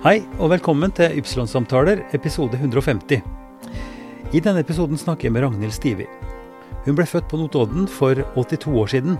Hei, 0.00 0.22
og 0.40 0.48
velkommen 0.48 0.88
til 0.96 1.12
Ypsilon-samtaler, 1.20 1.98
episode 2.16 2.56
150. 2.56 3.18
I 4.32 4.40
denne 4.40 4.62
episoden 4.64 4.96
snakker 4.96 5.26
jeg 5.26 5.34
med 5.34 5.44
Ragnhild 5.44 5.74
Stivi. 5.76 6.06
Hun 6.86 6.96
ble 6.96 7.04
født 7.04 7.28
på 7.28 7.36
Notodden 7.36 7.84
for 7.84 8.16
82 8.32 8.78
år 8.80 8.88
siden. 8.94 9.18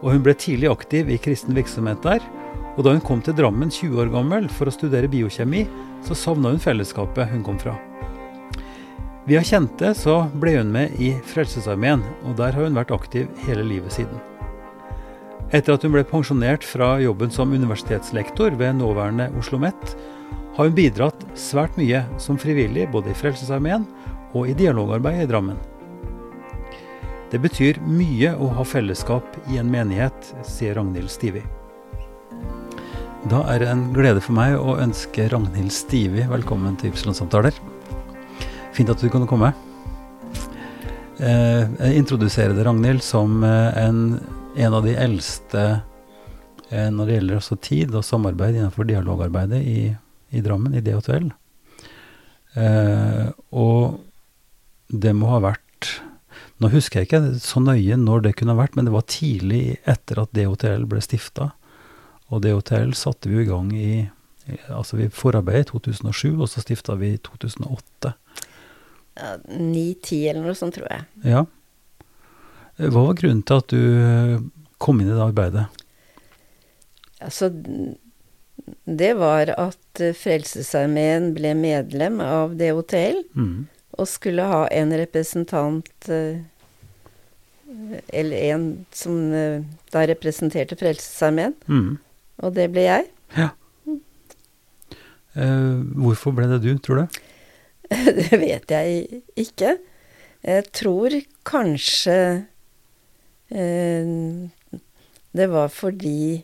Og 0.00 0.14
hun 0.14 0.24
ble 0.24 0.32
tidlig 0.32 0.72
aktiv 0.72 1.12
i 1.12 1.20
kristen 1.20 1.52
virksomhet 1.60 2.00
der. 2.08 2.24
Og 2.78 2.88
da 2.88 2.96
hun 2.96 3.04
kom 3.04 3.20
til 3.20 3.36
Drammen 3.36 3.68
20 3.68 4.00
år 4.06 4.14
gammel 4.16 4.48
for 4.48 4.72
å 4.72 4.72
studere 4.72 5.12
biokjemi, 5.12 5.66
så 6.08 6.16
savna 6.16 6.56
hun 6.56 6.64
fellesskapet 6.70 7.28
hun 7.36 7.44
kom 7.44 7.60
fra. 7.60 7.76
Via 9.28 9.44
kjente 9.44 9.92
så 9.92 10.22
ble 10.32 10.56
hun 10.62 10.72
med 10.72 10.96
i 11.04 11.12
Frelsesarmeen, 11.36 12.00
og 12.24 12.40
der 12.40 12.56
har 12.56 12.64
hun 12.64 12.80
vært 12.80 12.96
aktiv 12.96 13.28
hele 13.44 13.68
livet 13.76 14.00
siden. 14.00 14.31
Etter 15.52 15.76
at 15.76 15.82
hun 15.84 15.92
ble 15.92 16.00
pensjonert 16.08 16.64
fra 16.64 16.94
jobben 17.02 17.32
som 17.32 17.50
universitetslektor 17.52 18.54
ved 18.56 18.78
nåværende 18.78 19.26
Oslo 19.36 19.58
OsloMet, 19.58 19.96
har 20.56 20.68
hun 20.68 20.76
bidratt 20.76 21.26
svært 21.36 21.76
mye 21.76 22.00
som 22.20 22.38
frivillig 22.40 22.86
både 22.92 23.12
i 23.12 23.16
Frelsesarmeen 23.16 23.84
og 24.32 24.48
i 24.48 24.56
dialogarbeidet 24.56 25.26
i 25.26 25.28
Drammen. 25.28 25.60
Det 27.32 27.40
betyr 27.40 27.82
mye 27.84 28.32
å 28.36 28.48
ha 28.56 28.64
fellesskap 28.64 29.36
i 29.52 29.60
en 29.60 29.68
menighet, 29.72 30.32
sier 30.44 30.76
Ragnhild 30.76 31.12
Stivi. 31.12 31.44
Da 33.28 33.44
er 33.52 33.60
det 33.60 33.68
en 33.72 33.86
glede 33.92 34.24
for 34.24 34.36
meg 34.36 34.56
å 34.56 34.78
ønske 34.80 35.28
Ragnhild 35.32 35.72
Stivi 35.72 36.24
velkommen 36.32 36.80
til 36.80 36.92
Ypsilon-samtaler. 36.92 37.56
Fint 38.72 38.92
at 38.92 39.04
du 39.04 39.08
kunne 39.12 39.28
komme. 39.28 39.52
Eh, 41.20 41.68
jeg 41.68 42.00
introduserer 42.00 42.56
deg, 42.56 42.64
Ragnhild, 42.66 43.04
som 43.04 43.44
eh, 43.44 43.84
en, 43.84 44.16
en, 44.56 44.74
av 44.74 44.84
de 44.84 44.94
eldste 44.98 45.62
eh, 46.70 46.88
når 46.92 47.08
det 47.08 47.16
gjelder 47.16 47.38
også 47.38 47.58
tid 47.64 47.94
og 47.96 48.06
samarbeid 48.06 48.56
innenfor 48.56 48.88
dialogarbeidet 48.88 49.60
i, 49.64 49.92
i 50.32 50.42
Drammen, 50.44 50.74
i 50.76 50.82
DHTL. 50.84 51.30
Eh, 52.60 53.28
og 53.56 54.00
det 54.92 55.14
må 55.16 55.30
ha 55.32 55.42
vært 55.42 55.60
Nå 56.62 56.68
husker 56.70 57.00
jeg 57.00 57.08
ikke 57.08 57.40
så 57.42 57.58
nøye 57.58 57.96
når 57.98 58.20
det 58.22 58.30
kunne 58.38 58.54
ha 58.54 58.60
vært, 58.60 58.76
men 58.78 58.86
det 58.86 58.92
var 58.94 59.08
tidlig 59.10 59.80
etter 59.88 60.20
at 60.22 60.30
DHTL 60.36 60.84
ble 60.86 61.00
stifta. 61.02 61.48
Og 62.30 62.44
DHTL 62.44 62.92
satte 62.94 63.32
vi 63.32 63.40
i 63.42 63.48
gang 63.48 63.72
i 63.74 63.92
Altså 64.74 64.96
vi 64.98 65.08
forarbeidet 65.10 65.68
i 65.68 65.70
2007, 65.70 66.38
og 66.42 66.48
så 66.50 66.62
stifta 66.62 66.96
vi 66.98 67.12
i 67.16 67.18
2008 67.22 68.14
ni-ti 69.58 70.22
eller 70.28 70.46
noe 70.46 70.56
sånt, 70.56 70.76
tror 70.78 70.88
jeg. 70.90 71.04
Ja. 71.28 71.44
Hva 72.80 73.04
var 73.08 73.18
grunnen 73.18 73.42
til 73.44 73.60
at 73.60 73.72
du 73.72 73.80
eh, 73.80 74.38
kom 74.80 75.00
inn 75.02 75.10
i 75.10 75.14
det 75.14 75.24
arbeidet? 75.24 75.66
Altså, 77.22 77.50
det 78.88 79.10
var 79.20 79.52
at 79.54 80.00
eh, 80.02 80.16
Frelsesarmeen 80.16 81.32
ble 81.36 81.52
medlem 81.58 82.20
av 82.24 82.56
DHTL, 82.58 83.20
mm. 83.36 83.58
og 84.00 84.08
skulle 84.08 84.48
ha 84.48 84.64
en 84.72 84.94
representant 84.96 86.08
eh, 86.08 86.40
Eller 88.12 88.52
en 88.52 88.64
som 88.92 89.14
da 89.92 90.02
representerte 90.04 90.76
Frelsesarmeen. 90.76 91.54
Mm. 91.66 91.96
Og 92.44 92.54
det 92.56 92.66
ble 92.72 92.84
jeg. 92.84 93.06
Ja. 93.36 93.50
Mm. 93.88 94.00
hvorfor 95.96 96.34
ble 96.36 96.44
det 96.50 96.58
du, 96.60 96.74
tror 96.76 97.00
du? 97.00 97.20
det 98.18 98.36
vet 98.36 98.68
jeg 98.68 99.22
ikke. 99.40 99.78
Jeg 100.44 100.66
tror 100.76 101.16
kanskje 101.48 102.18
det 103.52 105.46
var 105.52 105.68
fordi 105.68 106.42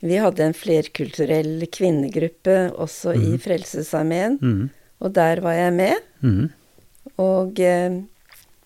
vi 0.00 0.16
hadde 0.16 0.44
en 0.44 0.56
flerkulturell 0.56 1.66
kvinnegruppe 1.72 2.56
også 2.70 3.12
mm. 3.12 3.20
i 3.20 3.30
mhm. 3.34 3.40
Frelsesarmeen, 3.44 4.38
mm. 4.40 4.62
og 5.04 5.14
der 5.16 5.42
var 5.44 5.58
jeg 5.58 5.74
med. 5.76 6.06
Mm. 6.24 6.46
Og 7.20 7.60
eh, 7.60 7.98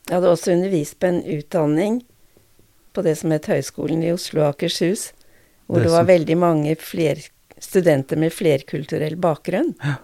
jeg 0.05 0.15
hadde 0.15 0.31
også 0.31 0.55
undervist 0.55 0.99
på 1.01 1.11
en 1.11 1.23
utdanning 1.39 2.03
på 2.95 3.03
det 3.03 3.17
som 3.19 3.35
het 3.35 3.49
Høgskolen 3.51 4.05
i 4.07 4.13
Oslo 4.15 4.45
og 4.45 4.53
Akershus, 4.53 5.09
hvor 5.67 5.81
det, 5.81 5.89
det 5.89 5.95
var 5.97 6.07
veldig 6.07 6.37
mange 6.39 6.77
fler, 6.79 7.23
studenter 7.59 8.21
med 8.21 8.35
flerkulturell 8.35 9.17
bakgrunn. 9.19 9.73
Ja. 9.83 9.97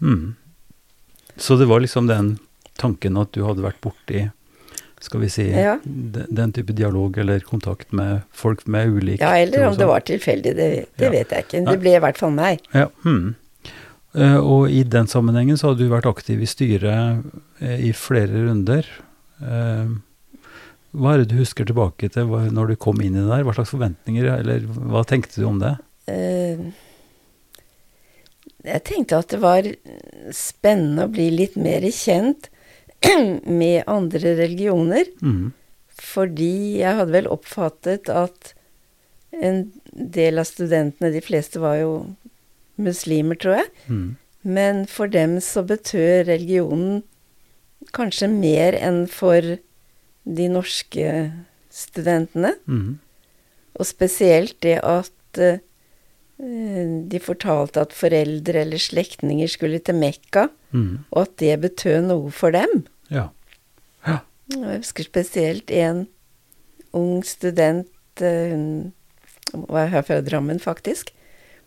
Mm. 0.00 0.36
Så 1.40 1.56
det 1.58 1.66
var 1.66 1.82
liksom 1.82 2.06
den 2.06 2.36
tanken 2.78 3.18
at 3.18 3.32
du 3.34 3.42
hadde 3.44 3.64
vært 3.64 3.80
borti 3.82 4.28
skal 5.00 5.20
vi 5.20 5.28
si, 5.32 5.46
ja. 5.48 5.78
den, 5.84 6.52
type 6.52 6.74
dialog 6.76 7.16
eller 7.18 7.40
kontakt 7.40 7.92
med 7.96 8.20
folk 8.36 8.66
med 8.66 8.88
ulik 8.88 9.22
Ja, 9.22 9.32
eller 9.38 9.68
om 9.70 9.76
det 9.78 9.86
var 9.88 10.04
tilfeldig, 10.04 10.52
det, 10.56 10.66
det 11.00 11.06
ja. 11.08 11.12
vet 11.14 11.32
jeg 11.32 11.46
ikke. 11.46 11.62
Det 11.70 11.76
ble 11.80 11.94
i 11.96 12.02
hvert 12.04 12.20
fall 12.20 12.34
meg. 12.36 12.60
Ja. 12.76 12.90
Hmm. 13.04 13.32
Uh, 14.10 14.38
og 14.42 14.74
i 14.74 14.82
den 14.82 15.06
sammenhengen 15.08 15.56
så 15.56 15.70
hadde 15.70 15.86
du 15.86 15.92
vært 15.92 16.08
aktiv 16.10 16.42
i 16.42 16.48
styret 16.50 17.24
uh, 17.62 17.78
i 17.78 17.92
flere 17.96 18.44
runder. 18.44 18.86
Uh, 19.40 19.96
hva 20.90 21.14
er 21.14 21.22
det 21.22 21.30
du 21.30 21.38
husker 21.38 21.68
tilbake 21.68 22.10
til 22.12 22.28
når 22.50 22.72
du 22.72 22.78
kom 22.82 23.00
inn 23.00 23.14
i 23.14 23.22
det 23.22 23.30
der? 23.30 23.44
Hva 23.46 23.54
slags 23.54 23.72
forventninger, 23.72 24.26
eller 24.42 24.66
hva 24.66 25.04
tenkte 25.06 25.38
du 25.38 25.46
om 25.46 25.60
det? 25.62 25.76
Jeg 28.66 28.82
tenkte 28.84 29.20
at 29.22 29.30
det 29.30 29.38
var 29.40 29.68
spennende 30.34 31.06
å 31.06 31.12
bli 31.12 31.28
litt 31.30 31.54
mer 31.54 31.86
kjent 31.94 32.50
med 33.60 33.84
andre 33.90 34.34
religioner. 34.38 35.10
Mm. 35.22 35.52
Fordi 36.00 36.80
jeg 36.80 36.96
hadde 36.98 37.14
vel 37.14 37.28
oppfattet 37.30 38.08
at 38.12 38.54
en 39.36 39.66
del 39.92 40.40
av 40.40 40.48
studentene, 40.48 41.12
de 41.14 41.22
fleste 41.24 41.60
var 41.62 41.78
jo 41.80 41.92
muslimer, 42.80 43.38
tror 43.40 43.60
jeg. 43.60 43.70
Mm. 43.86 44.08
Men 44.42 44.82
for 44.88 45.10
dem 45.12 45.36
så 45.44 45.62
betød 45.66 46.26
religionen 46.30 47.02
kanskje 47.96 48.28
mer 48.32 48.76
enn 48.76 49.04
for 49.10 49.44
de 50.24 50.48
norske 50.52 51.06
studentene. 51.72 52.54
Mm. 52.66 52.98
Og 53.80 53.88
spesielt 53.88 54.56
det 54.64 54.78
at 54.84 55.12
Eh, 55.38 55.58
de 56.40 57.20
fortalte 57.20 57.82
at 57.82 57.92
foreldre 57.92 58.62
eller 58.62 58.80
slektninger 58.80 59.50
skulle 59.50 59.80
til 59.84 59.98
Mekka, 60.00 60.46
mm. 60.72 61.04
og 61.12 61.22
at 61.26 61.34
det 61.42 61.58
betød 61.66 62.06
noe 62.08 62.30
for 62.32 62.54
dem. 62.56 62.84
Ja. 63.12 63.28
ja. 64.06 64.20
Jeg 64.54 64.80
husker 64.80 65.04
spesielt 65.04 65.70
en 65.74 66.06
ung 66.96 67.20
student, 67.26 67.90
eh, 68.24 68.54
hun 68.54 69.66
var 69.68 69.90
her 69.92 70.06
fra 70.06 70.20
Drammen 70.24 70.62
faktisk, 70.62 71.12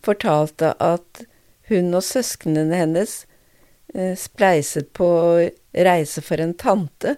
fortalte 0.04 0.74
at 0.82 1.24
hun 1.70 1.94
og 1.94 2.02
søsknene 2.04 2.74
hennes 2.76 3.22
eh, 3.94 4.12
spleiset 4.18 4.90
på 4.96 5.06
å 5.06 5.30
reise 5.86 6.24
for 6.24 6.42
en 6.42 6.56
tante 6.58 7.16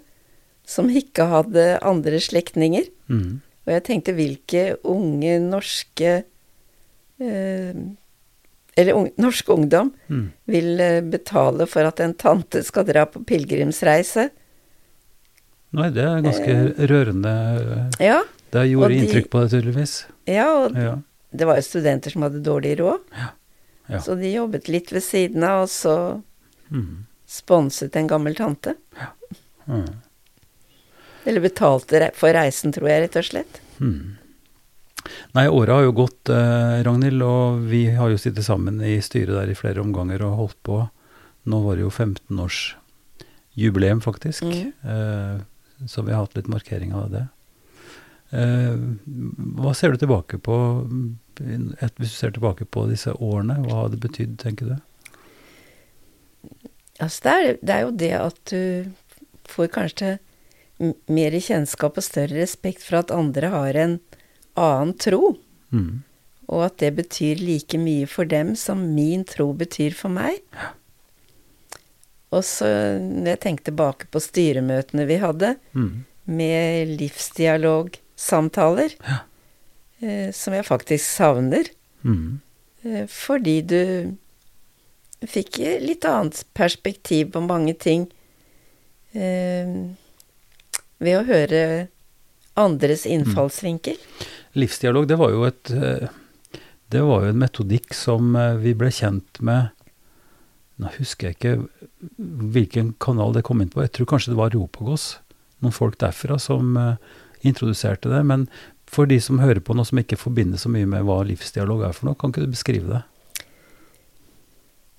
som 0.66 0.90
ikke 0.90 1.30
hadde 1.30 1.66
andre 1.80 2.20
slektninger. 2.20 2.90
Mm. 3.08 3.42
Og 3.66 3.72
jeg 3.72 3.88
tenkte 3.88 4.14
hvilke 4.14 4.72
unge 4.86 5.38
norske 5.42 6.18
Eh, 6.18 6.35
eller 8.76 8.92
un, 8.92 9.10
norsk 9.16 9.48
ungdom 9.48 9.90
mm. 10.06 10.24
vil 10.44 10.80
eh, 10.80 11.00
betale 11.00 11.66
for 11.66 11.88
at 11.88 12.00
en 12.04 12.14
tante 12.14 12.60
skal 12.62 12.84
dra 12.88 13.06
på 13.08 13.22
pilegrimsreise. 13.24 14.28
Nei, 15.76 15.88
det 15.96 16.04
er 16.04 16.20
ganske 16.24 16.52
eh, 16.52 16.84
rørende. 16.90 17.32
Ja. 18.02 18.20
Det 18.52 18.66
gjorde 18.68 18.92
de, 18.92 19.00
inntrykk 19.00 19.30
på 19.32 19.42
deg, 19.42 19.54
tydeligvis. 19.54 19.96
Ja, 20.28 20.46
og 20.60 20.76
ja. 20.76 20.92
det 21.32 21.48
var 21.48 21.60
jo 21.60 21.64
studenter 21.64 22.12
som 22.12 22.26
hadde 22.26 22.44
dårlig 22.44 22.76
råd. 22.82 23.08
Ja. 23.16 23.32
Ja. 23.86 24.00
Så 24.02 24.18
de 24.18 24.32
jobbet 24.34 24.68
litt 24.68 24.92
ved 24.92 25.04
siden 25.06 25.44
av, 25.46 25.64
og 25.64 25.70
så 25.70 25.96
mm. 26.74 27.06
sponset 27.30 27.96
en 27.96 28.10
gammel 28.10 28.36
tante. 28.36 28.74
Ja. 28.98 29.12
Mm. 29.66 29.88
Eller 31.26 31.42
betalte 31.42 32.10
for 32.14 32.34
reisen, 32.36 32.74
tror 32.74 32.90
jeg, 32.90 33.06
rett 33.06 33.18
og 33.18 33.28
slett. 33.30 33.60
Mm. 33.80 34.16
Nei, 35.36 35.46
året 35.48 35.74
har 35.74 35.82
jo 35.86 35.96
gått, 35.96 36.28
eh, 36.32 36.82
Ragnhild, 36.86 37.22
og 37.22 37.42
vi 37.70 37.82
har 37.96 38.08
jo 38.10 38.20
sittet 38.20 38.46
sammen 38.46 38.80
i 38.80 39.00
styret 39.04 39.36
der 39.36 39.48
i 39.52 39.58
flere 39.58 39.82
omganger 39.82 40.20
og 40.26 40.38
holdt 40.40 40.60
på. 40.66 40.76
Nå 41.46 41.56
var 41.62 41.76
det 41.76 41.84
jo 41.84 41.90
15-årsjubileum, 41.90 44.00
faktisk. 44.02 44.42
Mm. 44.42 44.72
Eh, 44.82 45.36
så 45.86 46.02
vi 46.02 46.12
har 46.12 46.20
hatt 46.24 46.36
litt 46.36 46.48
markering 46.48 46.94
av 46.96 47.10
det. 47.12 47.26
Eh, 48.34 48.76
hva 49.60 49.74
ser 49.76 49.92
du 49.92 49.98
tilbake 50.02 50.38
på, 50.42 50.56
et, 51.38 51.94
hvis 52.00 52.14
du 52.14 52.16
ser 52.16 52.32
tilbake 52.34 52.64
på 52.64 52.86
disse 52.90 53.10
årene? 53.12 53.60
Hva 53.66 53.74
har 53.82 53.88
det 53.92 54.00
betydd, 54.02 54.38
tenker 54.42 54.66
du? 54.72 54.76
Altså, 56.98 57.22
det 57.22 57.32
er, 57.32 57.58
det 57.60 57.72
er 57.74 57.82
jo 57.84 57.98
det 58.02 58.14
at 58.18 58.38
du 58.50 58.62
får 59.46 59.66
kanskje 59.74 60.18
mer 61.08 61.32
kjennskap 61.40 61.96
og 61.96 62.04
større 62.04 62.40
respekt 62.40 62.82
for 62.84 63.00
at 63.00 63.14
andre 63.14 63.48
har 63.52 63.74
en 63.80 63.98
annen 64.60 64.96
tro. 64.98 65.36
Mm. 65.70 66.02
Og 66.46 66.64
at 66.68 66.76
det 66.82 66.92
betyr 66.98 67.40
like 67.42 67.78
mye 67.80 68.06
for 68.10 68.24
dem 68.28 68.54
som 68.58 68.94
min 68.94 69.24
tro 69.26 69.52
betyr 69.56 69.94
for 69.98 70.12
meg. 70.14 70.38
Ja. 70.54 70.72
Og 72.34 72.44
så 72.44 72.66
når 73.00 73.28
jeg 73.34 73.42
tenkte 73.44 73.70
tilbake 73.70 74.08
på 74.10 74.18
styremøtene 74.22 75.06
vi 75.08 75.16
hadde, 75.22 75.54
mm. 75.76 76.04
med 76.26 76.88
livsdialogsamtaler, 77.00 78.90
ja. 78.98 79.18
eh, 80.02 80.30
som 80.34 80.54
jeg 80.56 80.66
faktisk 80.66 81.04
savner. 81.06 81.64
Mm. 82.02 82.40
Eh, 82.82 83.06
fordi 83.10 83.60
du 83.62 83.82
fikk 85.26 85.58
litt 85.82 86.04
annet 86.06 86.44
perspektiv 86.54 87.32
på 87.34 87.40
mange 87.46 87.74
ting 87.80 88.06
eh, 89.16 89.66
ved 90.98 91.14
å 91.20 91.26
høre 91.28 91.62
andres 92.56 93.06
innfallsvinkel. 93.08 93.96
Mm. 93.96 94.26
Livsdialog, 94.56 95.04
det 95.08 95.18
var 95.20 95.34
jo 95.34 95.44
et 95.48 95.72
eh, 95.76 96.08
det 96.88 97.02
var 97.02 97.24
jo 97.24 97.32
en 97.32 97.40
metodikk 97.40 97.94
som 97.96 98.36
eh, 98.38 98.54
vi 98.62 98.74
ble 98.78 98.92
kjent 98.94 99.40
med 99.44 99.72
Nå 100.76 100.90
husker 100.98 101.30
jeg 101.30 101.38
ikke 101.38 101.52
hvilken 102.52 102.90
kanal 103.00 103.32
det 103.32 103.46
kom 103.48 103.62
inn 103.64 103.70
på. 103.72 103.80
Jeg 103.80 103.94
tror 103.96 104.10
kanskje 104.10 104.34
det 104.34 104.36
var 104.36 104.50
Ropagos, 104.52 105.06
noen 105.64 105.72
folk 105.72 105.94
derfra, 106.02 106.36
som 106.36 106.74
uh, 106.76 106.98
introduserte 107.40 108.10
det. 108.12 108.18
Men 108.28 108.44
for 108.84 109.08
de 109.08 109.16
som 109.24 109.40
hører 109.40 109.62
på 109.64 109.72
noe 109.72 109.88
som 109.88 109.96
ikke 110.02 110.18
forbinder 110.20 110.60
så 110.60 110.68
mye 110.68 110.84
med 110.84 111.06
hva 111.08 111.22
livsdialog 111.24 111.86
er 111.88 111.96
for 111.96 112.10
noe, 112.10 112.18
kan 112.20 112.28
ikke 112.28 112.44
du 112.44 112.52
beskrive 112.52 112.92
det? 112.92 113.00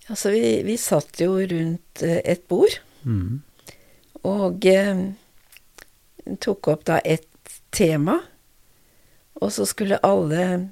Altså, 0.09 0.33
vi, 0.33 0.42
vi 0.65 0.80
satt 0.81 1.21
jo 1.21 1.38
rundt 1.38 2.01
et 2.01 2.42
bord, 2.50 2.80
mm. 3.06 3.38
og 4.25 4.65
uh, 4.65 5.06
tok 6.42 6.74
opp 6.74 6.89
da 6.89 6.98
et 7.06 7.54
tema. 7.69 8.18
Og 9.42 9.54
så 9.54 9.68
skulle 9.69 10.00
alle 10.06 10.68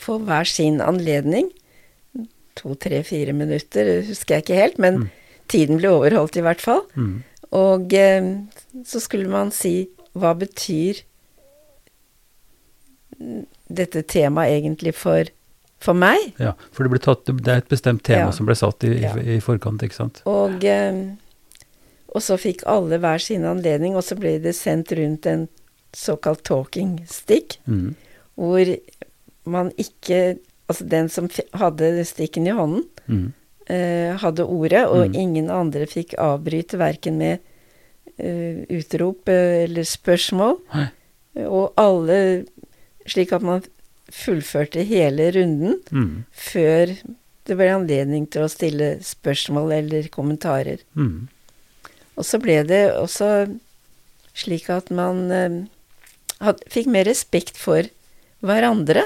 få 0.00 0.18
hver 0.24 0.48
sin 0.48 0.80
anledning. 0.80 1.50
To, 2.58 2.74
tre, 2.74 3.02
fire 3.06 3.32
minutter, 3.36 4.00
husker 4.08 4.36
jeg 4.36 4.46
ikke 4.46 4.60
helt, 4.60 4.78
men 4.82 5.02
mm. 5.02 5.08
tiden 5.52 5.80
ble 5.80 5.92
overholdt 5.92 6.36
i 6.40 6.44
hvert 6.44 6.62
fall. 6.64 6.82
Mm. 6.96 7.20
Og 7.56 7.94
eh, 7.96 8.32
så 8.86 9.02
skulle 9.02 9.30
man 9.30 9.52
si 9.54 9.90
hva 10.18 10.34
betyr 10.38 11.04
dette 13.70 14.02
temaet 14.08 14.58
egentlig 14.58 14.94
for, 14.96 15.28
for 15.82 15.98
meg? 15.98 16.32
Ja, 16.40 16.54
for 16.74 16.86
det, 16.86 17.02
tatt, 17.04 17.28
det, 17.28 17.46
er 17.46 17.62
et 17.62 17.70
bestemt 17.70 18.04
tema 18.06 18.30
ja. 18.30 18.34
som 18.34 18.48
ble 18.48 18.56
satt 18.58 18.86
i, 18.88 18.94
ja. 19.02 19.14
i, 19.20 19.36
i, 19.36 19.40
forkant, 19.44 19.82
ikke 19.84 19.98
sant? 19.98 20.22
Og, 20.30 20.64
eh, 20.64 21.02
og 22.10 22.24
så 22.24 22.38
fikk 22.40 22.64
alle 22.70 22.98
hver 23.02 23.22
sin 23.22 23.46
anledning, 23.46 23.96
og 23.98 24.06
så 24.06 24.18
ble 24.18 24.38
det 24.42 24.56
sendt 24.58 24.94
rundt 24.96 25.28
en 25.30 25.46
såkalt 25.96 26.44
talking 26.46 26.98
stick, 27.08 27.58
mm. 27.66 27.94
hvor 28.38 28.76
man 29.44 29.74
ikke 29.78 30.38
Altså 30.70 30.84
den 30.86 31.08
som 31.10 31.26
hadde 31.58 32.04
stikken 32.06 32.44
i 32.46 32.52
hånden, 32.54 32.84
mm. 33.10 33.32
eh, 33.74 34.12
hadde 34.22 34.44
ordet, 34.46 34.84
og 34.86 35.08
mm. 35.08 35.16
ingen 35.18 35.48
andre 35.50 35.82
fikk 35.90 36.12
avbryte 36.14 36.78
verken 36.78 37.16
med 37.18 37.40
eh, 38.22 38.60
utrop 38.70 39.26
eh, 39.34 39.64
eller 39.64 39.82
spørsmål. 39.82 40.60
Hei. 40.70 40.84
Og 41.42 41.74
alle 41.74 42.20
Slik 43.10 43.32
at 43.32 43.42
man 43.42 43.64
fullførte 44.12 44.84
hele 44.86 45.30
runden 45.34 45.78
mm. 45.90 46.14
før 46.30 46.92
det 47.48 47.56
ble 47.58 47.70
anledning 47.72 48.26
til 48.30 48.44
å 48.44 48.52
stille 48.52 48.92
spørsmål 49.02 49.72
eller 49.80 50.10
kommentarer. 50.12 50.82
Mm. 50.94 51.30
Og 52.18 52.26
så 52.26 52.38
ble 52.42 52.60
det 52.68 52.84
også 52.92 53.30
slik 54.36 54.68
at 54.70 54.92
man 54.94 55.24
eh, 55.34 55.56
had, 56.40 56.60
fikk 56.72 56.90
mer 56.90 57.08
respekt 57.08 57.58
for 57.60 57.88
hverandre. 58.44 59.04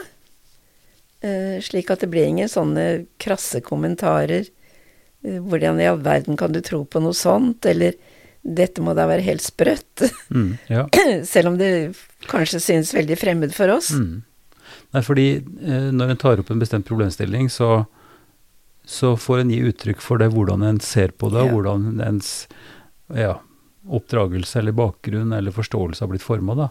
Eh, 1.24 1.60
slik 1.64 1.90
at 1.92 2.04
det 2.04 2.10
ble 2.12 2.26
ingen 2.28 2.50
sånne 2.50 3.06
krasse 3.22 3.62
kommentarer. 3.64 4.48
Eh, 5.24 5.40
hvordan 5.40 5.80
i 5.80 5.88
all 5.88 6.02
verden 6.04 6.38
kan 6.40 6.52
du 6.54 6.60
tro 6.64 6.84
på 6.84 7.02
noe 7.02 7.16
sånt? 7.16 7.64
Eller 7.66 7.96
dette 8.44 8.84
må 8.84 8.92
da 8.96 9.08
være 9.08 9.24
helt 9.24 9.44
sprøtt. 9.44 10.04
Mm, 10.28 10.52
ja. 10.68 10.86
Selv 11.32 11.54
om 11.54 11.58
det 11.60 11.94
kanskje 12.28 12.60
synes 12.60 12.94
veldig 12.94 13.18
fremmed 13.20 13.56
for 13.56 13.72
oss. 13.72 13.90
Mm. 13.96 14.22
Nei, 14.94 15.02
fordi 15.02 15.28
eh, 15.40 15.88
når 15.94 16.12
en 16.12 16.20
tar 16.20 16.42
opp 16.42 16.52
en 16.52 16.60
bestemt 16.60 16.86
problemstilling, 16.86 17.48
så, 17.50 17.86
så 18.84 19.14
får 19.18 19.42
en 19.42 19.54
gi 19.54 19.62
uttrykk 19.70 20.04
for 20.04 20.20
det, 20.20 20.30
hvordan 20.34 20.62
en 20.68 20.82
ser 20.84 21.16
på 21.16 21.32
det, 21.32 21.40
ja. 21.40 21.48
og 21.48 21.56
hvordan 21.56 22.04
ens 22.04 22.34
ja, 23.16 23.38
oppdragelse 23.84 24.60
eller 24.60 24.76
bakgrunn 24.76 25.32
eller 25.36 25.56
forståelse 25.56 26.04
har 26.04 26.12
blitt 26.12 26.24
forma. 26.24 26.68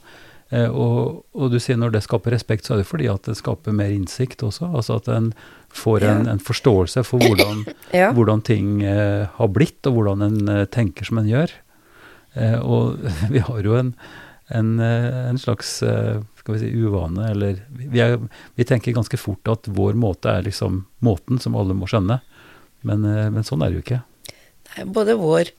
Eh, 0.52 0.70
og, 0.70 1.24
og, 1.34 1.50
du 1.54 1.60
sier 1.62 1.80
når 1.80 1.96
det 1.96 2.04
skaper 2.06 2.36
respekt, 2.36 2.68
så 2.68 2.76
er 2.76 2.82
det 2.82 2.90
fordi 2.90 3.08
at 3.12 3.26
det 3.30 3.38
skaper 3.40 3.76
mer 3.76 3.94
innsikt 3.94 4.44
også. 4.46 4.70
Altså 4.70 5.00
at 5.00 5.10
en 5.14 5.32
får 5.74 6.06
en, 6.10 6.28
en 6.30 6.42
forståelse 6.42 7.06
for 7.08 7.24
hvordan, 7.24 7.64
ja. 8.02 8.12
hvordan 8.14 8.44
ting 8.46 8.84
eh, 8.86 9.30
har 9.38 9.54
blitt, 9.54 9.82
og 9.90 9.98
hvordan 9.98 10.28
en 10.28 10.54
eh, 10.58 10.68
tenker 10.74 11.10
som 11.10 11.22
en 11.22 11.32
gjør. 11.32 11.56
Eh, 12.34 12.60
og 12.60 13.02
vi 13.34 13.42
har 13.46 13.66
jo 13.66 13.80
en, 13.80 13.96
en, 14.54 14.76
eh, 14.84 15.10
en 15.32 15.42
slags 15.42 15.80
eh, 15.86 16.22
skal 16.42 16.58
vi 16.58 16.64
si, 16.66 16.72
uvane, 16.76 17.32
eller 17.32 17.64
vi, 17.72 18.04
er, 18.04 18.20
vi, 18.58 18.68
tenker 18.68 18.96
ganske 18.96 19.18
fort 19.22 19.48
at 19.50 19.70
vår 19.72 19.96
måte 19.96 20.32
er 20.34 20.46
liksom 20.46 20.84
måten 21.06 21.40
som 21.42 21.56
alle 21.58 21.78
må 21.78 21.90
skjønne. 21.90 22.20
Men, 22.84 23.06
men 23.32 23.46
sånn 23.48 23.62
er 23.64 23.72
det 23.72 23.78
jo 23.78 23.84
ikke. 23.86 23.98
Både 24.92 25.14
vår, 25.16 25.54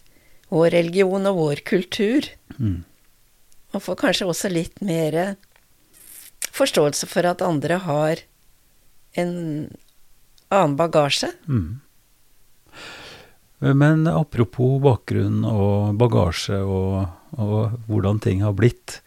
vår 0.53 0.75
religion 0.75 1.25
og 1.31 1.39
vår 1.39 1.63
kultur. 1.65 2.29
Mm 2.59 2.83
man 3.75 3.83
får 3.83 3.99
kanskje 4.01 4.29
også 4.31 4.51
litt 4.53 4.81
mer 4.85 5.37
forståelse 6.55 7.09
for 7.11 7.27
at 7.27 7.43
andre 7.43 7.81
har 7.83 8.23
en 9.19 9.35
annen 10.55 10.77
bagasje. 10.79 11.31
Mm. 11.49 11.81
Men 13.75 14.07
apropos 14.11 14.77
bakgrunn 14.85 15.45
og 15.49 15.97
bagasje 15.99 16.59
og, 16.61 17.07
og, 17.39 17.79
hvordan 17.89 18.21
ting 18.23 18.45
har 18.45 18.57
blitt. 18.57 19.01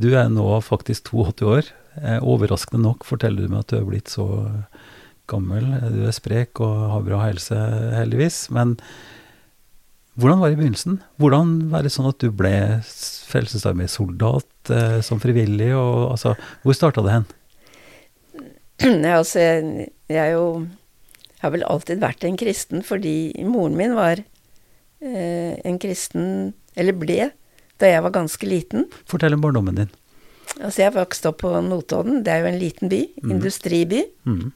Du 0.00 0.12
er 0.16 0.30
nå 0.32 0.48
faktisk 0.64 1.12
82 1.12 1.46
år. 1.46 1.70
Overraskende 2.22 2.86
nok 2.86 3.04
forteller 3.04 3.44
du 3.44 3.52
meg 3.52 3.66
at 3.66 3.74
du 3.74 3.80
er 3.80 3.88
blitt 3.88 4.12
så 4.12 4.26
gammel. 5.30 5.66
Du 5.92 6.02
er 6.06 6.16
sprek 6.16 6.62
og 6.64 6.86
har 6.94 7.06
bra 7.06 7.22
helse, 7.26 7.58
heldigvis. 7.98 8.46
Men 8.54 8.78
hvordan 10.20 10.40
var 10.40 10.50
det 10.50 10.56
i 10.56 10.60
begynnelsen? 10.60 11.00
Hvordan 11.20 11.54
var 11.72 11.84
det 11.84 11.92
sånn 11.94 12.08
at 12.10 12.20
du 12.22 12.28
ble 12.34 12.52
Frelsesarmé-soldat 13.30 14.72
eh, 14.74 14.98
som 15.06 15.20
frivillig? 15.22 15.70
Og, 15.76 16.10
altså, 16.14 16.34
hvor 16.64 16.76
starta 16.76 17.04
det 17.06 17.16
hen? 17.18 17.28
Ja, 19.06 19.18
altså, 19.18 19.40
jeg, 19.42 19.90
jeg 20.08 20.36
jo 20.36 20.44
har 21.42 21.52
vel 21.54 21.64
alltid 21.68 22.00
vært 22.00 22.24
en 22.24 22.38
kristen 22.40 22.84
fordi 22.84 23.32
moren 23.44 23.76
min 23.76 23.96
var 23.96 24.20
eh, 24.20 25.56
en 25.68 25.78
kristen, 25.80 26.52
eller 26.76 26.96
ble, 26.96 27.30
da 27.80 27.90
jeg 27.90 28.04
var 28.04 28.14
ganske 28.14 28.48
liten. 28.48 28.86
Fortell 29.08 29.36
om 29.36 29.44
barndommen 29.44 29.82
din. 29.82 29.92
Altså, 30.58 30.82
jeg 30.84 30.96
vokste 30.96 31.30
opp 31.30 31.40
på 31.44 31.52
Notodden. 31.64 32.24
Det 32.26 32.32
er 32.32 32.42
jo 32.42 32.50
en 32.50 32.60
liten 32.60 32.90
by. 32.92 33.00
Mm. 33.22 33.34
Industriby. 33.36 34.02
Mm. 34.28 34.50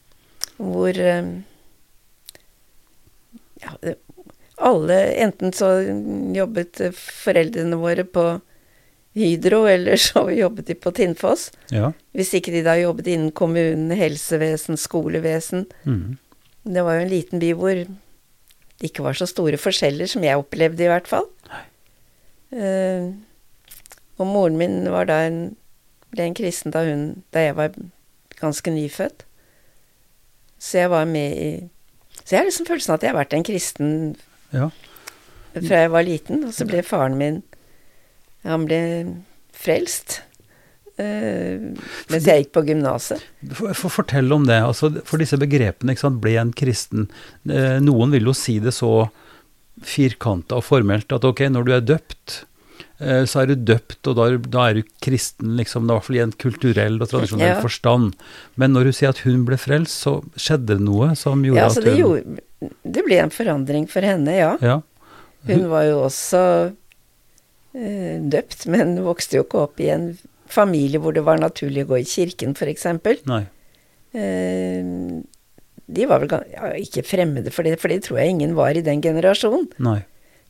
Hvor 0.59 1.01
eh, 1.01 1.31
ja, 3.65 3.95
alle 4.65 4.99
Enten 5.25 5.53
så 5.55 5.71
jobbet 6.35 6.81
foreldrene 6.97 7.79
våre 7.81 8.05
på 8.09 8.25
Hydro, 9.15 9.65
eller 9.71 9.97
så 10.01 10.27
jobbet 10.43 10.67
de 10.67 10.75
på 10.75 10.91
Tinnfoss. 10.95 11.51
Ja. 11.71 11.93
Hvis 12.17 12.33
ikke 12.35 12.55
de 12.55 12.65
da 12.67 12.75
jobbet 12.81 13.11
innen 13.13 13.31
kommunen, 13.37 13.95
helsevesen, 13.95 14.79
skolevesen. 14.81 15.69
Mm. 15.85 16.17
Det 16.65 16.83
var 16.83 16.99
jo 16.99 17.05
en 17.05 17.13
liten 17.13 17.43
by 17.43 17.53
hvor 17.59 17.85
det 17.85 18.89
ikke 18.89 19.05
var 19.05 19.17
så 19.17 19.29
store 19.31 19.61
forskjeller, 19.61 20.09
som 20.11 20.25
jeg 20.27 20.41
opplevde 20.41 20.83
i 20.83 20.91
hvert 20.91 21.07
fall. 21.09 21.29
Uh, 22.55 23.15
og 24.19 24.27
moren 24.31 24.59
min 24.59 24.83
var 24.91 25.09
da 25.11 25.25
en, 25.27 25.39
ble 26.15 26.27
en 26.29 26.37
kristen 26.37 26.75
da, 26.75 26.85
hun, 26.87 27.25
da 27.35 27.47
jeg 27.49 27.57
var 27.59 27.75
ganske 28.41 28.75
nyfødt. 28.75 29.25
Så 30.59 30.79
jeg 30.81 30.91
var 30.91 31.05
med 31.05 31.39
i 31.39 31.49
Så 32.25 32.35
jeg 32.35 32.39
har 32.39 32.47
liksom 32.47 32.67
følelsen 32.67 32.93
av 32.93 32.99
at 32.99 33.03
jeg 33.03 33.11
har 33.11 33.19
vært 33.19 33.35
en 33.37 33.45
kristen 33.45 33.91
ja. 34.55 34.71
Fra 35.55 35.83
jeg 35.85 35.91
var 35.95 36.07
liten. 36.07 36.45
Og 36.49 36.55
så 36.55 36.67
ble 36.69 36.83
faren 36.87 37.19
min 37.21 37.43
Han 38.45 38.67
ble 38.69 38.81
frelst. 39.55 40.21
Uh, 40.95 41.75
mens 42.07 42.27
jeg 42.29 42.45
gikk 42.45 42.53
på 42.55 42.63
gymnaset. 42.69 43.23
For, 43.51 43.75
for, 43.75 43.91
Fortell 43.91 44.31
om 44.35 44.45
det. 44.47 44.61
altså 44.63 44.93
For 45.03 45.19
disse 45.19 45.39
begrepene, 45.41 45.97
sant, 45.99 46.21
ble 46.23 46.37
en 46.39 46.53
kristen 46.55 47.09
uh, 47.51 47.81
Noen 47.83 48.15
vil 48.15 48.31
jo 48.31 48.35
si 48.37 48.61
det 48.63 48.77
så 48.77 49.09
firkanta 49.83 50.61
og 50.61 50.63
formelt 50.69 51.11
at 51.11 51.25
ok, 51.27 51.49
når 51.51 51.67
du 51.67 51.73
er 51.75 51.83
døpt, 51.83 52.37
uh, 53.03 53.25
så 53.27 53.43
er 53.43 53.51
du 53.51 53.65
døpt, 53.73 53.99
og 54.07 54.21
da, 54.21 54.29
da 54.39 54.69
er 54.69 54.79
du 54.79 54.93
kristen, 55.03 55.57
liksom. 55.59 55.89
Det 55.89 55.91
er 55.91 55.97
i 55.97 55.99
hvert 55.99 56.07
fall 56.07 56.21
i 56.21 56.25
en 56.29 56.39
kulturell 56.45 57.01
og 57.01 57.11
tradisjonell 57.11 57.57
ja. 57.57 57.61
forstand. 57.65 58.15
Men 58.61 58.77
når 58.77 58.87
du 58.87 58.95
sier 58.95 59.11
at 59.11 59.25
hun 59.27 59.43
ble 59.49 59.59
frelst, 59.59 60.07
så 60.07 60.21
skjedde 60.39 60.77
det 60.77 60.87
noe 60.87 61.11
som 61.19 61.43
gjorde 61.43 61.59
ja, 61.59 61.73
altså, 61.73 61.83
at 61.83 61.91
hun 61.91 62.03
gjorde, 62.05 62.45
det 62.83 63.05
ble 63.07 63.21
en 63.23 63.35
forandring 63.35 63.89
for 63.91 64.07
henne, 64.07 64.35
ja. 64.37 64.55
ja. 64.65 64.79
Hun 65.49 65.67
var 65.73 65.85
jo 65.89 65.99
også 66.07 66.41
eh, 67.77 68.17
døpt, 68.21 68.67
men 68.73 68.97
vokste 69.05 69.39
jo 69.39 69.47
ikke 69.47 69.67
opp 69.67 69.83
i 69.85 69.91
en 69.93 70.09
familie 70.51 71.01
hvor 71.03 71.15
det 71.17 71.25
var 71.27 71.41
naturlig 71.43 71.85
å 71.85 71.93
gå 71.93 72.01
i 72.03 72.09
kirken, 72.09 72.55
f.eks. 72.57 72.87
Eh, 74.15 74.81
de 75.85 76.09
var 76.09 76.23
vel 76.23 76.33
ja, 76.55 76.73
ikke 76.81 77.05
fremmede 77.05 77.53
for 77.53 77.67
det, 77.67 77.77
for 77.83 77.93
det 77.93 78.05
tror 78.07 78.23
jeg 78.23 78.37
ingen 78.37 78.57
var 78.57 78.77
i 78.77 78.85
den 78.85 79.03
generasjonen. 79.05 79.69
Nei. 79.85 80.01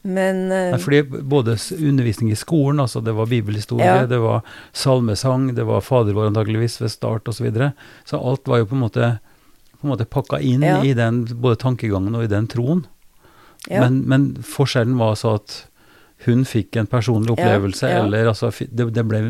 Men 0.04 0.50
uh, 0.52 0.74
Nei, 0.74 0.78
fordi 0.82 1.00
Både 1.24 1.56
undervisning 1.78 2.28
i 2.34 2.36
skolen, 2.36 2.82
altså 2.82 3.00
det 3.00 3.14
var 3.16 3.30
bibelhistorie, 3.30 3.86
ja. 4.02 4.08
det 4.08 4.20
var 4.20 4.42
salmesang, 4.76 5.54
det 5.56 5.64
var 5.64 5.80
Fader 5.84 6.12
vår 6.12 6.28
antakeligvis 6.28 6.76
ved 6.82 6.92
start 6.92 7.28
osv. 7.28 7.38
Så, 7.38 7.46
videre. 7.46 7.70
så 8.04 8.20
alt 8.20 8.44
var 8.48 8.60
jo 8.60 8.68
på 8.68 8.76
en 8.76 8.84
måte 8.84 9.08
på 9.84 9.88
en 9.90 9.94
måte 9.94 10.08
pakka 10.08 10.40
inn 10.40 10.64
Ja. 10.64 10.80
i 10.84 10.94
den 10.96 11.22
både 11.28 11.60
tankegangen 11.60 12.16
og 12.16 12.24
i 12.24 12.30
den 12.32 12.48
troen. 12.50 12.86
Ja. 13.68 13.84
Men, 13.84 14.02
men 14.08 14.26
forskjellen 14.44 14.96
var 15.00 15.14
så 15.20 15.36
at 15.38 15.66
hun 16.24 16.44
fikk 16.48 16.76
en 16.80 16.88
personlig 16.88 17.34
opplevelse, 17.36 17.88
ja. 17.90 18.02
eller 18.04 18.30
altså 18.32 18.50
det, 18.60 18.86
det, 18.96 19.04
ble, 19.08 19.20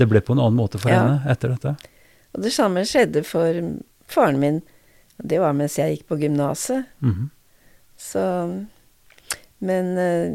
det 0.00 0.06
ble 0.08 0.20
på 0.24 0.32
en 0.34 0.40
annen 0.40 0.56
måte 0.58 0.80
for 0.80 0.92
henne 0.92 1.20
etter 1.28 1.52
dette. 1.52 1.74
Og 2.34 2.42
det 2.44 2.52
samme 2.54 2.82
skjedde 2.88 3.22
for 3.28 3.60
faren 4.10 4.40
min. 4.40 4.62
Det 5.22 5.38
var 5.38 5.52
mens 5.54 5.76
jeg 5.78 5.98
gikk 5.98 6.08
på 6.10 6.18
gymnaset. 6.24 6.88
Mhm. 7.04 7.30
Så 7.96 8.20
Men 9.64 9.92
eh, 10.02 10.34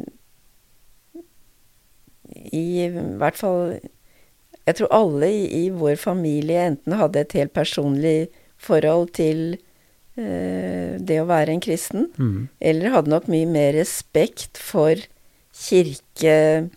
i 2.55 2.87
hvert 3.19 3.35
fall 3.37 3.79
Jeg 4.65 4.75
tror 4.77 4.93
alle 4.95 5.27
i, 5.27 5.65
i 5.65 5.69
vår 5.73 5.97
familie 5.99 6.61
enten 6.69 6.95
hadde 6.99 7.19
et 7.23 7.33
helt 7.33 7.53
personlig 7.53 8.29
forhold 8.59 9.13
til 9.17 9.57
eh, 10.19 10.97
det 10.99 11.19
å 11.21 11.27
være 11.29 11.53
en 11.55 11.61
kristen, 11.63 12.09
Mm. 12.19 12.49
eller 12.61 12.89
hadde 12.91 13.07
nok 13.13 13.27
mye 13.31 13.47
mer 13.47 13.73
respekt 13.77 14.57
for 14.59 14.95
kirke 15.55 16.69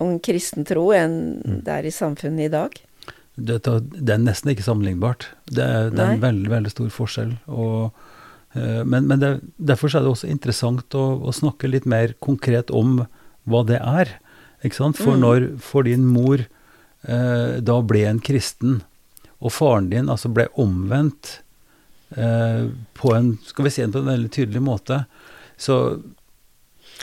og 0.00 0.20
kristen 0.24 0.64
tro 0.66 0.88
enn 0.96 1.42
Mm. 1.44 1.62
det 1.64 1.68
er 1.74 1.86
i 1.86 1.90
samfunnet 1.94 2.46
i 2.46 2.48
dag. 2.48 2.70
Det, 3.40 3.62
det 3.62 4.10
er 4.14 4.18
nesten 4.20 4.50
ikke 4.52 4.64
sammenlignbart. 4.66 5.28
Det 5.46 5.62
er, 5.64 5.90
det 5.90 6.00
er 6.00 6.12
en 6.16 6.20
veldig, 6.20 6.50
veldig 6.50 6.70
stor 6.72 6.88
forskjell. 6.92 7.36
Og, 7.48 7.92
eh, 8.54 8.82
men 8.84 9.06
men 9.06 9.20
det, 9.20 9.40
derfor 9.56 9.88
er 9.94 10.02
det 10.04 10.10
også 10.12 10.28
interessant 10.28 10.90
å, 10.98 11.20
å 11.22 11.32
snakke 11.32 11.70
litt 11.70 11.86
mer 11.86 12.14
konkret 12.20 12.70
om 12.70 13.06
hva 13.48 13.62
det 13.66 13.78
er. 13.80 14.18
Ikke 14.64 14.74
sant? 14.76 14.96
For 14.98 15.14
Mm. 15.16 15.20
når 15.20 15.58
for 15.60 15.82
din 15.84 16.04
mor 16.06 16.38
eh, 17.08 17.60
da 17.60 17.80
ble 17.80 18.04
en 18.06 18.20
kristen, 18.20 18.82
og 19.40 19.52
faren 19.52 19.88
din 19.90 20.08
altså 20.12 20.28
ble 20.32 20.46
omvendt 20.60 21.40
eh, 22.16 22.66
på 22.98 23.12
en 23.16 23.38
skal 23.46 23.64
vi 23.64 23.70
si 23.74 23.82
på 23.86 23.98
en 24.02 24.10
veldig 24.12 24.30
tydelig 24.34 24.62
måte, 24.62 25.04
så 25.60 25.76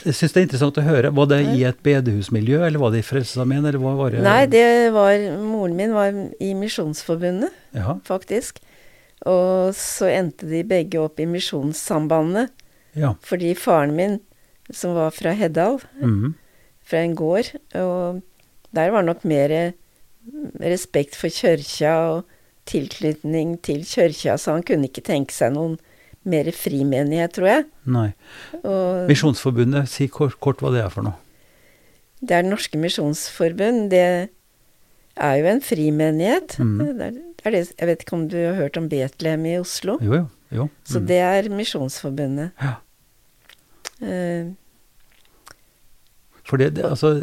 jeg 0.04 0.14
syns 0.14 0.32
det 0.34 0.38
er 0.40 0.44
interessant 0.46 0.78
å 0.78 0.84
høre. 0.86 1.10
Var 1.10 1.26
det 1.26 1.38
i 1.58 1.64
et 1.66 1.78
bedehusmiljø, 1.82 2.60
eller 2.68 2.78
var 2.78 2.92
det 2.94 3.00
i 3.02 3.06
Frelsesarmeen, 3.08 3.64
eller 3.66 3.80
hva 3.82 3.96
var 3.98 4.12
det? 4.14 4.20
Nei, 4.22 4.44
det 4.46 4.92
var 4.94 5.16
Moren 5.42 5.74
min 5.78 5.94
var 5.96 6.14
i 6.38 6.52
Misjonsforbundet. 6.54 7.50
ja. 7.74 7.96
faktisk. 8.06 8.60
Og 9.26 9.74
så 9.74 10.06
endte 10.14 10.46
de 10.46 10.60
begge 10.62 11.00
opp 11.02 11.18
i 11.18 11.26
Misjonssambandet, 11.26 12.52
Ja. 12.94 13.14
fordi 13.26 13.54
faren 13.58 13.96
min, 13.96 14.20
som 14.70 14.94
var 14.94 15.10
fra 15.10 15.32
Heddal, 15.34 15.80
Mhm. 16.00 16.34
fra 16.84 16.98
en 17.02 17.16
gård, 17.16 17.50
og 17.74 18.22
der 18.72 18.90
var 18.90 19.02
nok 19.02 19.24
mer 19.24 19.72
respekt 20.60 21.16
for 21.18 21.28
kjørkja 21.32 21.92
og 22.12 22.24
tilknytning 22.68 23.56
til 23.64 23.80
kjørkja, 23.88 24.36
så 24.38 24.52
han 24.58 24.62
kunne 24.66 24.88
ikke 24.90 25.04
tenke 25.06 25.32
seg 25.32 25.54
noen 25.54 25.78
mer 26.28 26.50
frimenighet, 26.52 27.32
tror 27.38 27.46
jeg. 27.48 27.64
Nei. 27.88 28.08
Og 28.60 29.06
Misjonsforbundet, 29.08 29.88
si 29.88 30.08
kort, 30.12 30.36
kort 30.44 30.60
hva 30.60 30.72
det 30.74 30.82
er 30.84 30.90
for 30.92 31.06
noe. 31.06 31.16
det 32.20 32.34
er 32.36 32.42
Det 32.42 32.50
Norske 32.50 32.76
Misjonsforbund, 32.82 33.88
det 33.94 34.28
er 35.16 35.34
jo 35.40 35.46
en 35.50 35.62
frimenighet. 35.64 36.58
Mm. 36.60 36.78
Det 36.78 37.06
er, 37.06 37.10
det 37.38 37.46
er 37.46 37.50
det, 37.56 37.62
jeg 37.78 37.88
vet 37.88 38.02
ikke 38.04 38.16
om 38.18 38.28
du 38.28 38.36
har 38.36 38.54
hørt 38.58 38.76
om 38.76 38.88
Betlehem 38.90 39.46
i 39.46 39.56
Oslo? 39.58 39.96
Jo, 40.02 40.12
jo. 40.20 40.26
jo. 40.52 40.68
Så 40.84 41.00
Mm. 41.00 41.06
det 41.06 41.18
er 41.24 41.48
Misjonsforbundet. 41.48 42.50
Ja. 42.60 42.74
Eh, 44.02 44.52
For 46.48 46.56
det, 46.60 46.70
det, 46.78 46.84
altså, 46.88 47.14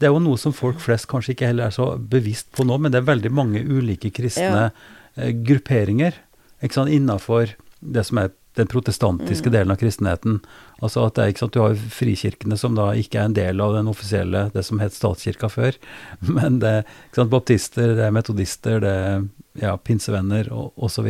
det 0.00 0.08
er 0.08 0.14
jo 0.14 0.22
noe 0.24 0.40
som 0.40 0.54
folk 0.56 0.80
flest 0.80 1.06
kanskje 1.10 1.34
ikke 1.34 1.50
heller 1.50 1.68
er 1.68 1.76
så 1.76 1.90
bevisst 2.00 2.48
på 2.56 2.64
nå, 2.64 2.78
men 2.80 2.92
det 2.94 3.02
er 3.02 3.08
veldig 3.10 3.32
mange 3.36 3.60
ulike 3.68 4.08
kristne 4.16 4.70
eh, 5.16 5.32
grupperinger 5.44 6.16
ikke 6.64 6.76
sant, 6.76 6.92
innafor 6.92 7.54
det 7.80 8.02
som 8.08 8.18
er 8.20 8.32
den 8.58 8.66
protestantiske 8.68 9.46
Mm. 9.48 9.52
delen 9.54 9.70
av 9.72 9.78
kristenheten. 9.78 10.40
Altså 10.82 11.04
at 11.06 11.14
det 11.14 11.22
er, 11.22 11.28
ikke 11.32 11.38
sant, 11.44 11.52
Du 11.54 11.60
har 11.62 11.74
frikirkene 11.74 12.58
som 12.58 12.74
da 12.74 12.90
ikke 12.98 13.20
er 13.20 13.28
en 13.28 13.36
del 13.36 13.60
av 13.60 13.74
den 13.76 13.88
offisielle, 13.88 14.50
det 14.52 14.64
som 14.66 14.80
het 14.82 14.92
statskirka 14.92 15.48
før. 15.48 15.76
Men 16.20 16.58
det 16.58 16.68
er 16.68 16.82
ikke 16.82 17.20
sant, 17.22 17.30
baptister, 17.30 17.94
det 17.96 18.04
er 18.08 18.10
metodister, 18.16 18.80
det 18.80 18.90
er 18.90 19.28
ja, 19.60 19.76
pinsevenner 19.76 20.50
og 20.52 20.72
osv. 20.76 21.08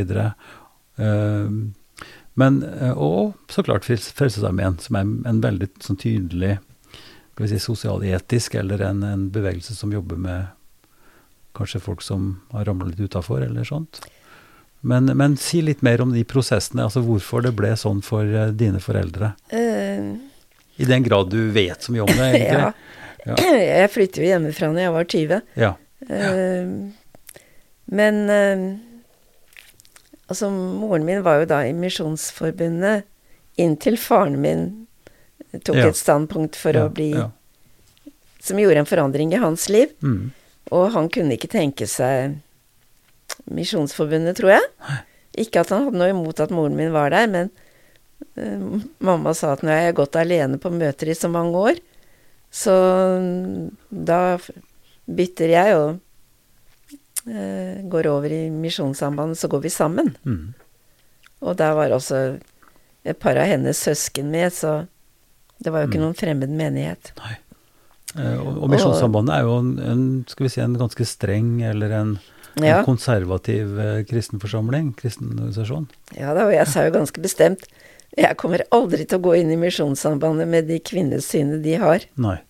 Uh, 1.01 1.71
men, 2.41 2.63
eh, 2.63 2.93
og 2.97 3.35
så 3.51 3.63
klart 3.67 3.85
Frels- 3.85 4.13
Frelsesarmeen, 4.17 4.79
som 4.81 4.97
er 4.97 5.09
en 5.29 5.41
veldig 5.43 5.69
sånn 5.83 5.99
tydelig 6.01 6.59
skal 7.41 7.55
vi 7.55 7.59
si, 7.59 7.65
sosialetisk, 7.65 8.55
eller 8.55 8.83
en, 8.85 9.03
en 9.03 9.31
bevegelse 9.33 9.73
som 9.75 9.93
jobber 9.93 10.17
med 10.21 10.45
kanskje 11.57 11.81
folk 11.81 12.03
som 12.03 12.43
har 12.51 12.65
ramla 12.65 12.91
litt 12.91 13.01
utafor, 13.01 13.41
eller 13.41 13.65
sånt. 13.65 14.03
Men, 14.81 15.07
men 15.17 15.37
si 15.41 15.63
litt 15.65 15.81
mer 15.81 16.03
om 16.05 16.13
de 16.13 16.21
prosessene, 16.29 16.85
altså 16.85 17.01
hvorfor 17.01 17.41
det 17.47 17.55
ble 17.57 17.71
sånn 17.81 18.03
for 18.05 18.29
eh, 18.29 18.53
dine 18.53 18.81
foreldre. 18.81 19.33
Uh, 19.53 20.21
I 20.77 20.89
den 20.91 21.07
grad 21.07 21.33
du 21.33 21.39
vet 21.55 21.81
så 21.81 21.95
mye 21.97 22.05
om 22.05 22.13
det, 22.13 22.29
egentlig. 22.35 22.61
ja. 22.61 22.73
Ja. 23.25 23.39
Jeg 23.81 23.89
flyttet 23.95 24.21
jo 24.21 24.29
hjemmefra 24.29 24.71
når 24.75 24.85
jeg 24.85 24.93
var 24.99 25.09
20. 25.15 25.41
Ja. 25.65 25.73
Uh, 26.11 26.77
men 27.89 28.21
uh, 28.29 28.69
altså, 30.29 30.53
moren 30.53 31.09
min 31.09 31.25
var 31.25 31.41
jo 31.41 31.49
da 31.57 31.65
i 31.65 31.73
Misjonsforbundet 31.77 33.09
inntil 33.61 33.97
faren 34.01 34.37
min 34.45 34.69
tok 35.59 35.77
Ja. 35.77 35.89
et 35.89 35.99
standpunkt 35.99 36.57
for 36.59 36.77
ja, 36.77 36.87
å 36.87 36.93
bli 36.93 37.13
ja. 37.17 37.31
Som 38.41 38.57
gjorde 38.57 38.81
en 38.81 38.89
forandring 38.89 39.35
i 39.35 39.41
hans 39.43 39.67
liv. 39.69 39.91
Mm. 40.01 40.31
Og 40.73 40.87
han 40.95 41.11
kunne 41.13 41.35
ikke 41.37 41.51
tenke 41.53 41.85
seg 41.85 42.39
Misjonsforbundet, 43.53 44.39
tror 44.39 44.55
jeg. 44.55 44.69
Ikke 45.45 45.61
at 45.61 45.73
han 45.75 45.85
hadde 45.85 46.01
noe 46.01 46.09
imot 46.13 46.41
at 46.41 46.53
moren 46.55 46.77
min 46.79 46.93
var 46.95 47.13
der, 47.13 47.29
men 47.29 47.51
uh, 48.39 48.81
mamma 49.05 49.35
sa 49.37 49.53
at 49.53 49.65
nå 49.65 49.69
har 49.69 49.91
jeg 49.91 49.99
gått 50.01 50.17
alene 50.17 50.57
på 50.57 50.73
møter 50.73 51.13
i 51.13 51.17
så 51.19 51.29
mange 51.29 51.53
år, 51.59 51.83
så 52.51 52.75
mm, 53.21 53.69
da 54.09 54.39
bytter 55.05 55.53
jeg 55.53 55.77
og 55.77 56.01
uh, 57.29 57.75
går 57.93 58.09
over 58.11 58.33
i 58.35 58.43
Misjonssambandet, 58.55 59.39
så 59.39 59.53
går 59.53 59.67
vi 59.67 59.75
sammen. 59.75 60.15
Mm. 60.25 60.55
Og 61.45 61.61
der 61.61 61.77
var 61.77 61.93
også 61.95 62.23
et 63.05 63.21
par 63.21 63.39
av 63.41 63.49
hennes 63.49 63.79
søsken 63.79 64.33
med, 64.33 64.53
så 64.53 64.85
det 65.63 65.73
var 65.73 65.83
jo 65.85 65.89
ikke 65.91 65.99
Mm. 66.01 66.05
noen 66.07 66.17
fremmed 66.19 66.51
menighet. 66.51 67.13
Nei. 67.21 67.37
Eh, 68.19 68.39
og, 68.41 68.63
og 68.65 68.71
Misjonssambandet 68.73 69.35
er 69.37 69.43
jo 69.47 69.59
en, 69.61 69.79
en, 69.79 70.05
skal 70.29 70.45
vi 70.47 70.51
si, 70.51 70.61
en 70.61 70.75
ganske 70.81 71.05
streng 71.07 71.61
eller 71.63 71.91
en, 72.01 72.19
Ja, 72.59 72.81
en 72.81 72.85
konservativ 72.85 73.79
eh, 73.79 74.03
kristen 74.09 74.41
forsamling, 74.43 74.95
kristen 74.99 75.31
organisasjon. 75.37 75.87
ja 76.19 76.33
da, 76.35 76.47
og 76.49 76.53
jeg 76.53 76.67
sa 76.67 76.83
jo 76.89 76.91
ganske 76.99 77.21
bestemt 77.23 77.69
jeg 78.19 78.35
kommer 78.37 78.65
aldri 78.75 79.05
til 79.07 79.21
å 79.21 79.23
gå 79.23 79.37
inn 79.39 79.53
i 79.55 79.57
Misjonssambandet 79.57 80.49
med 80.51 80.67
de 80.67 80.81
kvinnesynet 80.83 81.63
de 81.63 81.77
har. 81.79 82.03
Nei. 82.19 82.41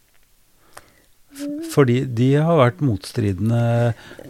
Fordi 1.70 1.98
de 2.16 2.30
har 2.42 2.56
vært 2.58 2.80
motstridende, 2.82 3.60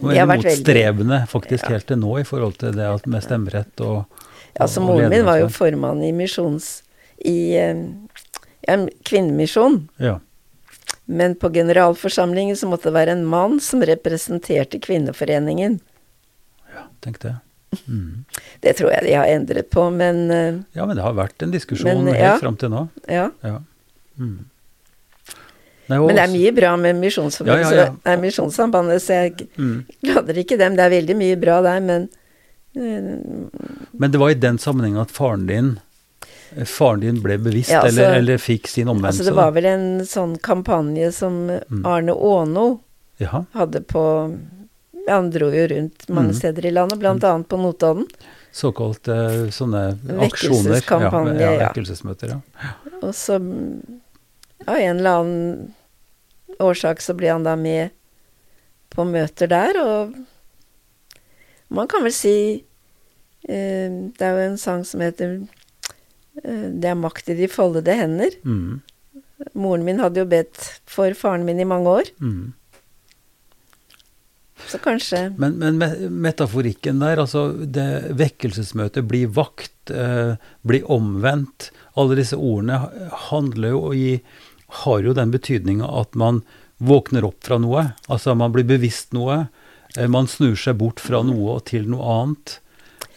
eller 0.01 0.27
vært 0.27 0.43
veldig- 0.43 0.51
motstrebende 0.51 1.21
faktisk 1.31 1.63
Ja. 1.63 1.69
helt 1.77 1.87
til 1.87 1.97
nå 1.97 2.19
i 2.19 2.23
forhold 2.27 2.57
til 2.59 2.71
det 2.73 2.85
at 2.85 3.07
med 3.07 3.23
stemmerett 3.23 3.79
og 3.81 4.05
Altså, 4.59 4.81
så 4.81 4.85
moren 4.85 5.09
min 5.09 5.23
var 5.25 5.37
jo 5.39 5.47
formann 5.47 6.03
i 6.03 6.11
misjons... 6.11 6.81
I 7.23 7.55
eh, 7.55 7.75
ja, 8.67 8.73
en 8.73 8.89
kvinnemisjon. 9.03 9.87
Ja. 9.97 10.19
Men 11.05 11.35
på 11.35 11.49
generalforsamlingen 11.53 12.55
så 12.57 12.67
måtte 12.69 12.89
det 12.89 12.93
være 12.95 13.11
en 13.17 13.25
mann 13.25 13.59
som 13.59 13.81
representerte 13.83 14.79
kvinneforeningen. 14.79 15.79
ja, 16.73 16.83
tenk 17.01 17.19
det. 17.19 17.35
Mm. 17.87 18.25
Det 18.59 18.73
tror 18.77 18.91
jeg 18.91 19.03
de 19.05 19.13
har 19.15 19.25
endret 19.31 19.69
på, 19.71 19.85
men 19.95 20.31
eh, 20.31 20.55
Ja, 20.75 20.85
men 20.85 20.95
det 20.97 21.03
har 21.05 21.13
vært 21.15 21.41
en 21.43 21.51
diskusjon 21.53 22.03
Men, 22.03 22.13
helt 22.13 22.19
ja. 22.19 22.37
fram 22.41 22.57
til 22.59 22.69
nå. 22.69 22.87
ja. 23.07 23.29
Ja. 23.41 23.61
Mm. 24.19 24.45
Nei, 25.91 25.97
Men 25.99 26.15
det 26.15 26.23
er 26.23 26.31
mye 26.31 26.51
bra 26.55 26.71
med 26.79 26.95
Misjonssambandet, 27.01 27.63
Ja, 27.65 27.71
ja, 27.75 27.85
ja. 27.85 28.15
så- 28.15 28.19
Misjonssambandet, 28.21 29.01
så 29.01 29.13
jeg 29.13 29.47
Mm. 29.57 29.85
ikke 30.03 30.57
dem. 30.57 30.75
Det 30.75 30.83
er 30.85 30.89
veldig 30.89 31.15
mye 31.17 31.35
bra 31.39 31.61
der, 31.61 31.79
men 31.79 32.09
uh, 32.75 33.49
Men 33.99 34.11
det 34.11 34.19
var 34.19 34.29
i 34.29 34.33
den 34.33 34.57
sammenhengen 34.57 35.01
at 35.01 35.11
faren 35.11 35.47
din 35.47 35.79
Faren 36.65 36.99
din 36.99 37.21
ble 37.23 37.37
bevisst, 37.37 37.69
Ja, 37.71 37.81
altså- 37.81 38.01
eller, 38.01 38.17
eller 38.19 38.37
fikk 38.37 38.67
sin 38.67 38.87
omvendelse? 38.87 39.21
Altså, 39.21 39.31
det 39.31 39.35
var 39.37 39.51
vel 39.51 39.65
en 39.65 39.99
sånn 40.05 40.37
kampanje 40.39 41.11
som 41.13 41.47
Mm. 41.47 41.85
Arne 41.85 42.11
Aano 42.11 42.79
Jaha. 43.19 43.45
hadde 43.53 43.81
på 43.87 44.37
Han 45.07 45.29
dro 45.31 45.47
jo 45.49 45.67
rundt 45.67 46.09
mange 46.09 46.29
Mm. 46.29 46.35
steder 46.35 46.65
i 46.65 46.71
landet, 46.71 46.99
blant 46.99 47.23
annet 47.23 47.47
på 47.47 47.57
Notodden. 47.57 48.05
Såkalt 48.53 49.07
uh, 49.07 49.47
sånne 49.49 49.97
aksjoner. 50.19 50.75
Vekkelseskampanje, 50.81 51.39
ja, 51.39 51.51
ja, 51.53 51.69
vekkelsesmøter, 51.71 52.27
ja. 52.29 52.41
Og 53.01 53.13
så 53.15 53.39
mm, 53.39 53.81
av 54.67 54.75
en 54.75 54.97
eller 54.99 55.09
annen 55.21 55.73
årsak 56.59 56.99
så 57.01 57.15
ble 57.17 57.29
han 57.31 57.43
da 57.43 57.55
med 57.55 57.89
på 58.91 59.03
møter 59.09 59.47
der, 59.49 59.73
og 59.81 60.13
man 61.69 61.87
kan 61.87 62.03
vel 62.03 62.11
si 62.13 62.63
uh, 63.49 63.89
Det 64.11 64.21
er 64.21 64.35
jo 64.37 64.51
en 64.51 64.57
sang 64.57 64.83
som 64.85 64.99
heter 65.01 65.47
'Det 66.35 66.87
er 66.87 66.95
makt 66.95 67.29
i 67.29 67.35
de 67.35 67.47
foldede 67.51 67.95
hender'. 67.97 68.37
Mm. 68.47 68.81
Moren 69.57 69.83
min 69.85 69.99
hadde 69.99 70.21
jo 70.21 70.29
bedt 70.29 70.81
for 70.89 71.13
faren 71.17 71.45
min 71.45 71.59
i 71.59 71.67
mange 71.67 71.89
år. 71.89 72.11
Mm. 72.21 72.53
Så 74.67 74.77
kanskje 74.77 75.33
Men, 75.37 75.57
men 75.57 75.79
metaforikken 76.21 76.99
der, 77.01 77.17
altså 77.17 77.47
det 77.65 78.13
vekkelsesmøtet, 78.19 79.07
bli 79.09 79.25
vakt, 79.25 79.89
eh, 79.89 80.35
bli 80.61 80.83
omvendt 80.85 81.71
Alle 81.97 82.19
disse 82.19 82.37
ordene 82.37 82.77
handler 83.31 83.73
jo 83.73 83.93
i 83.93 84.21
Har 84.85 85.01
jo 85.01 85.15
den 85.17 85.33
betydninga 85.33 85.89
at 86.01 86.15
man 86.15 86.43
våkner 86.81 87.25
opp 87.27 87.43
fra 87.45 87.59
noe. 87.61 87.91
Altså 88.09 88.33
man 88.33 88.53
blir 88.53 88.65
bevisst 88.65 89.11
noe. 89.13 89.47
Eh, 89.97 90.07
man 90.07 90.29
snur 90.31 90.55
seg 90.57 90.79
bort 90.79 91.01
fra 91.03 91.19
noe 91.25 91.57
og 91.57 91.65
til 91.69 91.89
noe 91.91 92.15
annet. 92.21 92.55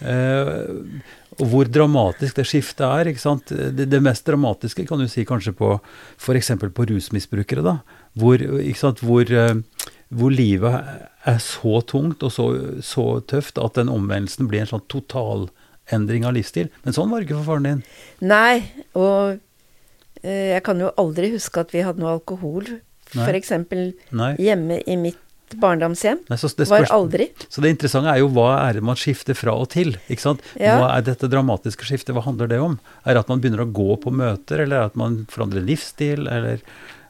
Eh, 0.00 0.64
og 1.34 1.50
hvor 1.50 1.68
dramatisk 1.70 2.38
det 2.38 2.46
skiftet 2.46 2.84
er. 2.86 3.10
ikke 3.10 3.22
sant? 3.22 3.50
Det, 3.50 3.88
det, 3.90 4.02
mest 4.02 4.26
dramatiske 4.26 4.86
kan 4.88 5.02
du 5.02 5.08
si 5.10 5.24
kanskje 5.26 5.54
på 5.56 5.72
f.eks. 6.18 6.52
på 6.74 6.86
rusmisbrukere. 6.90 7.64
da, 7.64 7.78
Hvor? 8.14 8.44
Hvor, 9.00 9.32
eh, 9.32 9.54
hvor, 10.08 10.30
livet 10.30 10.84
er 11.24 11.40
så 11.42 11.80
tungt 11.82 12.22
og 12.22 12.32
så, 12.32 12.48
så 12.82 13.20
tøft 13.26 13.58
at 13.58 13.80
den 13.80 13.90
omvendelsen 13.92 14.48
blir 14.50 14.62
en 14.62 14.70
sånn 14.74 14.86
totalendring 14.92 16.28
av 16.28 16.36
livsstil. 16.36 16.70
Men 16.84 16.96
sånn 16.96 17.10
var 17.10 17.20
det 17.20 17.28
ikke 17.28 17.40
for 17.40 17.54
faren 17.54 17.70
din. 17.70 17.84
Nei, 18.22 18.86
og 18.94 19.40
eh, 20.22 20.54
jeg 20.54 20.64
kan 20.66 20.82
jo 20.82 20.94
aldri 21.00 21.34
huske 21.34 21.64
at 21.64 21.74
vi 21.74 21.82
hadde 21.86 22.04
noe 22.04 22.18
alkohol. 22.18 22.76
F.eks. 23.14 23.52
hjemme 24.42 24.80
i 24.90 24.96
mitt 24.98 25.23
barndomshjem. 25.60 26.24
Nei, 26.30 26.38
det 26.58 26.66
var 26.70 26.88
aldri. 26.94 27.28
Så 27.48 27.64
det 27.64 27.74
interessante 27.74 28.12
er 28.12 28.22
jo 28.22 28.30
hva 28.34 28.50
er 28.62 28.78
det 28.78 28.84
man 28.86 28.98
skifter 28.98 29.36
fra 29.38 29.54
og 29.58 29.70
til? 29.74 29.94
ikke 30.08 30.24
sant? 30.24 30.42
Ja. 30.60 30.78
Hva 30.80 30.90
er 30.96 31.06
dette 31.06 31.30
dramatiske 31.30 31.86
skiftet, 31.88 32.14
hva 32.16 32.24
handler 32.26 32.50
det 32.50 32.60
om? 32.62 32.78
Er 33.04 33.16
det 33.16 33.24
at 33.24 33.32
man 33.32 33.42
begynner 33.42 33.64
å 33.64 33.70
gå 33.74 33.96
på 34.02 34.12
møter, 34.14 34.64
eller 34.66 34.90
at 34.90 34.98
man 34.98 35.24
forandrer 35.32 35.64
livsstil, 35.66 36.28
eller 36.28 36.62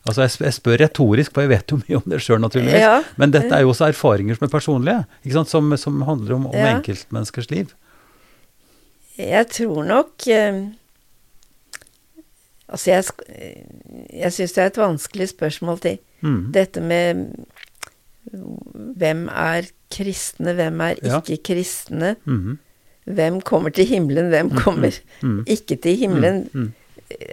Altså 0.05 0.27
jeg, 0.27 0.53
spør 0.53 0.83
retorisk, 0.83 1.33
for 1.33 1.47
jeg 1.47 1.49
vet 1.55 1.73
jo 1.73 1.79
mye 1.87 1.97
om 1.97 2.11
det 2.13 2.19
sjøl, 2.21 2.37
naturligvis. 2.45 2.83
Ja. 2.83 2.99
Men 3.21 3.33
dette 3.33 3.49
er 3.57 3.65
jo 3.65 3.73
også 3.73 3.89
erfaringer 3.89 4.37
som 4.37 4.45
er 4.45 4.53
personlige, 4.53 4.99
ikke 5.25 5.39
sant? 5.39 5.53
Som, 5.53 5.73
som 5.81 6.03
handler 6.05 6.37
om, 6.37 6.49
om 6.51 6.59
ja. 6.59 6.75
enkeltmenneskers 6.75 7.49
liv. 7.49 7.73
Jeg 9.17 9.47
tror 9.55 9.85
nok 9.87 10.27
eh, 10.29 10.65
Altså, 12.65 12.91
jeg, 12.91 13.05
jeg 14.09 14.33
syns 14.33 14.55
det 14.57 14.63
er 14.63 14.71
et 14.71 14.79
vanskelig 14.81 15.27
spørsmål 15.31 15.77
til 15.85 15.99
mm. 16.25 16.39
dette 16.57 16.81
med 16.81 17.27
hvem 18.33 19.27
er 19.29 19.69
kristne, 19.93 20.55
hvem 20.57 20.81
er 20.81 21.01
ikke 21.03 21.37
kristne? 21.55 22.17
Mm 22.25 22.39
-hmm. 22.41 22.57
Hvem 23.15 23.41
kommer 23.41 23.71
til 23.71 23.87
himmelen, 23.87 24.29
hvem 24.29 24.47
mhm. 24.47 24.57
kommer 24.57 24.91
mm 25.23 25.41
-hmm. 25.41 25.45
ikke 25.47 25.77
til 25.77 25.97
himmelen? 25.97 26.49
Mm 26.53 26.63
-hmm. 26.63 26.71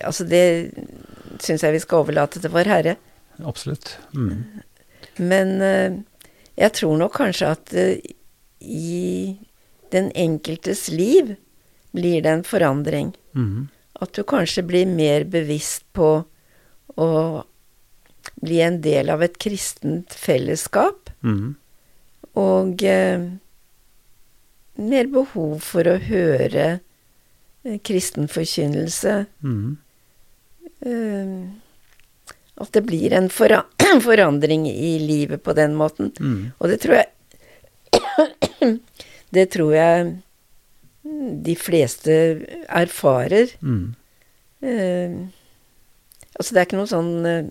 Altså, 0.01 0.23
det 0.23 0.71
syns 1.39 1.63
jeg 1.63 1.73
vi 1.73 1.79
skal 1.79 1.97
overlate 1.97 2.39
til 2.39 2.49
Vår 2.49 2.63
Herre. 2.63 2.95
Absolutt. 3.45 3.99
Men 5.17 5.47
uh, 5.61 5.99
jeg 6.57 6.73
tror 6.73 6.97
nok 6.97 7.11
kanskje 7.11 7.47
at 7.47 7.73
uh, 7.73 8.11
i 8.61 9.37
den 9.91 10.11
enkeltes 10.15 10.89
liv 10.89 11.35
blir 11.91 12.21
det 12.21 12.31
en 12.31 12.43
forandring. 12.43 13.15
At 14.01 14.15
du 14.15 14.23
kanskje 14.23 14.63
blir 14.63 14.85
mer 14.85 15.23
bevisst 15.23 15.85
på 15.93 16.23
å 16.97 17.43
bli 18.41 18.61
en 18.65 18.81
del 18.81 19.09
av 19.13 19.23
et 19.23 19.37
kristent 19.41 20.13
fellesskap. 20.17 21.11
Mm. 21.21 21.55
Og 22.41 22.83
eh, 22.87 23.27
mer 24.81 25.09
behov 25.11 25.59
for 25.65 25.87
å 25.89 25.97
høre 26.01 26.67
eh, 26.71 27.77
kristen 27.85 28.29
forkynnelse. 28.31 29.25
Mm. 29.45 29.77
Eh, 30.81 31.35
at 32.61 32.73
det 32.77 32.83
blir 32.85 33.13
en 33.17 33.29
fora 33.33 33.63
forandring 34.07 34.67
i 34.69 34.97
livet 35.01 35.43
på 35.43 35.53
den 35.57 35.75
måten. 35.77 36.11
Mm. 36.19 36.51
Og 36.57 36.69
det 36.71 36.81
tror 36.83 37.01
jeg 37.01 37.09
Det 39.31 39.45
tror 39.53 39.71
jeg 39.71 40.09
de 41.45 41.53
fleste 41.55 42.13
erfarer. 42.67 43.53
Mm. 43.61 43.93
Eh, 44.61 45.13
altså, 46.35 46.53
det 46.53 46.59
er 46.59 46.67
ikke 46.67 46.79
noe 46.81 46.91
sånn 46.91 47.13
eh, 47.25 47.47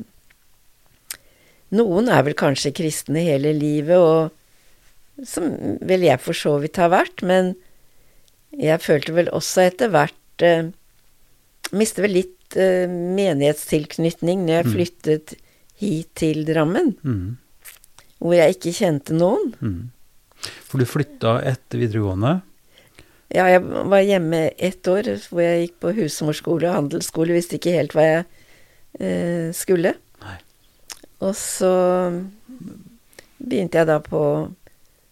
noen 1.75 2.11
er 2.11 2.25
vel 2.27 2.37
kanskje 2.39 2.75
kristne 2.77 3.23
hele 3.27 3.53
livet, 3.57 3.99
og 3.99 5.27
som 5.27 5.51
vel 5.87 6.07
jeg 6.07 6.23
for 6.23 6.37
så 6.37 6.57
vidt 6.63 6.81
har 6.81 6.93
vært, 6.93 7.23
men 7.27 7.55
jeg 8.57 8.83
følte 8.83 9.15
vel 9.15 9.31
også 9.37 9.69
etter 9.69 9.93
hvert 9.93 10.47
eh, 10.47 10.71
Mistet 11.71 12.03
vel 12.03 12.17
litt 12.17 12.57
eh, 12.59 12.91
menighetstilknytning 12.91 14.41
når 14.43 14.57
jeg 14.57 14.67
mm. 14.67 14.71
flyttet 14.75 15.35
hit 15.79 16.09
til 16.19 16.41
Drammen, 16.49 16.97
mm. 17.07 17.77
hvor 18.19 18.35
jeg 18.35 18.57
ikke 18.57 18.73
kjente 18.75 19.15
noen. 19.15 19.53
Mm. 19.63 20.49
For 20.67 20.83
du 20.83 20.89
flytta 20.89 21.37
etter 21.47 21.79
videregående? 21.85 22.41
Ja, 23.31 23.45
jeg 23.47 23.63
var 23.63 24.03
hjemme 24.03 24.43
ett 24.59 24.89
år 24.91 25.13
hvor 25.31 25.45
jeg 25.45 25.69
gikk 25.69 25.77
på 25.85 25.95
husmorskole 26.01 26.67
og 26.67 26.75
handelsskole, 26.75 27.37
visste 27.37 27.61
ikke 27.61 27.77
helt 27.77 27.95
hva 27.95 28.07
jeg 28.09 28.25
eh, 28.99 29.49
skulle. 29.55 29.95
Og 31.21 31.37
så 31.37 31.73
begynte 33.41 33.81
jeg 33.81 33.89
da 33.89 33.99
på 34.05 34.23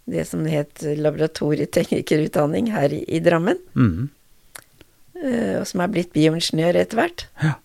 det 0.08 0.24
som 0.28 0.46
het 0.48 0.80
laboratorieteknikerutdanning 0.80 2.70
her 2.72 2.92
i, 2.96 3.02
i 3.04 3.20
Drammen. 3.20 3.60
Mm. 3.76 4.08
Og 5.58 5.66
som 5.68 5.82
er 5.82 5.92
blitt 5.92 6.14
bioingeniør 6.14 6.78
etter 6.80 7.00
hvert. 7.00 7.26
Ja. 7.42 7.56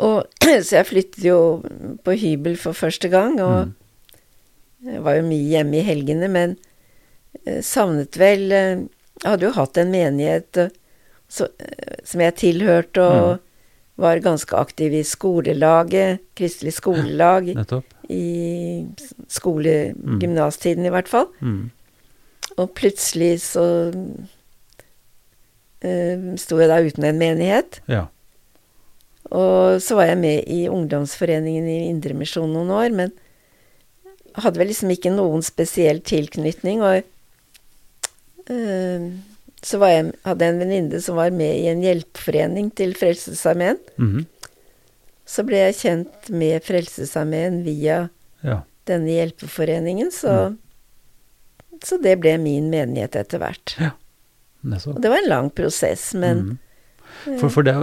Og, 0.00 0.28
så 0.66 0.80
jeg 0.80 0.88
flyttet 0.90 1.24
jo 1.24 1.38
på 2.04 2.16
hybel 2.20 2.56
for 2.60 2.76
første 2.76 3.08
gang, 3.12 3.38
og 3.40 3.70
mm. 3.70 4.96
var 5.06 5.20
jo 5.20 5.28
mye 5.28 5.48
hjemme 5.54 5.80
i 5.80 5.86
helgene, 5.86 6.28
men 6.32 6.56
uh, 7.46 7.60
savnet 7.64 8.20
vel 8.20 8.48
uh, 8.52 8.88
Jeg 9.20 9.28
hadde 9.28 9.44
jo 9.44 9.52
hatt 9.52 9.76
en 9.76 9.90
menighet 9.92 10.58
så, 11.28 11.46
som 12.08 12.22
jeg 12.24 12.36
tilhørte, 12.40 13.04
og 13.04 13.26
mm 13.36 13.46
var 14.00 14.22
ganske 14.24 14.56
aktiv 14.56 14.94
i 14.96 15.02
skolelaget, 15.06 16.20
kristelig 16.38 16.74
skolelag, 16.78 17.48
ja, 17.54 17.80
i 18.10 18.86
skolegymnastiden 19.30 20.82
mm. 20.82 20.88
i 20.88 20.94
hvert 20.94 21.10
fall. 21.10 21.28
Mm. 21.40 21.70
Og 22.56 22.70
plutselig 22.76 23.40
så 23.44 23.64
uh, 25.84 26.30
sto 26.40 26.58
jeg 26.60 26.70
da 26.72 26.80
uten 26.82 27.06
en 27.06 27.20
menighet. 27.20 27.80
Ja. 27.90 28.04
Og 29.30 29.78
så 29.84 29.94
var 29.94 30.10
jeg 30.10 30.18
med 30.18 30.48
i 30.50 30.64
ungdomsforeningen 30.68 31.68
i 31.70 31.88
Indremisjon 31.92 32.50
noen 32.50 32.70
år, 32.74 32.90
men 32.96 33.12
hadde 34.40 34.58
vel 34.58 34.70
liksom 34.70 34.90
ikke 34.94 35.12
noen 35.14 35.42
spesiell 35.46 36.00
tilknytning, 36.06 36.82
og 36.82 37.02
uh, 38.50 39.00
så 39.62 39.80
jeg, 39.84 40.12
hadde 40.24 40.46
jeg 40.46 40.54
en 40.54 40.62
venninne 40.62 41.00
som 41.04 41.18
var 41.20 41.34
med 41.36 41.58
i 41.58 41.68
en 41.68 41.82
hjelpeforening 41.84 42.70
til 42.76 42.94
Frelsesarmeen. 42.96 43.78
Mm 43.96 44.12
-hmm. 44.12 44.24
Så 45.26 45.44
ble 45.44 45.56
jeg 45.56 45.74
kjent 45.74 46.28
med 46.28 46.64
Frelsesarmeen 46.64 47.62
via 47.64 48.08
ja. 48.40 48.62
denne 48.84 49.10
hjelpeforeningen, 49.10 50.10
så, 50.10 50.48
mm. 50.48 50.58
så 51.84 51.98
det 52.02 52.16
ble 52.20 52.38
min 52.38 52.70
menighet 52.70 53.16
etter 53.16 53.38
hvert. 53.38 53.76
Ja. 53.78 53.90
Og 54.86 55.02
det 55.02 55.08
var 55.08 55.16
en 55.22 55.28
lang 55.28 55.50
prosess, 55.50 56.14
men 56.14 56.36
mm. 56.38 56.58
For, 57.24 57.48
for 57.48 57.66
det, 57.66 57.74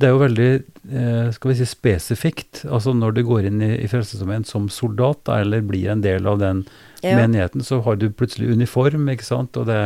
det, 0.00 0.06
er 0.06 0.12
jo, 0.14 0.20
veldig 0.22 0.48
eh, 0.52 1.28
skal 1.36 1.52
vi 1.52 1.56
si, 1.58 1.66
spesifikt. 1.68 2.62
Altså 2.68 2.94
når 2.96 3.16
du 3.16 3.22
går 3.28 3.48
inn 3.48 3.60
i, 3.64 3.70
i 3.84 3.90
Frelsesarmeen 3.90 4.46
som 4.48 4.68
soldat, 4.72 5.22
da, 5.28 5.40
eller 5.44 5.64
blir 5.66 5.90
en 5.92 6.04
del 6.04 6.26
av 6.28 6.40
den 6.42 6.64
ja. 7.02 7.16
menigheten, 7.18 7.64
så 7.66 7.80
har 7.86 7.98
du 8.00 8.08
plutselig 8.10 8.50
uniform, 8.52 9.10
ikke 9.12 9.28
sant. 9.28 9.58
Og 9.60 9.68
det, 9.70 9.78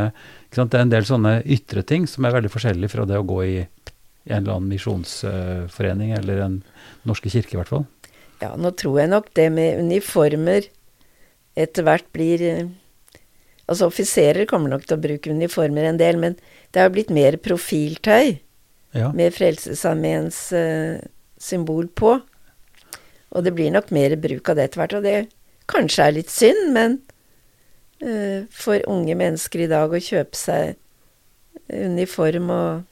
ikke 0.47 0.61
sant? 0.61 0.73
det, 0.73 0.79
er 0.79 0.87
en 0.87 0.95
del 0.95 1.09
sånne 1.09 1.35
ytre 1.57 1.85
ting 1.87 2.09
som 2.11 2.27
er 2.27 2.37
veldig 2.38 2.53
forskjellige 2.55 2.95
fra 2.95 3.09
det 3.09 3.19
å 3.21 3.27
gå 3.27 3.42
i 3.45 3.59
en 4.27 4.40
eller 4.40 4.57
annen 4.57 4.73
misjonsforening, 4.73 6.14
eller 6.16 6.42
en 6.47 6.57
norske 7.07 7.31
kirke 7.31 7.55
i 7.55 7.61
hvert 7.61 7.71
fall. 7.71 7.87
Ja, 8.42 8.55
nå 8.59 8.73
tror 8.77 9.01
jeg 9.01 9.12
nok 9.12 9.31
det 9.38 9.47
med 9.55 9.81
uniformer 9.81 10.66
etter 11.57 11.87
hvert 11.87 12.11
blir 12.14 12.42
eh, 12.45 12.66
Altså 13.66 13.88
offiserer 13.90 14.47
kommer 14.47 14.71
nok 14.71 14.85
til 14.87 14.95
å 14.95 15.03
bruke 15.03 15.33
uniformer 15.35 15.88
en 15.88 15.97
del, 15.99 16.21
men 16.23 16.37
det 16.71 16.85
har 16.85 16.92
blitt 16.95 17.09
mer 17.11 17.35
profiltøy 17.42 18.37
ja. 18.96 19.11
med 19.16 19.35
Frelsesarmeens 19.37 20.40
uh, 20.56 20.96
symbol 21.38 21.88
på. 21.88 22.16
Og 23.37 23.44
det 23.44 23.52
blir 23.56 23.74
nok 23.74 23.92
mer 23.94 24.16
bruk 24.20 24.48
av 24.50 24.59
det 24.59 24.68
etter 24.68 24.82
hvert, 24.82 24.96
og 24.98 25.06
det 25.06 25.16
kanskje 25.70 26.06
er 26.06 26.16
litt 26.16 26.32
synd, 26.32 26.72
men 26.76 26.98
uh, 28.04 28.46
for 28.54 28.80
unge 28.90 29.16
mennesker 29.18 29.66
i 29.66 29.70
dag 29.70 29.92
å 29.92 30.02
kjøpe 30.02 30.38
seg 30.38 30.76
uniform 31.66 32.52
og 32.54 32.85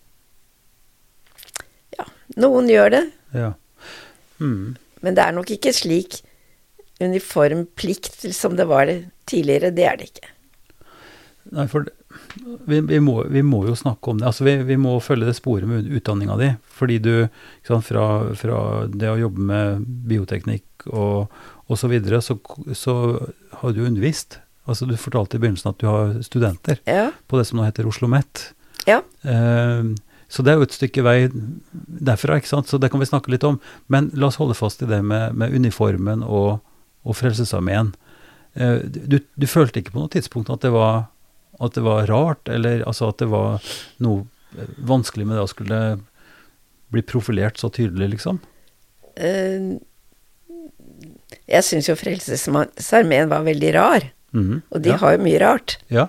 Ja, 1.95 2.09
noen 2.43 2.67
gjør 2.67 2.91
det. 2.91 3.03
Ja. 3.37 3.53
Mm. 4.43 4.75
Men 5.05 5.17
det 5.17 5.23
er 5.23 5.35
nok 5.37 5.53
ikke 5.55 5.73
slik 5.77 6.23
uniformplikt 7.03 8.25
som 8.35 8.57
det 8.59 8.67
var 8.71 8.91
tidligere. 9.31 9.71
Det 9.75 9.85
er 9.87 10.01
det 10.01 10.09
ikke. 10.11 10.31
Nei, 11.55 11.67
for 11.71 11.87
vi, 12.67 12.81
vi, 12.81 13.01
må, 13.01 13.17
vi, 13.31 13.43
må, 13.47 13.65
jo 13.69 13.75
snakke 13.79 14.11
om 14.11 14.21
det. 14.21 14.27
Altså, 14.29 14.45
vi, 14.47 14.57
vi 14.67 14.77
må 14.81 14.97
følge 15.03 15.29
det 15.29 15.37
sporet 15.39 15.69
med 15.71 15.91
utdanninga 15.99 16.37
di. 16.41 16.51
Fordi 16.79 16.99
du, 17.03 17.13
sant, 17.67 17.87
fra, 17.87 18.07
fra, 18.39 18.61
det 18.91 19.11
å 19.11 19.21
jobbe 19.21 19.49
med 19.51 19.85
bioteknikk 20.11 20.89
og, 20.91 21.35
osv., 21.67 21.85
så, 21.85 21.93
videre, 21.93 22.23
så 22.25 22.39
så 22.77 22.97
har 23.61 23.77
du 23.77 23.85
undervist. 23.87 24.41
Altså 24.65 24.89
Du 24.89 24.97
fortalte 24.97 25.37
i 25.37 25.43
begynnelsen 25.43 25.71
at 25.73 25.81
du 25.81 25.87
har 25.89 26.17
studenter 26.25 26.81
Ja. 26.89 27.11
på 27.29 27.39
det 27.39 27.47
som 27.49 27.61
nå 27.61 27.67
heter 27.67 27.87
Oslo 27.87 28.09
OsloMet. 28.09 28.53
Ja. 28.89 29.03
Eh, 29.23 29.95
så 30.29 30.43
det 30.43 30.53
er 30.53 30.59
jo 30.59 30.67
et 30.67 30.75
stykke 30.75 31.05
vei 31.05 31.19
derfra, 31.73 32.39
ikke 32.41 32.51
sant? 32.51 32.69
så 32.69 32.81
det 32.81 32.91
kan 32.91 33.01
vi 33.01 33.07
snakke 33.07 33.31
litt 33.31 33.45
om. 33.45 33.61
Men 33.89 34.11
la 34.15 34.29
oss 34.29 34.41
holde 34.41 34.57
fast 34.57 34.83
i 34.83 34.89
det 34.89 35.03
med, 35.05 35.37
med 35.37 35.55
uniformen 35.55 36.25
og, 36.25 36.65
og 37.05 37.17
Frelsesarmeen. 37.17 37.93
Eh, 38.55 38.81
du, 38.85 39.21
du, 39.21 39.47
følte 39.51 39.81
ikke 39.81 39.95
på 39.95 40.03
noe 40.03 40.13
tidspunkt 40.13 40.51
at 40.51 40.65
det, 40.65 40.73
var, 40.75 41.07
at 41.63 41.77
det 41.77 41.85
var 41.85 42.09
rart, 42.11 42.49
eller 42.51 42.83
altså 42.89 43.11
at 43.13 43.21
det 43.23 43.29
var 43.31 43.63
noe 44.03 44.25
vanskelig 44.79 45.27
med 45.27 45.39
det 45.39 45.45
å 45.45 45.51
skulle 45.51 45.81
bli 46.95 47.03
profilert 47.07 47.59
så 47.59 47.71
tydelig, 47.75 48.15
liksom? 48.17 48.41
Uh, 49.19 49.79
jeg 51.51 51.67
syns 51.67 51.89
jo 51.91 51.97
Frelsesarmeen 51.99 53.31
var 53.33 53.47
veldig 53.47 53.73
rar. 53.77 54.11
Mm, 54.35 54.63
og 54.69 54.83
de 54.83 54.91
ja. 54.91 54.99
har 55.03 55.17
jo 55.17 55.25
mye 55.25 55.41
rart. 55.43 55.79
Ja. 55.93 56.09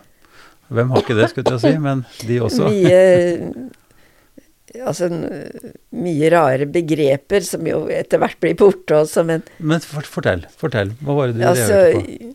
Hvem 0.73 0.93
har 0.93 1.03
ikke 1.03 1.17
det, 1.17 1.29
skulle 1.29 1.58
jeg 1.58 1.62
si, 1.62 1.73
men 1.81 2.05
de 2.25 2.43
også. 2.45 2.69
Mye 2.73 3.73
Altså 4.75 5.08
mye 5.08 6.29
rare 6.34 6.65
begreper 6.67 7.45
som 7.47 7.63
jo 7.63 7.86
etter 7.95 8.19
hvert 8.19 8.36
blir 8.43 8.58
borte 8.60 8.97
også, 9.05 9.23
men 9.23 9.45
Men 9.63 9.79
fortell. 9.79 10.43
Fortell. 10.60 10.91
Hva 10.99 11.15
var 11.15 11.31
det 11.31 11.38
du 11.38 11.45
altså, 11.47 11.77
reagerte 11.77 12.01
på? 12.01 12.34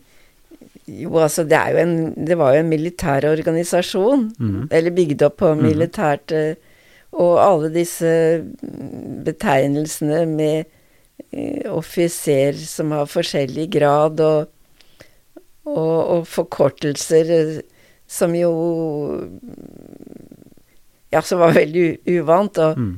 Jo, 0.89 1.11
altså 1.21 1.43
det 1.45 1.59
jo 1.71 1.77
en 1.77 1.95
Det 2.27 2.35
var 2.39 2.55
jo 2.55 2.63
en 2.63 2.71
militær 2.71 3.27
organisasjon. 3.29 4.31
Mm. 4.39 4.67
Eller 4.71 4.95
bygd 4.95 5.23
opp 5.27 5.37
på 5.43 5.53
mhm. 5.55 5.65
militært 5.67 6.33
mm. 6.33 6.67
Og 7.19 7.33
alle 7.43 7.71
disse 7.73 8.11
betegnelsene 9.25 10.23
med 10.29 10.69
eh, 11.33 11.67
offiser 11.67 12.55
som 12.55 12.93
har 12.95 13.09
forskjellig 13.11 13.67
grad, 13.73 14.21
og, 14.23 14.47
og, 15.67 15.97
og 16.15 16.27
forkortelser 16.31 17.33
eh, 17.35 17.53
som 18.11 18.35
jo 18.35 18.51
Ja, 21.11 21.19
som 21.21 21.41
var 21.43 21.51
veldig 21.51 22.07
uvant. 22.07 22.55
Og, 22.63 22.77
mm. 22.79 22.93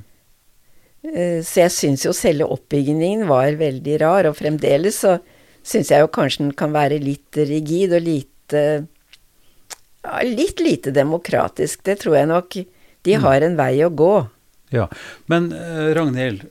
uh, 1.10 1.40
så 1.42 1.64
jeg 1.64 1.74
syns 1.74 2.06
jo 2.06 2.14
selve 2.14 2.46
oppbyggingen 2.54 3.26
var 3.26 3.58
veldig 3.58 3.96
rar, 4.04 4.30
og 4.30 4.38
fremdeles 4.38 5.02
så 5.02 5.16
syns 5.64 5.92
jeg 5.94 6.04
jo 6.04 6.12
kanskje 6.14 6.46
den 6.46 6.56
kan 6.60 6.74
være 6.76 7.00
litt 7.02 7.38
rigid 7.40 7.96
og 7.96 8.04
lite 8.06 8.64
ja, 10.04 10.20
Litt 10.28 10.60
lite 10.60 10.92
demokratisk. 10.92 11.80
Det 11.88 12.02
tror 12.02 12.18
jeg 12.18 12.28
nok. 12.28 12.58
De 13.08 13.14
mm. 13.16 13.22
har 13.24 13.46
en 13.46 13.54
vei 13.56 13.74
å 13.86 13.92
gå. 13.92 14.14
Ja, 14.74 14.90
Men 15.32 15.52
uh, 15.54 15.94
Ragnhild, 15.96 16.44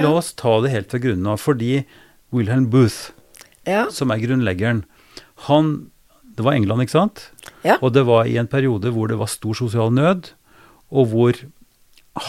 la 0.00 0.14
oss 0.18 0.32
ta 0.38 0.56
det 0.64 0.72
helt 0.72 0.90
fra 0.90 1.00
grunnen 1.02 1.28
av. 1.30 1.38
Fordi 1.42 1.84
Wilhelm 2.34 2.66
Booth, 2.72 3.12
ja. 3.68 3.86
som 3.94 4.10
er 4.10 4.22
grunnleggeren, 4.24 4.82
han 5.46 5.90
Det 6.38 6.44
var 6.46 6.54
England, 6.54 6.84
ikke 6.84 6.94
sant? 6.94 7.20
Ja. 7.66 7.80
Og 7.82 7.90
det 7.96 8.04
var 8.06 8.28
i 8.30 8.36
en 8.38 8.46
periode 8.46 8.92
hvor 8.94 9.08
det 9.10 9.16
var 9.18 9.26
stor 9.26 9.56
sosial 9.58 9.90
nød, 9.90 10.28
og 10.94 11.08
hvor 11.10 11.40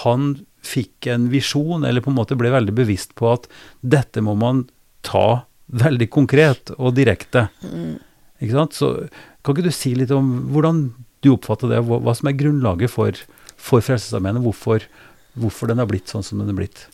han 0.01 0.31
fikk 0.65 1.05
en 1.13 1.27
visjon, 1.29 1.85
eller 1.85 2.01
på 2.01 2.09
en 2.09 2.17
måte 2.17 2.37
ble 2.39 2.49
veldig 2.49 2.73
bevisst 2.73 3.13
på 3.19 3.29
at 3.35 3.45
dette 3.85 4.23
må 4.25 4.33
man 4.33 4.63
ta 5.05 5.43
veldig 5.69 6.10
konkret 6.12 6.71
og 6.77 6.95
direkte. 6.97 7.47
Mm. 7.63 7.97
Ikke 8.39 8.55
sant? 8.55 8.77
Så 8.77 8.91
kan 9.43 9.55
ikke 9.55 9.69
du 9.69 9.75
si 9.75 9.93
litt 9.97 10.13
om 10.15 10.32
hvordan 10.53 10.89
du 11.23 11.34
oppfatter 11.34 11.71
det, 11.71 11.84
hva, 11.88 11.99
hva 12.03 12.15
som 12.15 12.29
er 12.32 12.38
grunnlaget 12.39 12.91
for, 12.93 13.17
for 13.60 13.84
Frelsesarmeen, 13.84 14.41
hvorfor, 14.45 14.86
hvorfor 15.39 15.71
den 15.71 15.82
har 15.82 15.89
blitt 15.89 16.12
sånn 16.12 16.25
som 16.25 16.41
den 16.41 16.53
er 16.53 16.60
blitt? 16.62 16.88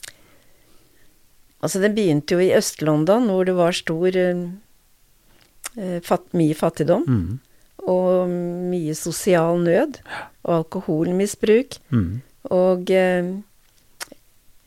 Altså, 1.66 1.82
det 1.82 1.96
begynte 1.96 2.36
jo 2.36 2.44
i 2.44 2.54
Øst-London, 2.54 3.30
hvor 3.32 3.48
det 3.48 3.56
var 3.58 3.74
stor 3.74 4.18
eh, 4.22 6.00
fatt, 6.06 6.28
Mye 6.38 6.58
fattigdom. 6.58 7.06
Mm. 7.08 7.42
Og 7.86 8.30
mye 8.72 8.94
sosial 8.98 9.60
nød. 9.62 10.00
Og 10.46 10.54
alkoholmisbruk. 10.60 11.78
Mm. 11.94 12.22
Og 12.54 12.92
eh, 12.94 13.32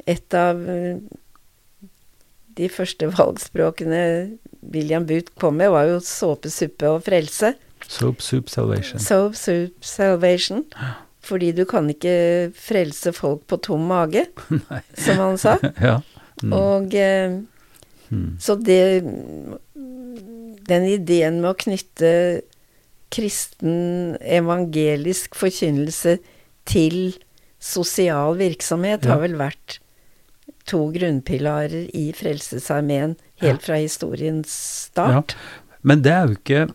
et 0.08 0.34
av 0.38 0.58
uh, 0.58 0.96
de 2.58 2.68
første 2.72 3.08
valgspråkene 3.14 4.02
William 4.74 5.06
Booth 5.06 5.32
kom 5.38 5.58
med, 5.60 5.70
var 5.72 5.88
jo 5.88 6.00
såpesuppe 6.04 6.90
og 6.90 7.04
frelse. 7.06 7.54
Soap, 7.86 8.22
soup, 8.24 8.50
salvation. 8.50 9.00
Soap, 9.00 9.36
soup, 9.38 9.84
salvation. 9.84 10.64
Fordi 11.28 11.52
du 11.52 11.64
kan 11.68 11.88
ikke 11.90 12.50
frelse 12.56 13.12
folk 13.12 13.42
på 13.50 13.58
tom 13.64 13.86
mage, 13.90 14.24
som 15.04 15.20
han 15.20 15.38
sa. 15.40 15.58
ja. 15.82 15.98
mm. 16.42 16.54
Og 16.56 16.94
eh, 16.94 17.38
mm. 18.10 18.30
Så 18.40 18.56
det 18.56 19.02
Den 20.68 20.84
ideen 20.84 21.40
med 21.40 21.50
å 21.50 21.56
knytte 21.56 22.10
kristen 23.08 24.18
evangelisk 24.20 25.36
forkynnelse 25.38 26.18
til 26.68 27.16
sosial 27.56 28.36
virksomhet 28.36 29.06
ja. 29.06 29.14
har 29.14 29.22
vel 29.22 29.38
vært 29.40 29.78
to 30.68 30.82
grunnpilarer 30.94 31.88
i 31.96 32.10
Frelsesarmeen 32.16 33.16
helt 33.42 33.64
fra 33.64 33.78
historiens 33.80 34.52
start. 34.88 35.34
Ja. 35.34 35.66
Men 35.86 36.04
det 36.04 36.12
er 36.14 36.28
jo 36.28 36.38
ikke 36.38 36.68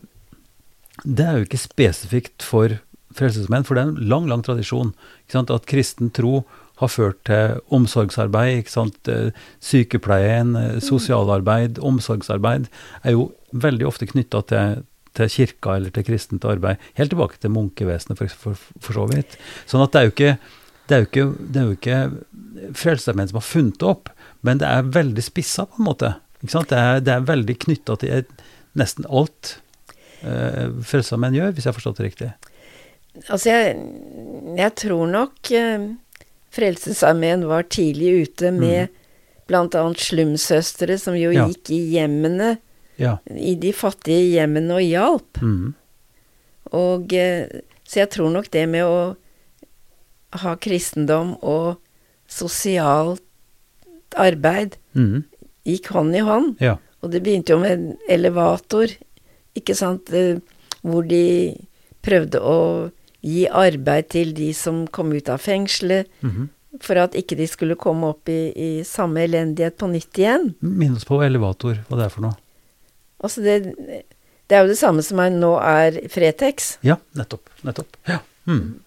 det 1.04 1.24
er 1.24 1.38
jo 1.38 1.46
ikke 1.48 1.58
spesifikt 1.58 2.44
for 2.46 2.76
Frelsesarmeen, 3.14 3.66
for 3.66 3.76
det 3.76 3.82
er 3.82 3.92
en 3.92 4.08
lang, 4.10 4.28
lang 4.30 4.42
tradisjon. 4.46 4.94
At 5.34 5.66
kristen 5.70 6.10
tro 6.14 6.44
har 6.82 6.90
ført 6.90 7.20
til 7.28 7.60
omsorgsarbeid. 7.74 8.66
Eh, 9.10 9.30
Sykepleien, 9.62 10.56
eh, 10.56 10.80
sosialarbeid, 10.82 11.78
omsorgsarbeid 11.78 12.66
er 13.02 13.14
jo 13.14 13.32
veldig 13.52 13.86
ofte 13.86 14.08
knytta 14.10 14.42
til, 14.50 14.82
til, 15.14 15.30
kirka 15.30 15.76
eller 15.78 15.94
til 15.94 16.06
kristent 16.08 16.44
arbeid. 16.44 16.82
Helt 16.98 17.14
tilbake 17.14 17.38
til 17.38 17.54
munkevesenet, 17.54 18.18
for, 18.18 18.28
for, 18.28 18.66
for, 18.80 18.92
så 18.98 19.06
vidt. 19.12 19.38
Sånn 19.70 19.84
at 19.84 19.94
det 19.94 20.00
er 20.00 20.08
jo 20.08 20.14
ikke 20.14 20.36
det 20.84 20.94
er 20.94 21.00
jo 21.00 21.06
ikke, 21.08 21.24
det 21.48 21.60
er 21.60 21.64
jo 21.64 21.74
ikke 21.78 21.98
Frelsesarmeen 22.72 23.30
som 23.30 23.40
har 23.40 23.46
funnet 23.46 23.78
det 23.80 23.88
opp, 23.88 24.10
men 24.46 24.60
det 24.60 24.68
er 24.68 24.88
veldig 24.94 25.24
spissa, 25.24 25.66
på 25.66 25.82
en 25.82 25.88
måte. 25.88 26.14
Det 26.44 26.76
er, 26.76 27.00
det, 27.00 27.12
er, 27.12 27.28
veldig 27.28 27.56
knytta 27.64 27.96
til 28.02 28.24
nesten 28.76 29.06
alt 29.08 29.54
uh, 30.24 30.68
Frelsesarmeen 30.84 31.36
gjør, 31.38 31.54
hvis 31.54 31.64
jeg 31.64 31.72
har 31.72 31.78
forstått 31.78 32.00
det 32.00 32.08
riktig. 32.10 32.32
Altså, 33.28 33.48
jeg, 33.48 33.78
jeg 34.58 34.74
tror 34.82 35.08
nok 35.08 35.52
uh, 35.54 35.86
Frelsesarmeen 36.54 37.46
var 37.48 37.68
tidlig 37.72 38.28
ute 38.28 38.52
med 38.54 38.90
mm. 38.90 38.98
bl.a. 39.48 39.84
slumsøstre, 40.04 40.98
som 41.00 41.16
jo 41.18 41.32
ja. 41.34 41.46
gikk 41.48 41.72
i 41.74 41.80
hjemmene, 41.94 42.56
ja. 43.00 43.16
i 43.32 43.56
de 43.60 43.72
fattige 43.74 44.34
hjemmene 44.34 44.76
og 44.76 44.84
hjalp. 44.84 45.40
Mm. 45.40 45.72
Og 46.76 47.16
uh, 47.16 47.62
Så 47.84 48.02
jeg 48.02 48.12
tror 48.12 48.34
nok 48.36 48.52
det 48.52 48.68
med 48.68 48.84
å 48.84 48.98
ha 50.44 50.56
kristendom 50.58 51.36
og 51.46 51.78
sosialt 52.34 53.22
arbeid 54.18 54.76
mm. 54.94 55.22
gikk 55.66 55.92
hånd 55.94 56.16
i 56.16 56.24
hånd. 56.24 56.56
Ja. 56.62 56.78
Og 57.04 57.12
det 57.12 57.22
begynte 57.24 57.54
jo 57.54 57.60
med 57.62 57.76
en 57.76 57.86
elevator, 58.10 58.92
ikke 59.58 59.76
sant, 59.76 60.10
eh, 60.14 60.40
hvor 60.84 61.06
de 61.06 61.54
prøvde 62.04 62.40
å 62.40 62.58
gi 63.24 63.44
arbeid 63.48 64.10
til 64.12 64.34
de 64.36 64.50
som 64.56 64.84
kom 64.92 65.12
ut 65.14 65.28
av 65.32 65.40
fengselet, 65.40 66.08
mm 66.20 66.30
-hmm. 66.30 66.48
for 66.80 66.96
at 66.96 67.14
ikke 67.14 67.36
de 67.36 67.46
skulle 67.46 67.74
komme 67.74 68.06
opp 68.06 68.28
i, 68.28 68.52
i 68.56 68.84
samme 68.84 69.24
elendighet 69.24 69.76
på 69.76 69.86
nytt 69.86 70.18
igjen. 70.18 70.54
Minn 70.60 70.96
oss 70.96 71.04
på 71.04 71.22
elevator, 71.22 71.78
hva 71.88 71.96
det 71.96 72.04
er 72.04 72.08
for 72.08 72.20
noe. 72.20 72.36
Altså 73.20 73.40
det, 73.40 73.74
det 74.48 74.56
er 74.56 74.62
jo 74.62 74.68
det 74.68 74.78
samme 74.78 75.02
som 75.02 75.18
er, 75.18 75.30
nå 75.30 75.56
er 75.56 76.08
Fretex. 76.08 76.78
Ja, 76.82 76.96
nettopp. 77.14 77.48
Nettopp. 77.62 77.96
Ja. 78.06 78.18
Mm. 78.46 78.83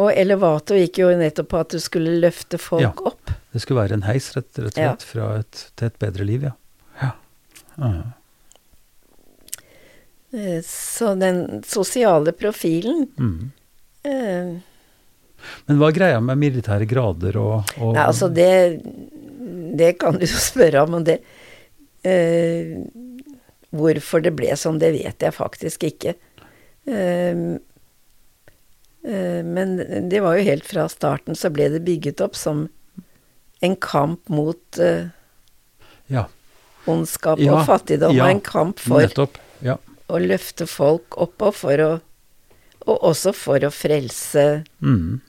Og 0.00 0.10
elevator 0.10 0.78
gikk 0.80 0.98
jo 1.04 1.12
nettopp 1.14 1.52
på 1.52 1.60
at 1.62 1.74
du 1.76 1.80
skulle 1.82 2.16
løfte 2.22 2.58
folk 2.58 2.82
ja. 2.82 2.90
opp. 3.12 3.30
Det 3.54 3.62
skulle 3.62 3.84
være 3.84 3.98
en 4.00 4.06
heis, 4.08 4.32
rett, 4.34 4.50
rett 4.58 4.72
og 4.72 4.74
slett, 4.74 5.06
ja. 5.06 5.10
fra 5.12 5.30
et, 5.38 5.64
til 5.78 5.90
et 5.90 5.98
bedre 6.02 6.26
liv, 6.26 6.50
ja. 6.50 6.54
ja. 7.02 7.14
Uh 7.78 8.04
Så 10.66 11.12
den 11.14 11.60
sosiale 11.62 12.32
profilen 12.34 13.04
mm. 13.14 13.50
uh, 14.08 14.48
Men 15.68 15.78
hva 15.78 15.90
er 15.92 15.94
greia 15.94 16.20
med 16.22 16.40
militære 16.42 16.88
grader 16.90 17.38
og, 17.38 17.70
og 17.78 17.94
ja, 17.94 18.08
Altså, 18.08 18.26
det, 18.34 18.80
det 19.78 19.92
kan 20.02 20.18
du 20.18 20.26
jo 20.26 20.40
spørre 20.50 20.82
om, 20.82 20.98
og 20.98 21.06
det 21.06 21.20
uh, 21.22 22.82
Hvorfor 23.74 24.26
det 24.26 24.34
ble 24.34 24.58
sånn, 24.58 24.82
det 24.82 24.90
vet 24.94 25.22
jeg 25.22 25.34
faktisk 25.34 25.86
ikke. 25.86 26.16
Uh, 26.18 26.34
Eh, 26.94 27.34
men 29.04 29.76
det 30.08 30.22
var 30.24 30.38
jo 30.38 30.46
helt 30.46 30.64
fra 30.64 30.86
starten 30.88 31.36
så 31.36 31.50
ble 31.52 31.68
det 31.74 31.82
bygget 31.84 32.22
opp 32.24 32.38
som 32.40 32.68
en 33.64 33.76
kamp 33.76 34.28
mot 34.32 34.78
uh, 34.80 35.10
ja. 36.06 36.24
ondskap 36.88 37.40
ja, 37.40 37.52
og 37.52 37.68
fattigdom, 37.68 38.16
ja, 38.16 38.24
og 38.24 38.32
en 38.32 38.42
kamp 38.44 38.80
for 38.80 39.04
nettopp, 39.04 39.38
å 40.08 40.20
løfte 40.20 40.66
folk 40.68 41.16
opp, 41.20 41.40
og 41.40 41.54
for 41.56 41.84
å 41.84 41.92
Og 42.84 42.98
også 43.08 43.30
for 43.32 43.64
å 43.64 43.70
frelse 43.72 44.42
mm. 44.84 45.20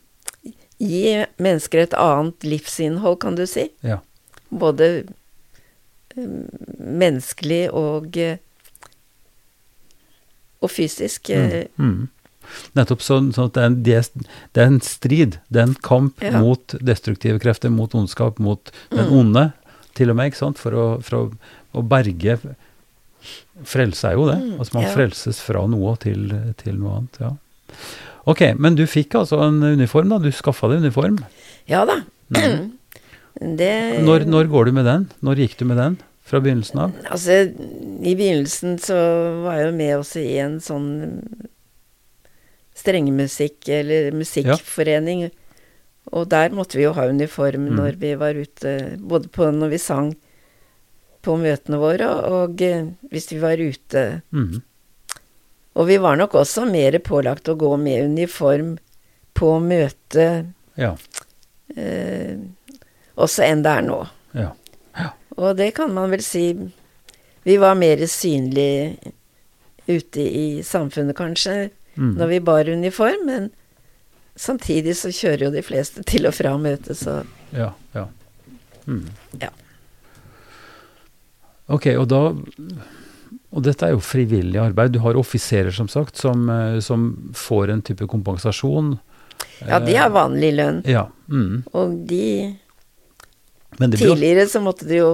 Gi 0.84 1.22
mennesker 1.40 1.86
et 1.86 1.94
annet 1.96 2.44
livsinnhold, 2.44 3.16
kan 3.24 3.38
du 3.40 3.46
si. 3.48 3.70
Ja. 3.80 4.02
Både 4.52 5.06
menneskelig 6.16 7.70
og 7.72 8.20
og 10.60 10.72
fysisk. 10.72 11.32
Mm. 11.32 11.72
Mm. 11.80 12.10
Nettopp 12.78 13.04
sånn, 13.06 13.32
sånn 13.36 13.50
at 13.50 13.58
det 13.58 13.64
er, 13.64 13.70
en, 13.72 13.78
det 13.86 14.64
er, 14.64 14.70
en, 14.70 14.80
strid. 14.84 15.40
Det 15.50 15.62
er 15.62 15.70
en 15.70 15.78
kamp 15.86 16.24
ja. 16.24 16.36
mot 16.42 16.78
destruktive 16.80 17.42
krefter, 17.44 17.74
mot 17.74 17.96
ondskap, 17.98 18.40
mot 18.44 18.72
den 18.94 19.08
mm. 19.08 19.16
onde, 19.20 19.46
til 19.96 20.12
og 20.12 20.20
med, 20.20 20.32
ikke 20.32 20.44
sant, 20.44 20.62
for 20.62 20.76
å, 20.76 20.88
for 21.06 21.36
å, 21.76 21.84
berge 21.86 22.40
Frelse 23.66 24.12
er 24.12 24.20
jo 24.20 24.26
det. 24.28 24.36
Mm, 24.38 24.58
altså 24.60 24.76
man 24.76 24.84
ja. 24.84 24.90
frelses 24.94 25.40
fra 25.42 25.64
noe 25.72 25.96
til, 26.04 26.28
til, 26.60 26.76
noe 26.78 27.00
annet. 27.00 27.22
ja. 27.24 27.32
Ok, 28.30 28.42
men 28.62 28.78
du 28.78 28.84
fikk 28.90 29.16
altså 29.18 29.40
en 29.46 29.64
uniform, 29.64 30.12
da? 30.12 30.20
Du 30.22 30.30
skaffa 30.34 30.70
deg 30.70 30.84
uniform? 30.84 31.22
Ja 31.70 31.86
da. 31.90 32.02
Mm. 32.36 32.74
Det 33.36 34.00
når, 34.06 34.24
når 34.32 34.48
går 34.48 34.70
du 34.70 34.78
med 34.78 34.86
den? 34.88 35.10
Når 35.26 35.42
gikk 35.44 35.58
du 35.60 35.66
med 35.68 35.76
den? 35.82 35.98
Fra 36.26 36.40
begynnelsen 36.42 36.80
av? 36.82 36.94
Altså, 37.14 37.36
i 38.02 38.14
begynnelsen 38.18 38.80
så 38.82 38.96
var 39.44 39.60
jeg 39.60 39.68
jo 39.68 39.74
med 39.78 39.92
også 40.00 40.24
i 40.24 40.38
en 40.42 40.56
sånn 40.64 40.88
strengemusikk- 42.86 43.72
eller 43.80 44.14
musikkforening. 44.14 45.26
Og 46.14 46.30
der 46.30 46.54
måtte 46.54 46.78
vi 46.78 46.86
jo 46.86 46.94
ha 46.94 47.08
uniform 47.10 47.66
mm. 47.66 47.76
når 47.80 48.00
vi 48.02 48.14
var 48.22 48.38
ute, 48.38 48.76
både 49.02 49.30
på 49.34 49.50
når 49.52 49.74
vi 49.74 49.82
sang 49.82 50.14
på 51.26 51.36
møtene 51.42 51.82
våre, 51.82 52.08
og 52.30 52.62
eh, 52.62 52.86
hvis 53.10 53.32
vi 53.34 53.42
var 53.42 53.58
ute. 53.58 54.04
Mm. 54.30 54.62
Og 55.76 55.88
vi 55.90 55.98
var 56.00 56.20
nok 56.20 56.38
også 56.38 56.68
mer 56.70 57.00
pålagt 57.04 57.50
å 57.50 57.58
gå 57.60 57.72
med 57.82 58.06
uniform 58.14 58.76
på 59.36 59.50
møte 59.60 60.28
ja. 60.80 60.94
eh, 61.76 62.38
også 63.20 63.44
enn 63.48 63.66
det 63.66 63.74
er 63.74 63.88
nå. 63.90 64.00
Ja. 64.38 64.52
Ja. 64.96 65.10
Og 65.36 65.58
det 65.60 65.74
kan 65.76 65.92
man 65.92 66.14
vel 66.14 66.24
si 66.24 66.54
Vi 67.46 67.58
var 67.62 67.76
mer 67.76 68.00
synlige 68.10 69.12
ute 69.86 70.24
i 70.24 70.64
samfunnet, 70.66 71.14
kanskje, 71.18 71.70
mm. 71.96 72.16
når 72.20 72.32
vi 72.34 72.40
bar 72.40 72.70
uniform, 72.70 73.26
men 73.26 73.50
samtidig 74.36 74.98
så 75.00 75.12
kjører 75.16 75.48
jo 75.48 75.54
de 75.54 75.64
fleste 75.66 76.04
til 76.08 76.28
og 76.30 76.36
fra 76.38 76.56
møtet, 76.60 76.98
så 77.00 77.24
Ja. 77.56 77.72
ja. 77.96 78.08
Mm. 78.86 79.08
ja. 79.42 79.50
Ok, 81.68 81.88
og 81.98 82.08
da 82.12 82.22
Og 83.56 83.64
dette 83.64 83.88
er 83.88 83.94
jo 83.96 84.02
frivillig 84.04 84.60
arbeid. 84.60 84.92
Du 84.92 85.00
har 85.00 85.16
offiserer, 85.16 85.72
som 85.72 85.88
sagt, 85.88 86.18
som, 86.20 86.50
eh, 86.50 86.80
som 86.84 87.32
får 87.34 87.72
en 87.72 87.82
type 87.82 88.04
kompensasjon. 88.12 88.98
Ja, 89.64 89.80
de 89.80 89.96
har 89.96 90.10
vanlig 90.12 90.52
lønn. 90.58 90.82
Ja. 90.84 91.08
Mm. 91.32 91.64
Og 91.72 91.96
de 92.10 92.58
Tidligere 93.80 94.48
så 94.48 94.60
måtte 94.64 94.88
de 94.88 95.00
jo 95.00 95.12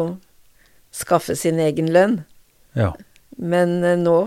skaffe 0.93 1.35
sin 1.37 1.59
egen 1.59 1.91
lønn. 1.93 2.23
Ja. 2.77 2.91
Men 3.37 3.83
uh, 3.83 3.95
nå 3.97 4.17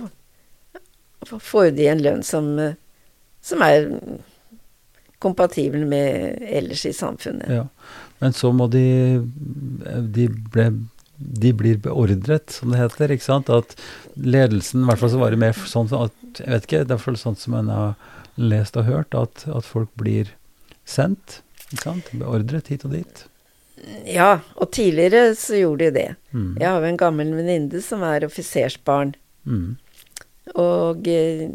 får 1.32 1.68
jo 1.68 1.76
de 1.76 1.90
en 1.90 2.02
lønn 2.04 2.24
som, 2.26 2.54
uh, 2.58 2.74
som 3.44 3.62
er 3.66 3.88
kompatibel 5.24 5.86
med 5.88 6.42
ellers 6.44 6.84
i 6.86 6.92
samfunnet. 6.92 7.48
Ja. 7.48 7.66
Men 8.20 8.32
så 8.36 8.52
må 8.52 8.68
de 8.72 8.84
De 10.14 10.28
ble 10.28 10.68
de 11.16 11.52
blir 11.54 11.78
beordret, 11.78 12.50
som 12.50 12.72
det 12.72 12.80
heter. 12.80 13.12
ikke 13.14 13.24
sant? 13.24 13.50
At 13.50 13.76
ledelsen 14.18 14.82
I 14.82 14.88
hvert 14.88 15.02
fall 15.02 15.12
så 15.12 15.20
var 15.20 15.30
det 15.30 15.40
mer 15.40 15.54
sånn 15.54 15.90
at 15.94 16.40
Jeg 16.40 16.50
vet 16.50 16.66
ikke, 16.66 16.80
det 16.90 16.96
er 16.96 17.16
sånn 17.20 17.38
som 17.38 17.54
en 17.54 17.70
har 17.70 17.94
lest 18.34 18.76
og 18.76 18.88
hørt, 18.88 19.14
at, 19.14 19.44
at 19.46 19.64
folk 19.64 19.92
blir 20.00 20.32
sendt. 20.84 21.40
ikke 21.70 21.84
sant? 21.84 22.10
Beordret 22.18 22.68
hit 22.72 22.84
og 22.84 22.96
dit. 22.96 23.22
Ja, 24.08 24.40
og 24.58 24.72
tidligere 24.74 25.36
så 25.38 25.60
gjorde 25.60 25.86
de 25.86 25.94
det. 26.00 26.08
Mm. 26.32 26.56
Jeg 26.58 26.66
har 26.66 26.82
jo 26.82 26.90
en 26.90 27.00
gammel 27.00 27.30
venninne 27.36 27.82
som 27.84 28.02
er 28.06 28.26
offisersbarn. 28.26 29.14
Mm. 29.46 29.76
Og 30.52 31.08
eh, 31.08 31.48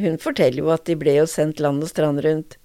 hun 0.00 0.18
forteller 0.20 0.62
jo 0.62 0.72
at 0.74 0.86
de 0.88 0.96
ble 0.98 1.18
jo 1.18 1.26
sendt 1.30 1.60
land 1.62 1.84
og 1.84 1.90
strand 1.90 2.22
rundt, 2.24 2.56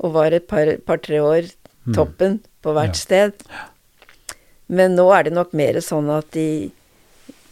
og 0.00 0.14
var 0.16 0.34
et 0.34 0.46
par-tre 0.48 0.78
par, 0.86 1.10
år 1.10 1.50
mm. 1.84 1.94
toppen 1.94 2.38
mm. 2.38 2.44
på 2.62 2.74
hvert 2.76 2.96
ja. 2.96 3.02
sted. 3.02 3.46
Men 4.70 4.94
nå 4.98 5.08
er 5.14 5.26
det 5.26 5.34
nok 5.34 5.54
mer 5.56 5.80
sånn 5.82 6.10
at 6.14 6.30
de 6.36 6.70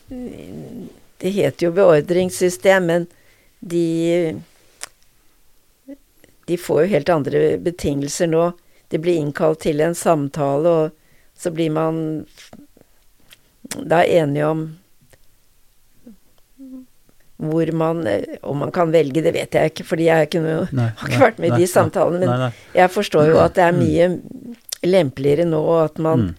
Det 0.08 1.30
heter 1.34 1.66
jo 1.66 1.72
beordringssystem, 1.76 2.86
men 2.86 3.06
de 3.60 4.38
De 6.46 6.56
får 6.56 6.84
jo 6.84 6.92
helt 6.94 7.10
andre 7.12 7.58
betingelser 7.60 8.30
nå. 8.30 8.52
De 8.88 8.98
blir 8.98 9.18
innkalt 9.20 9.60
til 9.66 9.82
en 9.84 9.94
samtale, 9.94 10.70
og 10.70 11.36
så 11.36 11.50
blir 11.52 11.68
man 11.70 12.24
da 13.76 14.00
enige 14.00 14.46
om 14.46 14.62
hvor 17.38 17.70
man 17.70 18.02
Om 18.42 18.56
man 18.64 18.72
kan 18.74 18.90
velge, 18.90 19.22
det 19.22 19.30
vet 19.34 19.54
jeg 19.54 19.70
ikke, 19.70 19.84
fordi 19.86 20.08
jeg 20.08 20.26
ikke 20.26 20.40
noe, 20.42 20.66
nei, 20.74 20.88
har 20.90 21.10
ikke 21.10 21.22
vært 21.22 21.38
med 21.38 21.54
i 21.54 21.62
de 21.62 21.70
samtalene. 21.70 22.26
Men 22.26 22.44
nei, 22.48 22.52
jeg 22.74 22.90
forstår 22.90 23.30
jo 23.30 23.38
at 23.38 23.54
det 23.54 23.62
er 23.62 23.76
mm. 23.76 23.82
mye 23.84 24.88
lempeligere 24.88 25.46
nå, 25.46 25.62
at 25.84 26.02
man 26.02 26.28
mm 26.28 26.36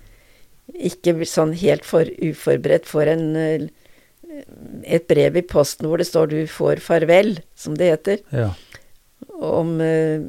ikke 0.79 1.27
sånn 1.27 1.53
helt 1.59 1.87
for 1.87 2.07
uforberedt 2.23 2.87
får 2.89 3.13
en, 3.13 3.25
eh, 3.35 3.67
et 4.83 5.07
brev 5.09 5.39
i 5.39 5.45
posten 5.45 5.87
hvor 5.89 5.99
det 5.99 6.07
står 6.07 6.29
'du 6.29 6.47
får 6.47 6.83
farvel', 6.83 7.39
som 7.55 7.75
det 7.75 7.89
heter. 7.91 8.19
Ja. 8.31 8.53
Om, 9.39 9.81
eh, 9.81 10.21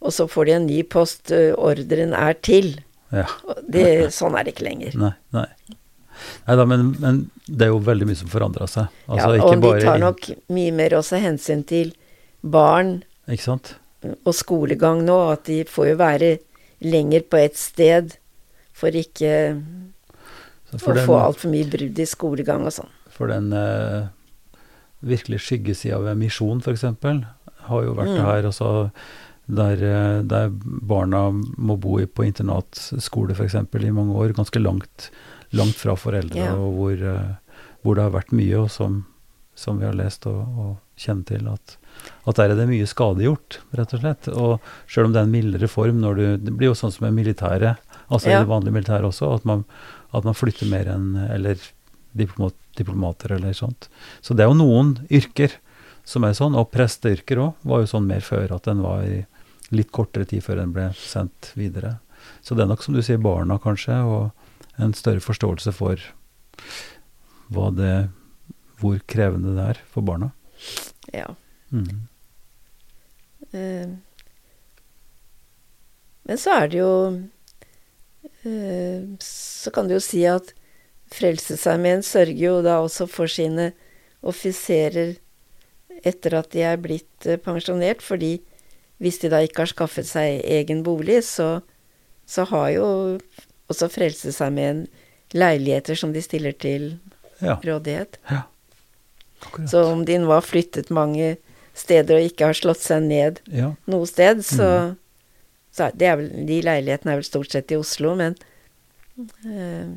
og 0.00 0.12
så 0.12 0.26
får 0.28 0.46
de 0.46 0.52
en 0.52 0.66
ny 0.66 0.82
post, 0.82 1.30
eh, 1.30 1.54
ordren 1.54 2.14
er 2.14 2.34
til. 2.34 2.80
Ja. 3.12 3.26
Det, 3.68 4.10
sånn 4.10 4.34
er 4.38 4.44
det 4.44 4.54
ikke 4.54 4.68
lenger. 4.70 4.96
Nei, 4.96 5.12
nei. 5.32 5.46
Nei 6.46 6.56
da, 6.58 6.66
men, 6.68 6.88
men, 7.02 7.20
det 7.46 7.66
er 7.66 7.72
jo 7.72 7.82
veldig 7.84 8.08
mye 8.08 8.18
som 8.18 8.30
forandrer 8.32 8.70
seg. 8.70 9.02
Altså, 9.06 9.34
ja, 9.36 9.44
og 9.46 9.62
de 9.64 9.72
tar 9.84 10.00
nok 10.02 10.30
mye 10.54 10.72
mer 10.76 10.96
også 10.98 11.20
hensyn 11.22 11.62
til 11.68 11.94
barn 12.42 12.98
og 13.28 14.34
skolegang 14.34 15.04
nå, 15.06 15.18
at 15.36 15.46
de 15.46 15.62
får 15.68 15.92
jo 15.92 15.98
være 16.00 16.32
lenger 16.82 17.22
på 17.30 17.38
et 17.38 17.58
sted 17.58 18.16
for 18.74 18.94
ikke 18.98 19.32
for 20.80 20.96
å 20.96 21.04
få 21.06 21.18
altfor 21.20 21.52
mye 21.52 21.68
brudd 21.68 21.98
i 22.00 22.08
skolegang 22.08 22.64
og 22.68 22.74
sånn. 22.74 22.92
For 23.12 23.30
den 23.30 23.52
eh, 23.56 24.08
virkelig 25.04 25.42
skyggesida 25.44 26.00
ved 26.02 26.20
misjon, 26.20 26.62
f.eks., 26.64 26.86
har 27.68 27.84
jo 27.84 27.92
vært 27.98 28.14
mm. 28.16 28.22
her. 28.24 28.48
Altså, 28.48 28.70
der, 29.46 29.84
eh, 29.84 30.22
der, 30.28 30.48
barna 30.88 31.26
må 31.32 31.76
bo 31.80 31.98
på 32.06 32.26
internatskole 32.26 33.36
f.eks. 33.36 33.58
i 33.60 33.94
mange 33.94 34.16
år, 34.16 34.34
ganske 34.38 34.62
langt, 34.62 35.10
langt 35.56 35.78
fra 35.78 35.96
foreldre, 35.98 36.40
ja. 36.40 36.56
og 36.56 36.76
hvor, 36.78 37.06
eh, 37.12 37.62
hvor, 37.82 37.98
det 37.98 38.06
har 38.06 38.14
vært 38.16 38.34
mye, 38.36 38.64
og 38.64 38.70
som, 38.72 39.02
som 39.58 39.80
vi 39.80 39.88
har 39.88 39.96
lest 39.98 40.26
og, 40.30 40.42
og 40.58 40.74
kjenner 41.00 41.28
til, 41.28 41.48
at, 41.52 41.76
at 42.30 42.38
der 42.38 42.52
er 42.52 42.60
det 42.60 42.68
mye 42.70 42.88
skadegjort, 42.88 43.60
rett 43.78 43.96
og 43.96 44.04
slett. 44.04 44.30
Og 44.32 44.70
sjøl 44.90 45.10
om 45.10 45.16
det 45.16 45.22
er 45.22 45.28
en 45.28 45.34
mildere 45.34 45.70
form 45.70 46.00
når 46.02 46.20
du 46.20 46.24
Det 46.46 46.54
blir 46.54 46.72
jo 46.72 46.78
sånn 46.78 46.94
som 46.94 47.06
med 47.08 47.18
militæret, 47.20 47.82
altså 48.08 48.32
ja. 48.32 48.40
i 48.40 48.46
det 48.46 48.52
vanlige 48.52 48.76
militæret 48.78 49.08
også, 49.08 49.32
at 49.36 49.48
man 49.48 49.66
at 50.12 50.26
man 50.28 50.36
flytter 50.36 50.68
mer 50.68 50.88
enn 50.92 51.16
Eller 51.32 51.60
diplomat, 52.12 52.56
diplomater 52.76 53.32
eller 53.32 53.52
sånt. 53.56 53.88
Så 54.20 54.36
det 54.36 54.44
er 54.44 54.50
jo 54.50 54.58
noen 54.60 54.98
yrker 55.12 55.54
som 56.04 56.26
er 56.26 56.36
sånn, 56.36 56.56
og 56.58 56.70
presteyrker 56.74 57.40
òg 57.40 57.66
var 57.68 57.82
jo 57.82 57.90
sånn 57.94 58.08
mer 58.08 58.24
før, 58.24 58.52
at 58.56 58.66
den 58.68 58.82
var 58.84 59.04
i 59.06 59.22
litt 59.72 59.92
kortere 59.94 60.26
tid 60.28 60.44
før 60.44 60.60
den 60.60 60.74
ble 60.74 60.90
sendt 60.98 61.52
videre. 61.56 61.96
Så 62.44 62.56
det 62.56 62.64
er 62.64 62.70
nok 62.72 62.84
som 62.84 62.96
du 62.96 63.00
sier, 63.04 63.20
barna 63.22 63.56
kanskje, 63.62 63.96
og 64.04 64.41
en 64.82 64.96
større 64.96 65.22
forståelse 65.24 65.74
for 65.76 66.02
hva 67.52 67.70
det 67.76 67.94
Hvor 68.82 68.98
krevende 69.06 69.52
det 69.54 69.64
er 69.74 69.78
for 69.92 70.02
barna. 70.02 70.32
Ja. 71.14 71.28
Mm. 71.70 72.08
Uh, 73.52 73.94
men 76.26 76.38
så 76.38 76.56
er 76.58 76.72
det 76.72 76.80
jo 76.80 76.94
Eh, 78.42 79.02
så 79.22 79.70
kan 79.70 79.88
du 79.88 79.96
jo 79.96 80.02
si 80.02 80.24
at 80.26 80.52
Frelsesarmeen 81.12 82.02
sørger 82.02 82.38
jo 82.38 82.54
da 82.64 82.80
også 82.82 83.06
for 83.10 83.30
sine 83.30 83.70
offiserer 84.22 85.16
etter 86.02 86.34
at 86.38 86.50
de 86.54 86.64
er 86.66 86.80
blitt 86.82 87.26
eh, 87.28 87.38
pensjonert, 87.38 88.02
fordi 88.02 88.40
hvis 89.02 89.20
de 89.22 89.30
da 89.30 89.42
ikke 89.44 89.64
har 89.64 89.72
skaffet 89.72 90.08
seg 90.08 90.42
egen 90.46 90.82
bolig, 90.86 91.20
så, 91.26 91.60
så 92.26 92.46
har 92.50 92.68
jo 92.74 92.88
også 93.70 93.88
Frelsesarmeen 93.92 94.86
leiligheter 95.32 95.98
som 95.98 96.12
de 96.12 96.22
stiller 96.24 96.56
til 96.58 96.96
ja. 97.40 97.58
rådighet. 97.64 98.18
Ja. 98.30 98.42
Så 99.68 99.84
om 99.90 100.04
de 100.06 100.18
nå 100.22 100.30
har 100.30 100.44
flyttet 100.46 100.92
mange 100.94 101.36
steder 101.74 102.18
og 102.18 102.28
ikke 102.28 102.50
har 102.50 102.58
slått 102.58 102.82
seg 102.84 103.06
ned 103.06 103.40
ja. 103.50 103.72
noe 103.90 104.06
sted, 104.06 104.44
så, 104.46 104.68
mm. 104.92 104.98
Så 105.72 105.88
vel, 105.96 106.26
de 106.44 106.58
leilighetene 106.60 107.14
er 107.14 107.22
vel 107.22 107.24
stort 107.24 107.54
sett 107.54 107.72
i 107.72 107.78
Oslo, 107.80 108.12
men 108.18 108.34
øh, 109.48 109.94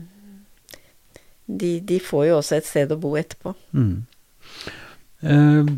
de, 1.45 1.71
de, 1.83 1.99
får 1.99 2.29
jo 2.29 2.37
også 2.37 2.55
et 2.55 2.69
sted 2.69 2.93
å 2.95 2.99
bo 2.99 3.11
etterpå. 3.19 3.51
Mm. 3.75 4.05
Eh, 5.19 5.73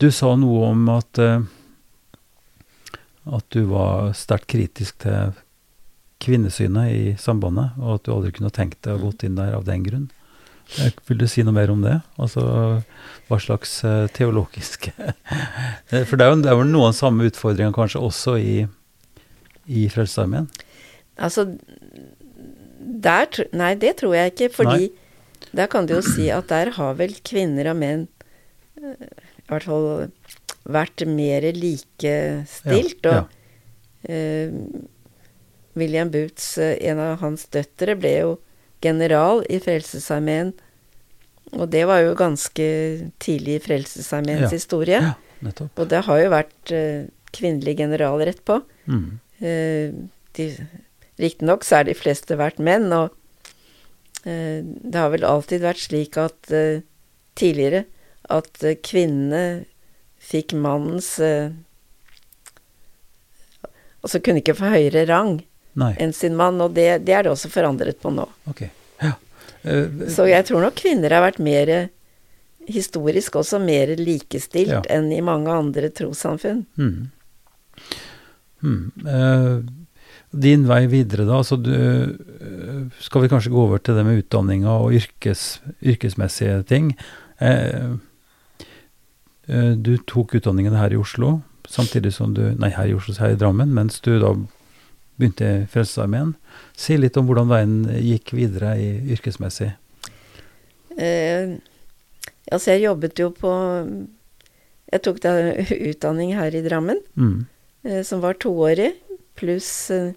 du 0.00 0.08
sa 0.10 0.32
noe 0.40 0.70
om 0.70 0.88
at, 0.94 1.20
eh, 1.20 1.44
at 3.36 3.46
du 3.52 3.66
var 3.68 4.14
sterkt 4.16 4.48
kritisk 4.56 5.04
til 5.04 5.36
kvinnesynet 6.22 6.92
i 6.92 7.14
sambandet, 7.20 7.74
og 7.80 7.98
at 7.98 8.04
du 8.06 8.12
aldri 8.14 8.32
kunne 8.36 8.52
tenkt 8.54 8.82
deg 8.86 8.98
å 8.98 9.08
gått 9.08 9.24
inn 9.26 9.38
der 9.38 9.56
av 9.56 9.66
den 9.66 9.84
grunn. 9.86 10.06
Eh, 10.80 10.94
vil 11.08 11.20
du 11.20 11.26
si 11.28 11.44
noe 11.44 11.54
mer 11.54 11.70
om 11.72 11.82
det? 11.84 11.98
Altså 12.16 12.44
hva 13.28 13.38
slags 13.40 13.76
uh, 13.84 14.06
teologiske 14.16 14.94
For 16.08 16.16
det 16.16 16.24
er 16.24 16.30
jo, 16.30 16.38
det 16.40 16.54
jo 16.56 16.64
noen 16.64 16.96
samme 16.96 17.28
utfordringer 17.28 17.74
kanskje 17.76 18.00
også 18.00 18.38
i, 18.40 18.54
i 19.68 19.84
Frelsesarmeen? 19.92 20.48
Altså 21.20 21.46
der 23.04 23.28
Nei, 23.52 23.74
det 23.80 23.98
tror 24.00 24.16
jeg 24.16 24.32
ikke, 24.32 24.50
fordi 24.56 24.88
nei. 24.88 25.52
der 25.60 25.68
kan 25.72 25.88
du 25.88 25.98
jo 25.98 26.02
si 26.04 26.30
at 26.32 26.48
der 26.48 26.72
har 26.78 26.96
vel 26.96 27.12
kvinner 27.26 27.68
og 27.74 27.78
menn 27.80 28.08
i 28.80 29.46
hvert 29.48 29.68
fall 29.68 29.86
vært 30.64 31.04
mer 31.08 31.44
likestilt. 31.52 33.04
Ja, 33.04 33.14
ja. 33.14 33.22
Og 33.24 34.08
uh, 34.08 34.84
William 35.74 36.10
Boots, 36.10 36.56
en 36.58 37.00
av 37.02 37.18
hans 37.22 37.46
døtre, 37.52 37.96
ble 37.98 38.12
jo 38.14 38.34
general 38.84 39.42
i 39.50 39.58
Frelsesarmeen. 39.62 40.52
Og 41.54 41.68
det 41.72 41.84
var 41.88 42.02
jo 42.02 42.14
ganske 42.18 42.66
tidlig 43.22 43.58
i 43.58 43.62
Frelsesarmeens 43.64 44.48
ja. 44.48 44.52
historie. 44.54 45.00
Ja, 45.10 45.40
nettopp. 45.44 45.72
Og 45.78 45.90
det 45.90 46.02
har 46.06 46.20
jo 46.20 46.32
vært 46.32 46.74
uh, 46.74 47.04
general 47.34 48.22
rett 48.26 48.42
på. 48.46 48.60
Mm. 48.86 49.18
Uh, 49.42 50.48
Riktignok 51.20 51.64
så 51.64 51.80
er 51.80 51.88
de 51.88 51.94
fleste 51.94 52.38
vært 52.38 52.58
menn, 52.58 52.90
og 52.92 53.14
uh, 54.26 54.60
det 54.64 54.98
har 54.98 55.12
vel 55.14 55.26
alltid 55.26 55.62
vært 55.62 55.84
slik 55.84 56.18
at 56.18 56.50
uh, 56.50 56.82
tidligere 57.38 57.84
at 58.32 58.50
uh, 58.64 58.74
kvinnene 58.82 59.64
fikk 60.24 60.56
mannens 60.56 61.18
Altså 64.04 64.20
kunne 64.20 64.40
ikke 64.40 64.56
få 64.56 64.68
høyere 64.72 65.06
rang 65.08 65.38
Nei. 65.74 65.92
enn 65.98 66.14
sin 66.14 66.36
mann, 66.38 66.60
og 66.62 66.74
det, 66.76 67.04
det, 67.06 67.14
er 67.16 67.26
det 67.26 67.34
også 67.34 67.50
forandret 67.50 67.98
på 68.02 68.12
nå. 68.14 68.26
Okay. 68.50 68.70
Ja. 69.02 69.14
Uh, 69.66 70.06
så 70.12 70.28
jeg 70.30 70.46
tror 70.48 70.62
nok 70.64 70.78
kvinner 70.78 71.14
har 71.14 71.24
vært 71.24 71.42
mer 71.42 71.74
historisk 72.64 73.36
også 73.36 73.58
mer 73.60 73.92
likestilt 73.98 74.72
ja. 74.72 74.82
enn 74.92 75.10
i 75.12 75.20
mange 75.24 75.52
andre 75.52 75.90
trossamfunn. 75.92 76.64
Mm. 76.80 77.10
Mm. 78.64 78.84
Uh, 79.04 79.58
din 80.34 80.64
vei 80.66 80.84
videre, 80.90 81.26
da. 81.28 81.42
Så 81.44 81.58
du, 81.60 81.74
uh, 81.74 83.02
skal 83.04 83.26
vi 83.26 83.30
kanskje 83.34 83.52
gå 83.52 83.66
over 83.66 83.82
til 83.82 83.98
det 83.98 84.06
med 84.06 84.22
utdanninga 84.22 84.78
og 84.86 84.96
yrkes, 84.96 85.46
yrkesmessige 85.82 86.62
ting. 86.70 86.94
du 89.44 89.96
tok 90.08 90.36
utdanningen 90.38 90.72
her 90.78 90.94
i 90.94 90.96
Oslo, 90.96 91.40
samtidig 91.68 92.14
som 92.14 92.32
du 92.32 92.54
Nei, 92.56 92.70
her 92.72 92.88
i 92.88 92.94
Oslo, 92.96 93.12
her 93.18 93.34
i 93.34 93.36
Drammen, 93.36 93.74
mens 93.74 93.98
du 94.00 94.14
da 94.22 94.30
begynte 95.18 95.46
i 95.46 95.62
Frelsesarmeen. 95.70 96.34
Si 96.76 96.96
litt 96.98 97.16
om 97.20 97.28
hvordan 97.28 97.50
veien 97.50 97.76
gikk 98.02 98.34
videre 98.36 98.74
i 98.80 98.88
yrkesmessig. 99.14 99.70
Eh, 100.98 101.56
altså, 102.50 102.74
jeg 102.74 102.84
jobbet 102.84 103.18
jo 103.18 103.32
på 103.34 103.52
Jeg 104.94 105.02
tok 105.02 105.16
da 105.24 105.32
utdanning 105.90 106.36
her 106.38 106.54
i 106.54 106.62
Drammen, 106.62 107.00
mm. 107.18 107.38
eh, 107.88 108.02
som 108.06 108.20
var 108.22 108.36
toårig, 108.38 108.92
pluss 109.34 109.90
eh, 109.90 110.12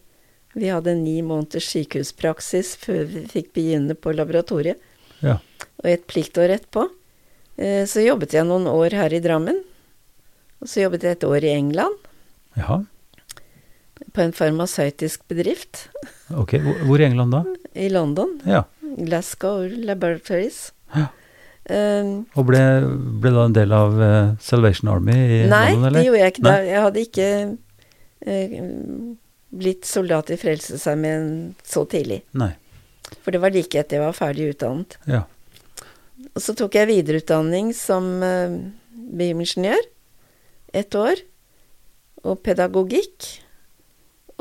vi 0.58 0.70
hadde 0.70 0.94
ni 0.98 1.16
måneders 1.26 1.66
sykehuspraksis 1.70 2.76
før 2.82 3.08
vi 3.10 3.24
fikk 3.30 3.52
begynne 3.58 3.94
på 3.98 4.14
laboratoriet. 4.14 4.78
Ja. 5.22 5.38
Og 5.82 5.90
et 5.90 6.06
pliktår 6.10 6.54
etterpå. 6.56 6.88
Eh, 7.58 7.84
så 7.90 8.06
jobbet 8.06 8.34
jeg 8.38 8.46
noen 8.46 8.70
år 8.70 8.94
her 8.98 9.14
i 9.14 9.22
Drammen. 9.22 9.64
Og 10.62 10.70
så 10.70 10.86
jobbet 10.86 11.06
jeg 11.06 11.18
et 11.18 11.26
år 11.26 11.46
i 11.46 11.54
England. 11.58 12.08
Jaha 12.58 12.84
på 14.18 14.26
en 14.26 14.34
farmasøytisk 14.34 15.28
bedrift. 15.30 15.86
Ok, 16.34 16.58
Hvor 16.60 17.00
i 17.00 17.06
England 17.06 17.36
da? 17.36 17.44
I 17.78 17.92
London. 17.94 18.40
Ja. 18.50 18.66
Glasgow 18.98 19.68
Laboratories. 19.70 20.72
Ja. 20.96 21.08
Um, 21.68 22.22
og 22.40 22.46
ble, 22.48 22.60
ble, 23.20 23.32
da 23.36 23.44
en 23.44 23.56
del 23.56 23.74
av 23.76 23.98
uh, 24.00 24.36
Salvation 24.40 24.88
Army 24.88 25.16
i 25.18 25.40
nei, 25.52 25.74
London, 25.74 25.90
eller? 25.90 25.92
Nei, 25.92 26.00
det 26.00 26.06
gjorde 26.06 26.22
jeg 26.22 26.34
ikke. 26.34 26.46
Da. 26.48 26.54
Jeg 26.64 26.84
hadde 26.86 27.04
ikke 27.04 27.28
uh, 28.28 29.10
blitt 29.64 29.90
soldat 29.90 30.32
i 30.32 30.40
Frelsesarmeen 30.40 31.28
så 31.68 31.84
tidlig. 31.92 32.22
Nei. 32.40 32.54
For 33.20 33.36
det 33.36 33.42
var 33.44 33.54
like 33.56 33.80
etter 33.80 34.00
jeg 34.00 34.06
var 34.06 34.16
ferdig 34.16 34.52
utdannet. 34.54 34.96
Ja. 35.12 35.26
Og 36.32 36.44
så 36.44 36.56
tok 36.58 36.80
jeg 36.80 36.90
videreutdanning 36.90 37.74
som 37.76 38.08
uh, 38.24 38.56
bioingeniør. 39.20 39.92
Ett 40.76 40.96
år. 40.98 41.20
Og 42.24 42.40
pedagogikk. 42.48 43.28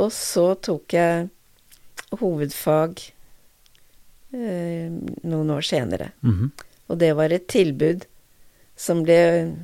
Og 0.02 0.12
så 0.12 0.54
tok 0.60 0.92
jeg 0.92 1.28
hovedfag 2.20 3.00
eh, 4.36 4.92
noen 5.22 5.50
år 5.50 5.60
senere. 5.60 6.10
Mm 6.20 6.34
-hmm. 6.34 6.50
Og 6.86 6.98
det 6.98 7.12
var 7.16 7.32
et 7.32 7.46
tilbud 7.46 8.04
som 8.76 9.02
ble 9.02 9.56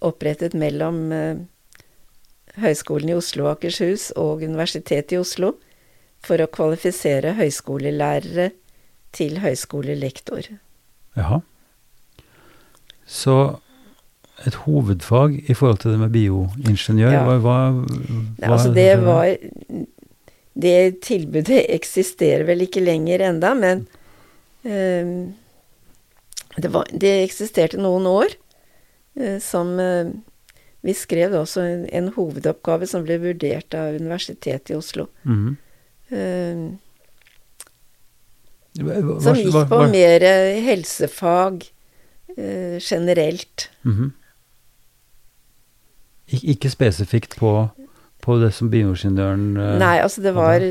opprettet 0.00 0.54
mellom 0.54 1.12
eh, 1.12 1.36
Høgskolen 2.54 3.08
i 3.08 3.14
Oslo 3.14 3.44
og 3.44 3.50
Akershus 3.56 4.10
og 4.10 4.42
Universitetet 4.42 5.12
i 5.12 5.18
Oslo 5.18 5.56
for 6.24 6.40
å 6.40 6.46
kvalifisere 6.46 7.34
høyskolelærere 7.34 8.50
til 9.12 9.40
høyskolelektor. 9.42 10.46
Jaha. 11.16 11.40
Så 13.06 13.60
et 14.42 14.56
hovedfag 14.64 15.36
i 15.46 15.54
forhold 15.54 15.78
til 15.82 15.94
det 15.94 16.00
med 16.02 16.12
bioingeniør? 16.14 17.12
Ja. 17.12 17.22
Hva, 17.26 17.36
hva, 17.42 17.58
hva 18.40 18.50
altså 18.50 18.72
det 18.74 18.90
var 19.04 19.36
Det 20.54 21.02
tilbudet 21.02 21.64
eksisterer 21.74 22.44
vel 22.46 22.62
ikke 22.66 22.82
lenger 22.84 23.24
enda, 23.26 23.54
men 23.58 23.86
um, 24.62 25.34
det, 26.54 26.70
var, 26.70 26.86
det, 26.90 27.10
eksisterte 27.24 27.80
noen 27.82 28.06
år 28.06 28.36
uh, 29.18 29.38
som 29.42 29.74
uh, 29.82 30.12
Vi 30.86 30.94
skrev 30.94 31.34
også 31.34 31.60
en, 31.66 31.84
en, 31.90 32.12
hovedoppgave 32.14 32.86
som 32.86 33.02
ble 33.06 33.18
vurdert 33.22 33.74
av 33.74 33.98
Universitetet 33.98 34.70
i 34.70 34.78
Oslo. 34.78 35.08
Mm 35.22 35.38
-hmm. 35.38 35.54
um, 36.10 36.78
som 39.22 39.36
gikk 39.36 39.68
på 39.68 39.86
mer 39.86 40.20
helsefag 40.60 41.64
generelt. 42.80 43.70
Mm 43.82 43.94
-hmm. 43.94 44.10
Ikke 46.26 46.70
spesifikt 46.72 47.36
på, 47.36 47.52
på 48.24 48.36
det 48.40 48.52
som 48.56 48.70
bioingeniøren 48.72 49.56
uh, 49.58 49.72
Nei, 49.80 49.96
altså 50.00 50.24
det 50.24 50.32
var 50.36 50.64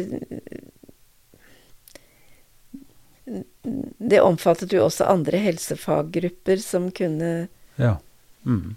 Det 4.04 4.22
omfattet 4.22 4.74
jo 4.74 4.84
også 4.88 5.08
andre 5.08 5.40
helsefaggrupper 5.44 6.62
som 6.62 6.90
kunne 6.92 7.34
Ja. 7.80 7.98
Mm. 8.44 8.76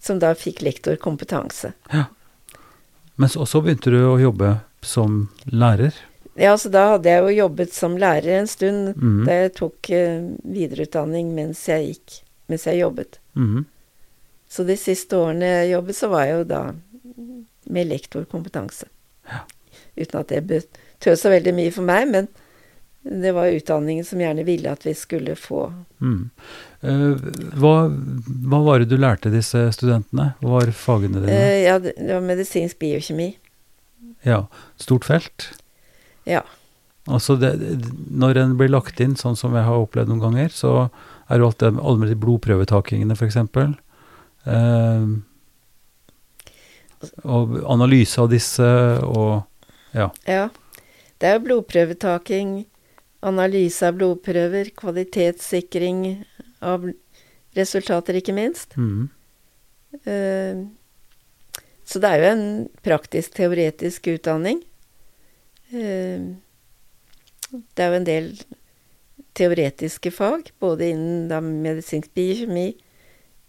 Som 0.00 0.20
da 0.22 0.30
fikk 0.38 0.62
lektorkompetanse. 0.62 1.72
Ja. 1.92 2.06
Men 3.16 3.28
så, 3.28 3.46
så 3.46 3.60
begynte 3.60 3.90
du 3.90 3.98
å 4.06 4.16
jobbe 4.20 4.54
som 4.86 5.26
lærer? 5.44 5.96
Ja, 6.36 6.52
så 6.58 6.68
da 6.68 6.84
hadde 6.92 7.10
jeg 7.10 7.22
jo 7.24 7.36
jobbet 7.40 7.72
som 7.72 7.96
lærer 7.98 8.40
en 8.40 8.48
stund, 8.50 8.92
mm. 8.96 9.22
da 9.26 9.38
jeg 9.40 9.54
tok 9.56 9.90
uh, 9.92 10.26
videreutdanning 10.44 11.32
mens 11.36 11.62
jeg 11.68 11.90
gikk, 11.90 12.18
mens 12.52 12.66
jeg 12.68 12.82
jobbet. 12.82 13.18
Mm. 13.34 13.64
Så 14.56 14.64
de 14.64 14.78
siste 14.80 15.18
årene 15.20 15.50
jeg 15.50 15.74
jobbet, 15.74 15.98
så 15.98 16.08
var 16.08 16.24
jeg 16.24 16.38
jo 16.38 16.48
da 16.48 16.60
med 17.76 17.90
lektorkompetanse. 17.90 18.88
Ja. 19.28 19.42
Uten 19.98 20.20
at 20.22 20.32
det 20.32 20.42
betød 20.48 21.20
så 21.20 21.32
veldig 21.32 21.52
mye 21.56 21.72
for 21.74 21.84
meg, 21.84 22.08
men 22.08 22.28
det 23.06 23.34
var 23.36 23.52
utdanningen 23.52 24.04
som 24.04 24.20
gjerne 24.22 24.46
ville 24.46 24.72
at 24.72 24.86
vi 24.86 24.94
skulle 24.96 25.36
få. 25.38 25.68
Mm. 26.00 26.30
Uh, 26.82 27.20
hva, 27.54 27.74
hva, 27.92 28.62
var 28.66 28.82
det 28.82 28.88
du 28.90 28.96
lærte 28.98 29.30
disse 29.34 29.60
studentene? 29.76 30.32
Hva 30.40 30.56
var 30.56 30.72
fagene 30.74 31.20
dine? 31.22 31.36
Uh, 31.36 31.58
ja, 31.62 31.76
det 31.84 32.10
var 32.10 32.24
medisinsk 32.24 32.80
biokjemi. 32.82 33.34
Ja. 34.26 34.46
Stort 34.80 35.06
felt? 35.06 35.50
Ja. 36.26 36.42
Altså 37.06 37.36
det, 37.38 37.52
når 38.10 38.40
en 38.42 38.56
blir 38.58 38.72
lagt 38.72 38.98
inn, 39.04 39.14
sånn 39.18 39.38
som 39.38 39.54
jeg 39.54 39.68
har 39.68 39.84
opplevd 39.84 40.10
noen 40.10 40.24
ganger, 40.24 40.50
så 40.50 40.88
er 41.30 41.38
jo 41.38 41.50
alt 41.50 41.62
det, 41.62 41.76
alle 41.78 42.10
de 42.10 42.18
blodprøvetakingene, 42.18 43.14
f.eks. 43.14 43.38
Uh, 44.46 45.18
og 47.26 47.58
analyse 47.68 48.20
av 48.22 48.30
disse 48.32 48.66
og 49.04 49.44
ja. 49.96 50.10
ja. 50.28 50.46
Det 51.16 51.28
er 51.28 51.36
jo 51.38 51.44
blodprøvetaking, 51.46 52.66
analyse 53.24 53.86
av 53.86 53.96
blodprøver, 53.96 54.70
kvalitetssikring 54.76 56.02
av 56.64 56.84
resultater, 57.56 58.18
ikke 58.20 58.34
minst. 58.36 58.76
Mm. 58.76 59.08
Uh, 60.04 60.66
så 61.86 62.02
det 62.02 62.10
er 62.10 62.22
jo 62.22 62.32
en 62.34 62.46
praktisk-teoretisk 62.84 64.10
utdanning. 64.16 64.60
Uh, 65.72 66.36
det 67.50 67.84
er 67.84 67.92
jo 67.92 68.00
en 68.00 68.08
del 68.08 68.30
teoretiske 69.36 70.10
fag, 70.12 70.50
både 70.60 70.90
innen 70.92 71.52
medisinsk 71.62 72.12
biokjemi, 72.16 72.72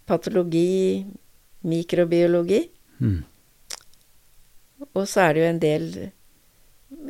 patologi, 0.08 1.04
mikrobiologi. 1.68 2.62
Mm. 2.98 3.22
Og 4.94 5.08
så 5.10 5.20
er 5.26 5.30
det 5.34 5.40
jo 5.42 5.48
en 5.52 5.60
del 5.62 5.84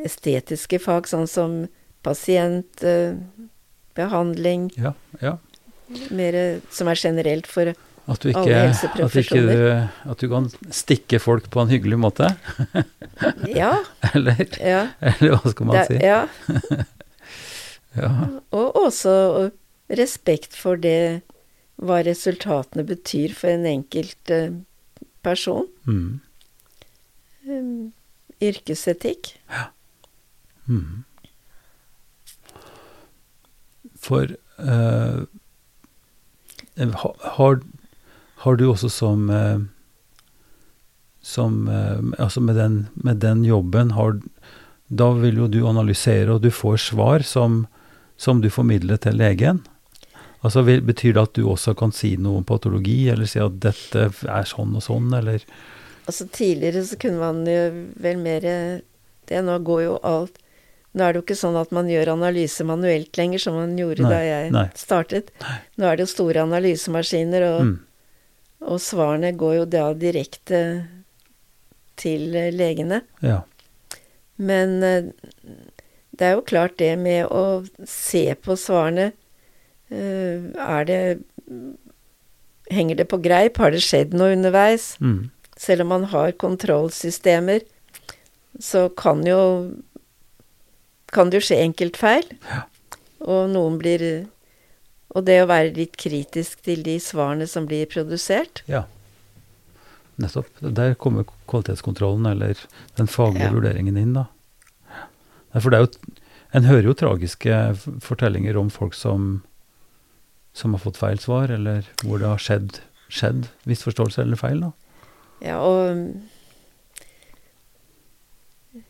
estetiske 0.04 0.78
fag, 0.82 1.06
sånn 1.08 1.26
som 1.30 1.66
pasientbehandling. 2.06 4.70
Ja, 4.78 4.92
ja. 5.22 5.34
Mer 6.12 6.60
som 6.74 6.88
er 6.90 6.94
generelt 7.00 7.46
for 7.48 7.66
At 8.08 8.20
du 8.24 8.28
ikke, 8.28 8.72
at, 9.04 9.14
ikke 9.20 9.40
du, 9.44 9.52
at 10.12 10.18
du 10.20 10.26
kan 10.32 10.44
stikke 10.72 11.18
folk 11.20 11.50
på 11.52 11.60
en 11.60 11.68
hyggelig 11.72 11.98
måte? 12.00 12.26
Ja. 13.48 13.74
Eller, 14.14 14.36
ja. 14.56 14.86
eller 15.00 15.30
hva 15.36 15.50
skal 15.52 15.66
man 15.68 15.76
Det, 15.76 15.86
si? 15.90 15.96
ja. 16.04 16.20
Ja. 17.98 18.10
Og 18.54 18.76
også 18.76 19.50
respekt 19.90 20.56
for 20.56 20.76
det 20.78 21.22
hva 21.78 22.00
resultatene 22.06 22.84
betyr 22.86 23.34
for 23.38 23.52
en 23.52 23.66
enkelt 23.68 24.32
eh, 24.34 24.56
person. 25.22 25.68
Mm. 25.86 26.20
Um, 27.48 27.92
yrkesetikk. 28.42 29.32
Mm. 30.68 31.04
For 33.98 34.34
uh, 34.62 35.24
har, 36.76 37.60
har 38.44 38.58
du 38.58 38.68
også 38.68 38.90
som 38.92 39.30
uh, 39.32 39.58
som 41.22 41.66
uh, 41.68 41.98
Altså 42.18 42.40
med 42.40 42.56
den, 42.56 42.76
med 42.94 43.20
den 43.24 43.44
jobben 43.44 43.90
har 43.96 44.20
Da 44.88 45.10
vil 45.18 45.42
jo 45.42 45.48
du 45.48 45.66
analysere, 45.68 46.32
og 46.32 46.42
du 46.42 46.50
får 46.50 46.78
svar 46.80 47.24
som, 47.26 47.66
som 48.16 48.40
du 48.40 48.48
formidler 48.48 48.96
til 48.96 49.18
legen. 49.20 49.60
Altså 50.46 50.62
Betyr 50.62 51.16
det 51.16 51.22
at 51.22 51.34
du 51.34 51.48
også 51.50 51.74
kan 51.78 51.92
si 51.94 52.12
noe 52.20 52.40
om 52.40 52.46
patologi, 52.46 53.08
eller 53.10 53.26
si 53.26 53.40
at 53.42 53.58
dette 53.62 54.08
er 54.08 54.48
sånn 54.48 54.76
og 54.78 54.84
sånn, 54.84 55.10
eller 55.18 55.42
Altså 56.08 56.24
tidligere 56.32 56.84
så 56.88 56.96
kunne 56.96 57.20
man 57.20 57.42
jo 57.44 57.64
vel 58.00 58.20
mer 58.22 58.44
det. 59.28 59.40
Nå 59.44 59.58
går 59.60 59.82
jo 59.84 59.96
alt 60.08 60.38
Nå 60.96 61.04
er 61.04 61.12
det 61.12 61.20
jo 61.20 61.24
ikke 61.26 61.36
sånn 61.36 61.58
at 61.60 61.72
man 61.74 61.90
gjør 61.90 62.14
analyse 62.14 62.64
manuelt 62.64 63.18
lenger, 63.20 63.42
som 63.42 63.58
man 63.58 63.74
gjorde 63.78 64.06
Nei, 64.06 64.10
da 64.10 64.20
jeg 64.24 64.52
nei. 64.54 64.64
startet. 64.78 65.28
Nå 65.76 65.84
er 65.84 65.98
det 65.98 66.06
jo 66.06 66.10
store 66.14 66.46
analysemaskiner, 66.48 67.44
og, 67.44 67.68
mm. 67.68 67.74
og 68.72 68.80
svarene 68.82 69.34
går 69.38 69.58
jo 69.58 69.66
da 69.68 69.84
direkte 70.00 70.62
til 72.00 72.34
eh, 72.34 72.48
legene. 72.56 73.02
Ja. 73.20 73.42
Men 74.40 74.78
eh, 74.82 75.12
det 76.18 76.30
er 76.30 76.38
jo 76.38 76.46
klart 76.48 76.78
det 76.80 76.94
med 76.98 77.28
å 77.28 77.62
se 77.86 78.24
på 78.40 78.56
svarene 78.58 79.10
Er 79.90 80.84
det 80.84 81.02
Henger 82.68 82.98
det 82.98 83.06
på 83.08 83.16
greip? 83.24 83.56
Har 83.56 83.72
det 83.72 83.80
skjedd 83.80 84.12
noe 84.12 84.34
underveis? 84.36 84.90
Mm. 85.00 85.30
Selv 85.56 85.86
om 85.86 85.88
man 85.94 86.02
har 86.12 86.34
kontrollsystemer, 86.36 87.62
så 88.60 88.88
kan 88.92 89.24
jo 89.26 89.38
kan 91.08 91.30
det 91.30 91.40
jo 91.40 91.46
skje 91.48 91.62
enkeltfeil. 91.64 92.26
Og 93.24 93.48
noen 93.50 93.78
blir 93.80 94.26
Og 95.16 95.24
det 95.24 95.38
å 95.40 95.48
være 95.48 95.72
litt 95.72 95.96
kritisk 95.96 96.60
til 96.62 96.82
de 96.84 96.98
svarene 97.00 97.46
som 97.48 97.64
blir 97.66 97.86
produsert. 97.88 98.60
Ja. 98.68 98.82
Nettopp. 100.20 100.50
Der 100.60 100.92
kommer 101.00 101.24
kvalitetskontrollen, 101.48 102.26
eller 102.28 102.54
den 102.96 103.06
faglige 103.08 103.48
Ja. 103.48 103.52
vurderingen 103.54 103.96
inn, 103.96 104.12
da. 104.12 104.26
For 105.58 105.70
det 105.70 105.78
er 105.78 105.86
jo 105.86 105.92
En 106.54 106.64
hører 106.64 106.82
jo 106.82 106.94
tragiske 106.94 107.76
fortellinger 108.00 108.56
om 108.56 108.70
folk 108.70 108.94
som 108.94 109.42
som 110.58 110.74
har 110.74 110.82
fått 110.82 110.98
feil 111.00 111.20
svar, 111.22 111.52
eller 111.54 111.86
hvor 112.02 112.18
det 112.20 112.28
har 112.30 112.42
skjedd, 112.42 112.80
skjedd 113.08 113.46
misforståelse 113.70 114.24
eller 114.24 114.40
feil, 114.40 114.60
da. 114.66 114.72
Ja, 115.46 115.58
og 115.62 116.02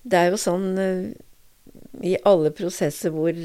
det 0.08 0.18
er 0.22 0.30
jo 0.32 0.38
sånn 0.40 0.68
eh, 0.80 1.02
i 2.08 2.14
alle 2.28 2.50
prosesser 2.56 3.12
hvor 3.14 3.36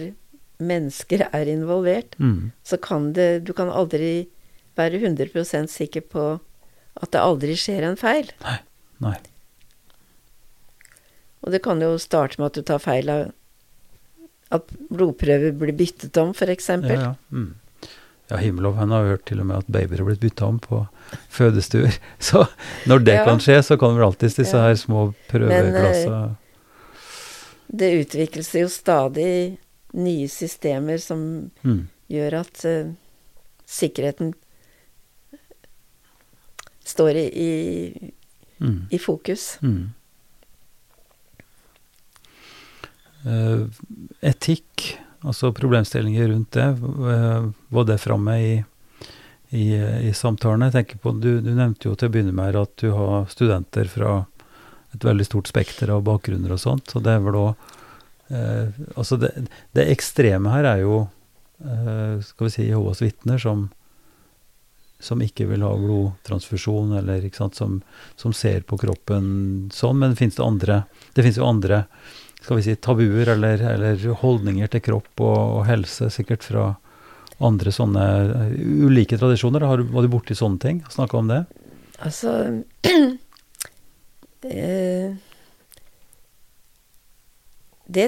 mennesker 0.63 1.25
er 1.33 1.49
involvert, 1.51 2.15
Mm. 2.19 2.51
så 2.63 2.77
kan 2.79 3.11
det 3.13 3.43
Du 3.43 3.53
kan 3.53 3.67
aldri 3.69 4.27
være 4.77 5.01
100 5.01 5.67
sikker 5.67 6.01
på 6.01 6.39
at 7.01 7.11
det 7.11 7.19
aldri 7.19 7.55
skjer 7.57 7.83
en 7.83 7.97
feil. 7.97 8.29
Nei. 9.03 9.17
Og 11.43 11.51
det 11.51 11.61
kan 11.65 11.81
jo 11.81 11.97
starte 11.99 12.39
med 12.39 12.45
at 12.51 12.53
du 12.53 12.61
tar 12.63 12.79
feil 12.79 13.09
av 13.09 13.31
at 14.53 14.69
blodprøver 14.93 15.51
blir 15.57 15.73
byttet 15.75 16.15
om, 16.21 16.31
f.eks. 16.31 16.69
Ja, 16.69 16.93
ja. 16.93 17.15
Mm. 17.33 17.55
Ja 18.31 18.37
Himmelov 18.39 18.75
han 18.79 18.91
har 18.95 19.03
hørt 19.05 19.25
til 19.25 19.39
og 19.43 19.45
med 19.49 19.57
at 19.63 19.67
babyer 19.67 19.97
har 19.99 20.05
blitt 20.07 20.21
bytta 20.23 20.45
om 20.47 20.59
på 20.63 20.87
fødestuer. 21.29 21.97
Så 22.19 22.45
når 22.87 23.03
det 23.03 23.17
Ja. 23.19 23.25
kan 23.25 23.39
skje, 23.43 23.59
så 23.63 23.77
kan 23.79 23.95
vel 23.97 24.05
alltids 24.07 24.35
disse 24.39 24.55
Ja. 24.57 24.67
her 24.69 24.75
små 24.79 25.13
prøveglassa 25.29 26.35
Det 27.73 27.89
utvikles 28.05 28.53
jo 28.55 28.67
stadig 28.69 29.57
nye 29.93 30.27
systemer 30.29 30.97
som 31.01 31.51
mm. 31.63 31.87
gjør 32.09 32.39
at 32.41 32.65
uh, 32.65 32.93
sikkerheten 33.65 34.33
står 36.85 37.15
i, 37.15 37.27
i, 37.33 38.13
Mm. 38.63 38.87
i 38.91 38.97
fokus. 38.97 39.57
Mm. 39.61 39.89
Uh, 43.25 43.67
etikk, 44.21 44.97
altså 45.23 45.53
problemstillinger 45.55 46.27
rundt 46.31 46.51
det, 46.55 46.67
eh, 47.13 47.49
var 47.73 47.87
det 47.89 47.99
framme 48.01 48.37
i, 48.39 48.53
i, 49.49 49.65
i 50.09 50.13
samtalene? 50.15 50.69
Jeg 50.69 50.77
tenker 50.77 51.01
på, 51.03 51.15
du, 51.17 51.37
du 51.41 51.51
nevnte 51.53 51.89
jo 51.89 51.95
til 51.95 52.11
å 52.11 52.13
begynne 52.13 52.35
med 52.35 52.59
at 52.59 52.75
du 52.81 52.91
har 52.95 53.29
studenter 53.31 53.89
fra 53.91 54.23
et 54.93 55.05
veldig 55.05 55.25
stort 55.25 55.49
spekter 55.49 55.89
av 55.93 56.03
bakgrunner 56.05 56.53
og 56.53 56.61
sånt, 56.61 56.91
så 56.91 57.01
det 57.01 57.15
er 57.15 57.23
vel 57.25 57.39
òg 57.39 57.69
eh, 58.29 58.81
Altså 58.95 59.17
det, 59.21 59.31
det 59.73 59.89
ekstreme 59.93 60.53
her 60.53 60.67
er 60.69 60.83
jo 60.83 60.99
eh, 61.63 62.19
skal 62.21 62.49
vi 62.49 62.53
si 62.53 62.67
Jehovas 62.67 63.01
vitner 63.03 63.41
som 63.41 63.69
som 65.03 65.19
ikke 65.19 65.49
vil 65.49 65.65
ha 65.65 65.73
blodtransfusjon, 65.75 66.93
eller 66.95 67.25
sant, 67.35 67.57
som, 67.59 67.81
som 68.15 68.31
ser 68.31 68.63
på 68.63 68.77
kroppen 68.79 69.25
sånn. 69.73 69.99
Men 69.99 70.15
finnes 70.15 70.37
det 70.37 70.45
andre 70.45 70.83
Det 71.11 71.25
finnes 71.25 71.39
jo 71.41 71.49
andre 71.49 71.83
skal 72.43 72.59
vi 72.59 72.63
si, 72.65 72.75
tabuer 72.75 73.29
eller, 73.37 73.61
eller 73.73 74.07
holdninger 74.19 74.67
til 74.73 74.83
kropp 74.83 75.21
og, 75.23 75.37
og 75.59 75.61
helse, 75.69 76.09
sikkert 76.11 76.43
fra 76.43 76.73
andre 77.43 77.71
sånne 77.73 78.07
eh, 78.21 78.55
ulike 78.85 79.17
tradisjoner. 79.19 79.63
Har, 79.67 79.83
var 79.89 80.05
du 80.05 80.11
borti 80.11 80.35
sånne 80.37 80.59
ting? 80.61 80.81
Snakka 80.91 81.19
om 81.21 81.31
det? 81.31 81.41
Altså 82.03 82.33
eh, 84.49 85.13
Det 87.85 88.07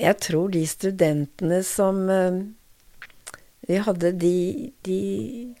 Jeg 0.00 0.16
tror 0.22 0.52
de 0.54 0.62
studentene 0.68 1.60
som 1.66 2.00
eh, 2.12 2.40
vi 3.66 3.80
hadde, 3.82 4.12
de, 4.14 4.72
de 4.86 5.00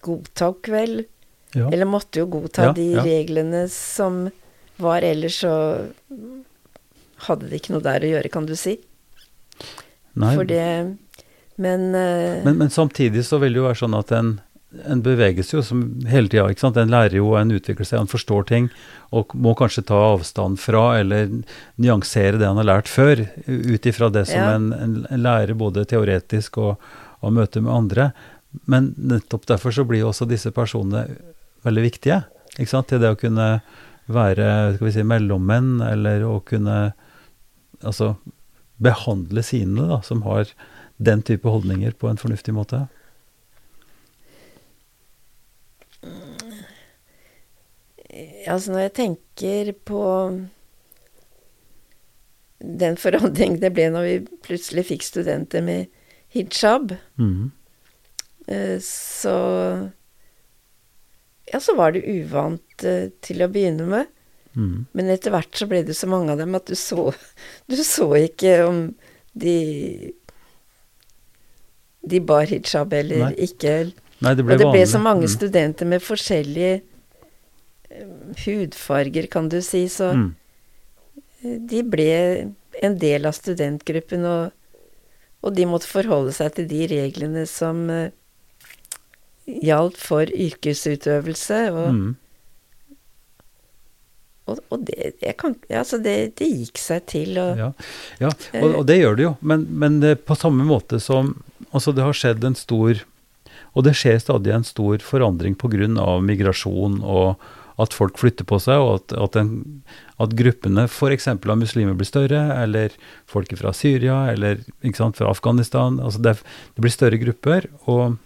godtok 0.04 0.72
vel 0.72 1.04
Ja. 1.56 1.70
Eller 1.72 1.88
måtte 1.88 2.20
jo 2.20 2.26
godta 2.28 2.70
Ja, 2.70 2.72
de 2.76 2.90
ja. 2.92 3.02
reglene 3.04 3.64
som 3.72 4.26
var, 4.76 5.00
ellers 5.06 5.38
så 5.40 5.54
hadde 7.26 7.48
de 7.50 7.56
ikke 7.56 7.72
noe 7.74 7.84
der 7.84 8.04
å 8.04 8.10
gjøre, 8.14 8.30
kan 8.32 8.46
du 8.46 8.54
si. 8.58 8.76
Nei, 10.16 10.34
For 10.36 10.44
det 10.48 10.96
Men, 11.56 11.94
eh, 11.94 12.42
men, 12.44 12.58
men 12.58 12.70
samtidig 12.70 13.24
så 13.24 13.38
vil 13.40 13.54
det 13.54 13.62
jo 13.62 13.64
være 13.64 13.80
sånn 13.80 13.96
at 13.96 14.10
en, 14.12 14.34
en 14.84 15.00
beveges 15.00 15.54
jo 15.54 15.62
som 15.64 15.80
hele 16.04 16.28
tida. 16.28 16.44
ikke 16.52 16.60
sant? 16.66 16.76
En 16.76 16.92
lærer 16.92 17.16
jo, 17.16 17.30
en 17.38 17.54
utvikler 17.56 17.88
seg, 17.88 18.02
en 18.02 18.10
forstår 18.12 18.44
ting, 18.50 18.66
og 19.16 19.32
må 19.32 19.54
kanskje 19.56 19.86
ta 19.88 19.96
avstand 20.12 20.60
fra 20.60 20.98
eller 21.00 21.30
nyansere 21.80 22.36
det 22.36 22.46
han 22.50 22.60
har 22.60 22.68
lært 22.68 22.92
før, 22.92 23.24
ut 23.46 23.88
ifra 23.88 24.10
det 24.12 24.26
som 24.28 24.40
Ja. 24.42 24.50
en, 24.58 24.72
en, 24.76 24.96
en 25.08 25.22
lærer 25.24 25.56
både 25.56 25.86
teoretisk 25.88 26.58
og, 26.60 26.76
av 27.24 27.32
møte 27.32 27.62
med 27.64 27.72
andre. 27.72 28.10
Men 28.68 28.92
nettopp 29.00 29.46
derfor 29.48 29.72
så 29.72 29.84
blir 29.88 30.04
jo 30.04 30.10
også 30.12 30.28
disse 30.28 30.52
personene 30.52 31.06
veldig 31.64 31.82
viktige. 31.88 32.20
ikke 32.58 32.68
sant? 32.68 32.88
Til 32.92 33.00
det 33.00 33.14
å 33.16 33.20
kunne 33.20 33.62
være 34.12 34.76
skal 34.76 34.86
vi 34.86 34.92
si, 34.92 35.02
mellommenn, 35.08 35.80
eller 35.80 36.20
å 36.28 36.36
kunne 36.44 36.92
altså 37.80 38.14
behandle 38.82 39.42
sine, 39.44 39.88
da, 39.88 40.00
som 40.04 40.22
har 40.26 40.50
den 40.96 41.22
type 41.24 41.48
holdninger, 41.48 41.92
på 41.96 42.08
en 42.08 42.20
fornuftig 42.20 42.54
måte. 42.56 42.86
altså 48.46 48.72
når 48.72 48.86
jeg 48.86 48.94
tenker 48.96 49.72
på 49.88 50.02
den 52.60 52.96
forandring 53.00 53.58
det 53.60 53.72
ble 53.76 53.90
når 53.92 54.06
vi 54.06 54.16
plutselig 54.46 54.86
fikk 54.88 55.04
studenter 55.04 55.64
med 55.64 55.92
hijab, 56.32 56.96
mm. 57.20 57.50
eh, 58.48 58.78
så 58.84 59.36
Ja, 61.46 61.60
så 61.62 61.76
var 61.78 61.92
det 61.94 62.02
uvant 62.02 62.82
eh, 62.82 63.12
til 63.22 63.44
å 63.44 63.46
begynne 63.46 63.84
med. 63.86 64.08
Mhm. 64.56 64.86
Men 64.96 65.10
etter 65.12 65.30
hvert 65.34 65.52
så 65.58 65.66
ble 65.68 65.82
det 65.84 65.94
så 65.98 66.08
mange 66.08 66.32
av 66.32 66.38
dem 66.40 66.54
at 66.56 66.64
du 66.66 66.74
så, 66.74 67.10
du 67.68 67.76
så 67.84 68.08
ikke 68.16 68.54
om 68.66 68.94
de 69.36 70.12
de 72.06 72.20
bar 72.22 72.46
hijab 72.46 72.92
eller 72.94 73.24
Nei. 73.26 73.32
ikke. 73.48 73.92
Nei, 74.22 74.34
det 74.34 74.44
Og 74.44 74.48
det 74.48 74.58
ble 74.62 74.64
vanlig. 74.70 74.88
så 74.88 75.00
mange 75.02 75.26
Mm. 75.26 75.32
studenter 75.34 75.86
med 75.86 76.00
forskjellige 76.02 76.82
eh, 77.90 78.06
hudfarger, 78.44 79.26
kan 79.30 79.48
du 79.48 79.60
si, 79.60 79.86
så 79.88 80.12
Mm. 80.14 80.34
de 81.66 81.82
ble 81.82 82.54
en 82.82 82.96
del 82.98 83.26
av 83.26 83.32
studentgruppen, 83.34 84.24
og, 84.24 84.52
og, 85.42 85.54
de 85.54 85.64
måtte 85.66 85.86
forholde 85.86 86.32
seg 86.32 86.54
til 86.54 86.66
de 86.68 86.86
reglene 86.86 87.46
som 87.46 87.88
uh, 87.90 88.08
gjaldt 89.46 89.96
for 89.96 90.26
yrkesutøvelse. 90.26 91.72
Og, 91.72 91.92
mm. 91.94 92.16
Og, 94.46 94.60
og 94.70 94.86
det, 94.86 95.34
kan, 95.40 95.56
altså 95.74 95.98
det, 96.02 96.14
det, 96.38 96.46
gikk 96.62 96.78
seg 96.78 97.06
til. 97.10 97.34
Og, 97.42 97.58
ja, 97.58 97.70
ja 98.22 98.30
og, 98.62 98.84
det 98.86 99.00
gjør 99.00 99.18
det 99.18 99.26
jo. 99.26 99.34
Men, 99.42 99.66
men 99.82 99.98
på 100.22 100.38
samme 100.38 100.66
måte 100.66 101.02
som 101.02 101.34
Altså, 101.74 101.90
det 101.92 102.04
har 102.04 102.14
skjedd 102.14 102.44
en 102.46 102.54
stor 102.56 103.00
Og 103.74 103.84
det 103.84 103.96
skjer 103.98 104.20
stadig 104.22 104.52
en 104.54 104.64
stor 104.64 105.02
forandring 105.04 105.56
pga. 105.58 105.88
migrasjon 106.22 107.00
og 107.02 107.40
at 107.76 107.92
folk 107.92 108.16
flytter 108.16 108.46
på 108.48 108.56
seg, 108.62 108.80
og 108.80 109.02
at, 109.02 109.14
at, 109.20 109.34
den, 109.36 109.82
at 110.22 110.32
gruppene 110.32 110.86
f.eks. 110.88 111.26
av 111.28 111.58
muslimer 111.60 111.96
blir 111.98 112.08
større, 112.08 112.40
eller 112.56 112.94
folk 113.28 113.52
fra 113.60 113.74
Syria, 113.76 114.30
eller 114.32 114.62
sant, 114.96 115.18
fra 115.18 115.28
Afghanistan. 115.28 116.00
altså 116.00 116.22
det, 116.24 116.38
det, 116.72 116.80
blir 116.80 116.94
større 116.94 117.20
grupper, 117.20 117.68
og, 117.84 118.16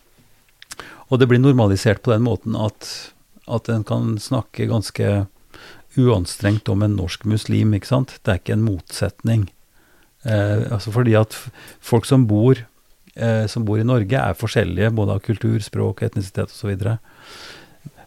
og, 1.09 1.19
det 1.19 1.27
blir 1.33 1.43
normalisert 1.43 1.99
på 2.05 2.15
den 2.15 2.23
måten 2.29 2.55
at, 2.55 2.87
at 3.51 3.73
en 3.75 3.83
kan 3.87 4.15
snakke 4.23 4.71
ganske 4.71 5.11
uanstrengt 5.99 6.69
om 6.69 6.83
en 6.83 6.97
norsk 6.99 7.25
muslim. 7.25 7.75
ikke 7.75 7.91
sant? 7.91 8.19
Det 8.23 8.33
er 8.33 8.43
ikke 8.43 8.59
en 8.59 8.67
motsetning. 8.67 9.49
Eh, 10.25 10.67
altså 10.71 10.93
fordi 10.93 11.17
at 11.19 11.37
folk 11.81 12.05
som 12.05 12.27
bor, 12.27 12.59
eh, 13.17 13.47
som 13.47 13.65
bor 13.65 13.81
i 13.81 13.87
Norge, 13.87 14.17
er 14.17 14.37
forskjellige 14.39 14.91
både 14.95 15.17
av 15.17 15.25
kultur, 15.25 15.59
språk, 15.61 16.03
etnisitet 16.03 16.53
osv. 16.53 16.99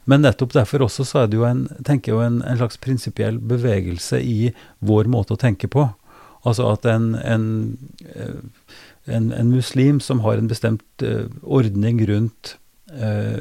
Men 0.06 0.22
nettopp 0.22 0.54
derfor 0.54 0.84
også 0.84 1.06
så 1.08 1.24
er 1.24 1.28
det 1.28 1.40
jo 1.40 1.46
en, 1.48 1.68
tenker 1.84 2.14
jeg, 2.14 2.28
en, 2.28 2.42
en 2.44 2.60
slags 2.60 2.78
prinsipiell 2.78 3.40
bevegelse 3.40 4.20
i 4.20 4.54
vår 4.84 5.08
måte 5.12 5.36
å 5.36 5.40
tenke 5.40 5.68
på. 5.72 5.88
Altså 6.44 6.68
at 6.74 6.86
en, 6.92 7.14
en, 7.16 7.78
eh, 8.16 8.42
en 9.08 9.52
muslim 9.52 10.02
som 10.04 10.20
har 10.26 10.38
en 10.38 10.50
bestemt 10.52 10.84
uh, 11.04 11.32
ordning 11.44 12.02
rundt 12.08 12.58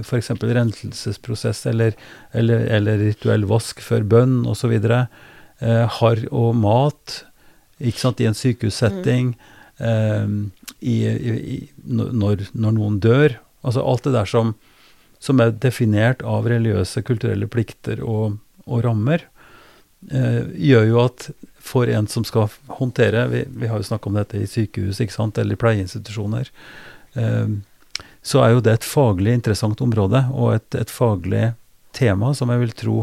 f.eks. 0.03 0.30
renselsesprosess 0.40 1.66
eller, 1.70 1.96
eller, 2.32 2.66
eller, 2.78 3.03
rituell 3.11 3.44
vask 3.50 3.82
før 3.84 4.07
bønn 4.09 4.42
osv., 4.48 4.74
uh, 4.82 5.07
har 5.98 6.24
og 6.30 6.57
mat 6.59 7.22
ikke 7.82 8.00
sant, 8.00 8.20
i 8.22 8.28
en 8.30 8.36
sykehussetting, 8.38 9.32
mm. 9.82 10.34
i, 10.80 10.96
i, 11.11 11.32
i, 11.57 11.57
når, 11.82 12.44
når 12.53 12.76
noen 12.76 13.00
dør 13.03 13.40
Altså 13.62 13.82
alt 13.86 14.05
det 14.07 14.12
der 14.14 14.26
som 14.26 14.53
som 15.22 15.40
er 15.42 15.55
definert 15.62 16.22
av 16.26 16.48
religiøse, 16.50 17.05
kulturelle 17.07 17.46
plikter 17.50 18.03
og, 18.03 18.38
og 18.66 18.82
rammer, 18.86 19.22
eh, 20.11 20.42
gjør 20.70 20.88
jo 20.88 21.03
at 21.05 21.28
for 21.62 21.90
en 21.94 22.09
som 22.11 22.24
skal 22.26 22.48
håndtere 22.80 23.28
Vi, 23.30 23.44
vi 23.46 23.68
har 23.70 23.78
jo 23.78 23.86
snakka 23.86 24.11
om 24.11 24.18
dette 24.18 24.40
i 24.40 24.48
sykehus 24.50 24.98
ikke 25.00 25.14
sant, 25.14 25.38
eller 25.38 25.61
pleieinstitusjoner. 25.61 26.50
Eh, 27.14 27.55
så 28.22 28.44
er 28.44 28.54
jo 28.54 28.62
det 28.64 28.76
et 28.78 28.86
faglig 28.86 29.34
interessant 29.38 29.80
område, 29.82 30.24
og 30.32 30.54
et, 30.56 30.74
et, 30.78 30.90
faglig 30.90 31.52
tema 31.96 32.32
som 32.38 32.52
jeg 32.52 32.62
vil 32.62 32.76
tro 32.78 32.98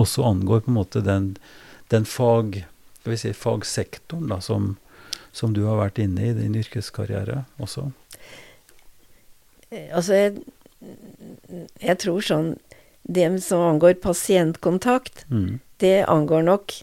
også 0.00 0.24
angår 0.24 0.62
på 0.64 0.70
en 0.70 0.78
måte 0.78 1.02
den, 1.04 1.32
den 1.90 2.06
fag, 2.08 2.62
si, 3.18 3.32
fagsektoren 3.34 4.30
da, 4.30 4.38
som, 4.44 4.76
som 5.34 5.56
du 5.56 5.64
har 5.66 5.80
vært 5.82 5.98
inne 6.02 6.30
i 6.30 6.36
din 6.38 6.54
yrkeskarriere 6.58 7.44
også. 7.58 7.90
Altså, 9.90 10.14
jeg 10.16 10.38
jeg 11.80 11.98
tror 12.00 12.24
sånn 12.24 12.50
Det 13.04 13.26
som 13.44 13.64
angår 13.64 13.98
pasientkontakt, 14.04 15.24
mm. 15.32 15.58
det 15.80 16.04
angår 16.08 16.44
nok 16.46 16.74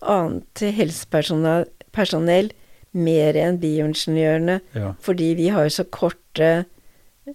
annet 0.00 0.62
helsepersonell 0.76 2.52
mer 2.90 3.38
enn 3.38 3.58
bioingeniørene. 3.60 4.60
Ja. 4.78 4.92
Fordi 5.02 5.34
vi 5.36 5.48
har 5.52 5.68
så 5.74 5.84
korte 5.84 6.64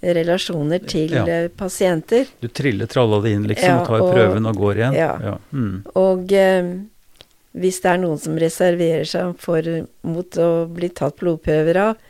relasjoner 0.01 0.83
til 0.87 1.13
ja. 1.15 1.23
Eh, 1.27 1.47
pasienter. 1.47 2.27
Du 2.41 2.47
triller 2.47 2.89
tralla 2.91 3.21
det 3.23 3.35
inn, 3.35 3.47
liksom, 3.49 3.69
ja, 3.69 3.79
og 3.81 3.87
tar 3.87 4.03
og, 4.03 4.11
prøven 4.13 4.49
og 4.49 4.59
går 4.59 4.81
igjen. 4.81 4.97
Ja. 4.97 5.37
Mm. 5.55 5.77
Og 6.01 6.35
eh, 6.35 6.71
hvis 7.55 7.79
det 7.83 7.91
er 7.93 8.01
noen 8.03 8.19
som 8.21 8.37
reserverer 8.41 9.07
seg 9.09 9.35
for, 9.41 9.69
mot 10.07 10.39
å 10.41 10.49
bli 10.71 10.91
tatt 10.91 11.17
blodprøver 11.21 11.81
av, 11.89 12.07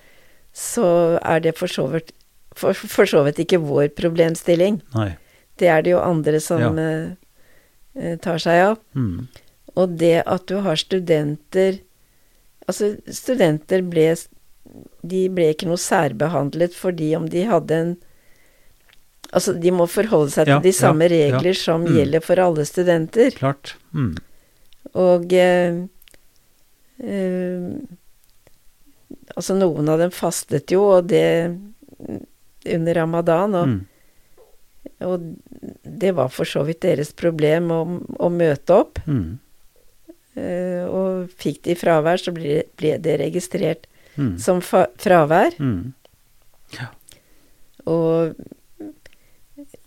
så 0.56 0.88
er 1.20 1.44
det 1.44 1.58
for 1.60 1.72
så 1.72 1.90
vidt 1.92 2.14
for, 2.56 2.72
for, 2.72 3.04
så 3.04 3.26
vidt 3.26 3.42
ikke 3.44 3.60
vår 3.60 3.90
problemstilling. 3.98 4.80
Nei. 4.96 5.10
Det 5.60 5.68
er 5.72 5.84
det 5.84 5.92
jo 5.92 6.00
andre 6.00 6.40
som 6.44 6.80
ja. 6.80 6.94
uh, 7.98 8.14
tar 8.24 8.40
seg 8.40 8.62
av. 8.70 8.78
Mm. 8.96 9.26
Og 9.76 9.98
det 10.00 10.22
at 10.24 10.48
du 10.52 10.62
har 10.66 10.80
studenter 10.80 11.82
Altså, 12.66 12.96
studenter 13.14 13.84
ble 13.86 14.08
De 15.06 15.26
ble 15.34 15.50
ikke 15.54 15.70
noe 15.70 15.82
særbehandlet 15.82 16.76
fordi 16.78 17.14
om 17.18 17.30
de 17.32 17.48
hadde 17.50 17.82
en 17.86 17.96
Altså, 19.36 19.56
de 19.58 19.72
må 19.74 19.88
forholde 19.90 20.32
seg 20.32 20.46
til 20.46 20.54
ja, 20.54 20.62
de 20.64 20.72
samme 20.72 21.08
ja, 21.10 21.12
regler 21.12 21.58
som 21.58 21.82
mm. 21.84 21.96
gjelder 21.98 22.22
for 22.24 22.40
alle 22.40 22.64
studenter. 22.70 23.34
Klart. 23.36 23.74
Mm. 23.92 24.14
Og 25.02 25.34
eh, 25.36 25.80
eh, 27.04 27.66
Altså, 29.36 29.58
noen 29.58 29.90
av 29.92 30.00
dem 30.00 30.14
fastet 30.16 30.72
jo, 30.72 30.86
og 30.96 31.10
det 31.10 31.26
under 32.66 32.96
ramadan. 32.96 33.56
Og, 33.56 33.74
mm. 33.74 34.92
og, 35.10 35.26
det 35.84 36.14
var 36.16 36.32
for 36.34 36.48
så 36.50 36.64
vidt 36.68 36.84
deres 36.86 37.12
problem 37.18 37.72
å, 37.74 37.82
å 38.22 38.30
møte 38.32 38.78
opp. 38.78 39.02
Mm. 39.10 39.42
Uh, 40.36 40.84
og 40.92 41.36
fikk 41.40 41.62
de 41.68 41.78
fravær, 41.80 42.20
så 42.20 42.34
ble, 42.36 42.66
ble 42.80 42.98
det 43.04 43.20
registrert 43.22 43.86
mm. 44.16 44.36
som 44.42 44.62
fravær. 44.64 45.56
Mm. 45.60 45.94
Ja. 46.76 46.90
Og 47.86 48.36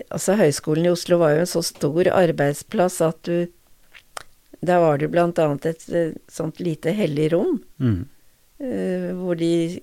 altså, 0.09 0.37
Høgskolen 0.39 0.89
i 0.89 0.93
Oslo 0.93 1.21
var 1.23 1.35
jo 1.35 1.45
en 1.45 1.51
så 1.51 1.63
stor 1.67 2.11
arbeidsplass 2.15 3.01
at 3.05 3.23
du 3.29 3.49
Der 4.59 4.81
var 4.83 4.99
det 4.99 5.07
blant 5.13 5.39
annet 5.39 5.67
et, 5.67 5.85
et 5.95 6.17
sånt 6.27 6.59
lite 6.59 6.91
hellig 6.91 7.29
rom. 7.31 7.61
Uh, 8.59 9.15
hvor 9.15 9.39
de 9.39 9.79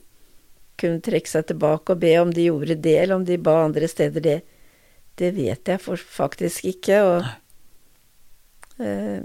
kunne 0.76 1.00
trekke 1.00 1.32
seg 1.32 1.46
tilbake 1.48 1.94
og 1.94 2.02
be 2.02 2.12
om 2.20 2.34
de 2.36 2.50
gjorde 2.50 2.76
det, 2.76 2.98
eller 3.00 3.16
om 3.16 3.24
de 3.24 3.38
ba 3.40 3.54
andre 3.64 3.88
steder 3.88 4.26
det. 4.26 4.42
Det 5.16 5.32
vet 5.38 5.72
jeg 5.72 5.80
for 5.80 5.96
faktisk 5.96 6.68
ikke, 6.68 6.98
og 7.08 7.24
uh, 8.84 9.24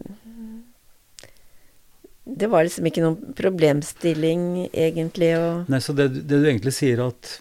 Det 2.36 2.46
var 2.50 2.66
liksom 2.66 2.86
ikke 2.86 3.02
noen 3.04 3.34
problemstilling, 3.36 4.42
egentlig, 4.70 5.32
og 5.38 5.70
Nei, 5.72 5.80
så 5.82 5.94
det, 5.96 6.10
det 6.28 6.40
du 6.40 6.46
egentlig 6.46 6.74
sier, 6.76 7.02
at, 7.10 7.38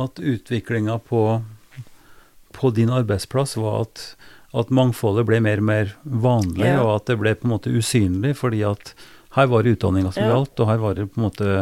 at 0.00 0.20
utviklinga 0.20 0.98
på, 1.08 1.22
på 2.56 2.72
din 2.76 2.92
arbeidsplass 2.92 3.56
var 3.60 3.86
at, 3.86 4.04
at 4.56 4.72
mangfoldet 4.72 5.26
ble 5.28 5.42
mer 5.44 5.60
og 5.62 5.68
mer 5.68 5.96
vanlig, 6.02 6.68
ja. 6.70 6.80
og 6.84 6.94
at 6.96 7.10
det 7.12 7.18
ble 7.20 7.34
på 7.36 7.48
en 7.48 7.54
måte 7.56 7.74
usynlig, 7.74 8.36
fordi 8.40 8.64
at 8.68 8.94
her 9.36 9.48
var 9.48 9.64
det 9.64 9.76
utdanninga 9.76 10.12
som 10.12 10.24
ja. 10.24 10.32
gjaldt, 10.34 10.60
og 10.60 10.68
her 10.68 10.82
var 10.82 10.96
det 10.96 11.08
på 11.12 11.20
en 11.20 11.26
måte 11.28 11.52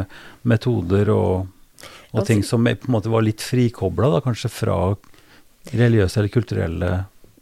metoder 0.43 1.13
og, 1.15 1.51
og 2.11 2.19
altså, 2.19 2.27
ting 2.33 2.43
som 2.47 2.67
på 2.67 2.91
en 2.91 2.97
måte 2.97 3.13
var 3.13 3.27
litt 3.27 3.45
frikobla, 3.45 4.17
kanskje 4.25 4.51
fra 4.51 4.81
religiøse 5.71 6.19
eller 6.19 6.35
kulturelle 6.35 6.91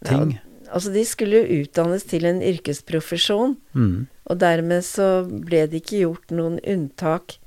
ting. 0.04 0.36
Ja, 0.36 0.47
altså 0.70 0.92
de 0.94 1.04
skulle 1.08 1.40
jo 1.40 1.62
utdannes 1.62 2.04
til 2.08 2.26
en 2.28 2.40
yrkesprofesjon, 2.44 3.56
mm. 3.72 3.96
og 4.30 4.40
dermed 4.40 4.84
så 4.86 5.08
ble 5.26 5.64
det 5.70 5.82
ikke 5.82 6.04
gjort 6.04 6.34
noen 6.34 6.58
unntak 6.62 7.38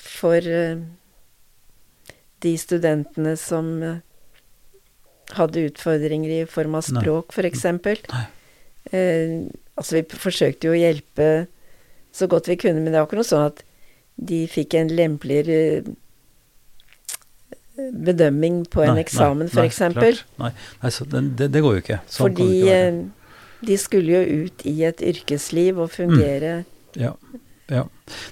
for 0.00 0.44
uh, 0.44 0.82
de 2.44 2.54
studentene 2.60 3.36
som 3.40 3.70
uh, 3.82 3.98
hadde 5.38 5.66
utfordringer 5.70 6.42
i 6.42 6.44
form 6.50 6.76
av 6.78 6.86
språk, 6.86 7.32
f.eks. 7.32 7.64
Uh, 8.92 9.48
altså 9.74 9.98
vi 9.98 10.04
forsøkte 10.26 10.68
jo 10.68 10.74
å 10.74 10.80
hjelpe 10.80 11.28
så 12.14 12.28
godt 12.30 12.50
vi 12.50 12.58
kunne. 12.60 12.82
Men 12.82 12.92
det 12.92 13.00
var 13.00 13.08
ikke 13.08 13.20
noe 13.20 13.28
sånn 13.28 13.48
at 13.48 13.64
de 14.14 14.44
fikk 14.50 14.76
en 14.78 14.92
lempeligere 14.94 15.60
eh, 15.80 15.92
bedømming 17.76 18.64
på 18.70 18.84
en 18.84 18.94
nei, 18.94 19.02
eksamen, 19.02 19.50
f.eks. 19.50 19.80
Nei, 19.96 20.12
nei, 20.42 20.50
nei 20.82 20.92
så 20.94 21.06
det, 21.10 21.48
det, 21.48 21.62
går 21.62 21.78
jo 21.78 21.82
ikke. 21.82 22.00
Sånn 22.06 22.28
Fordi 22.28 22.50
ikke 22.60 22.76
eh, 22.76 23.00
de 23.64 23.78
skulle 23.80 24.12
jo 24.14 24.44
ut 24.44 24.66
i 24.68 24.76
et 24.86 25.02
yrkesliv 25.02 25.80
og 25.82 25.90
fungere 25.94 26.60
mm. 26.62 27.00
ja. 27.00 27.14
Ja. 27.72 27.86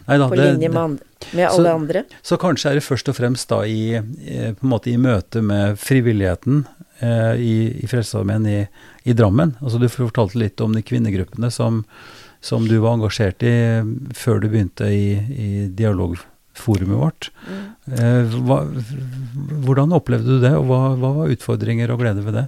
Da, 0.05 0.29
på 0.29 0.37
linje 0.37 0.69
med, 0.69 0.77
andre, 0.77 1.07
med 1.33 1.47
alle 1.47 1.71
så, 1.71 1.75
andre. 1.75 2.03
Så 2.21 2.37
kanskje 2.37 2.69
er 2.69 2.77
det 2.77 2.85
først 2.85 3.09
og 3.09 3.17
fremst 3.17 3.49
da 3.49 3.63
i, 3.65 3.97
på 3.97 4.67
en 4.67 4.73
måte 4.75 4.91
i 4.93 4.99
møte 5.01 5.41
med 5.41 5.79
frivilligheten 5.81 6.67
eh, 7.01 7.41
i, 7.41 7.55
i 7.81 7.89
Frelsesarmeen 7.89 8.45
i, 8.51 8.59
i, 9.09 9.15
Drammen. 9.17 9.55
Altså 9.63 9.81
Du 9.81 9.89
fortalte 9.89 10.37
litt 10.37 10.61
om 10.61 10.77
de 10.77 10.85
kvinnegruppene 10.85 11.49
som, 11.49 11.81
som 12.45 12.69
du 12.69 12.77
var 12.85 12.99
engasjert 12.99 13.41
i 13.49 13.57
før 14.13 14.45
du 14.45 14.51
begynte 14.53 14.93
i, 14.93 15.17
i 15.17 15.51
dialogforumet 16.63 16.99
vårt. 16.99 17.31
Mm. 17.47 17.95
Eh, 17.99 18.37
hva, 18.47 18.63
hvordan 19.65 19.93
opplevde 19.93 20.39
du 20.39 20.41
det, 20.41 20.55
og 20.57 20.67
hva, 20.67 20.97
hva, 20.97 21.13
var 21.17 21.33
utfordringer 21.33 21.91
og 21.91 22.01
glede 22.01 22.25
ved 22.25 22.35
det? 22.39 22.47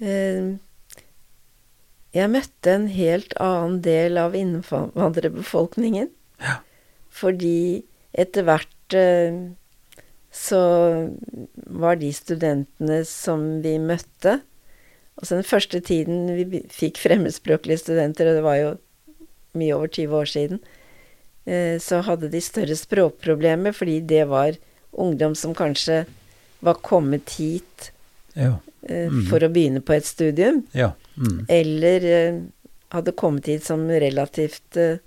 Eh, 0.00 0.56
jeg 2.14 2.30
møtte 2.30 2.72
en 2.72 2.88
helt 2.88 3.34
annen 3.38 3.80
del 3.82 4.18
av 4.18 4.34
innvandrerbefolkningen. 4.34 6.10
Ja. 6.40 6.60
Fordi 7.10 7.84
etter 8.12 8.44
hvert 8.46 8.94
eh, 8.94 9.52
så 10.30 10.60
var 11.66 11.96
de 11.98 12.12
studentene 12.12 13.02
som 13.04 13.60
vi 13.64 13.78
møtte 13.78 14.40
Altså 15.18 15.34
den 15.34 15.42
første 15.42 15.80
tiden 15.82 16.28
vi 16.30 16.60
fikk 16.70 17.00
fremmedspråklige 17.02 17.80
studenter, 17.80 18.28
og 18.30 18.36
det 18.36 18.42
var 18.44 18.54
jo 18.54 18.68
mye 19.58 19.74
over 19.74 19.90
20 19.90 20.14
år 20.14 20.28
siden, 20.30 20.60
så 21.80 22.02
hadde 22.04 22.28
de 22.32 22.40
større 22.44 22.76
språkproblemer 22.76 23.72
fordi 23.76 24.00
det 24.06 24.24
var 24.28 24.56
ungdom 24.92 25.34
som 25.38 25.54
kanskje 25.54 26.02
var 26.60 26.74
kommet 26.82 27.30
hit 27.38 27.90
Ja. 28.34 28.58
eh, 28.88 29.08
Mhm. 29.10 29.26
for 29.30 29.40
å 29.40 29.48
begynne 29.52 29.80
på 29.80 29.94
et 29.96 30.04
studium, 30.04 30.62
ja. 30.72 30.92
Mm. 31.16 31.46
eller 31.48 32.04
eh, 32.04 32.40
hadde 32.90 33.12
kommet 33.12 33.46
hit 33.46 33.64
som 33.64 33.88
relativt 33.88 34.76
eh, 34.76 34.98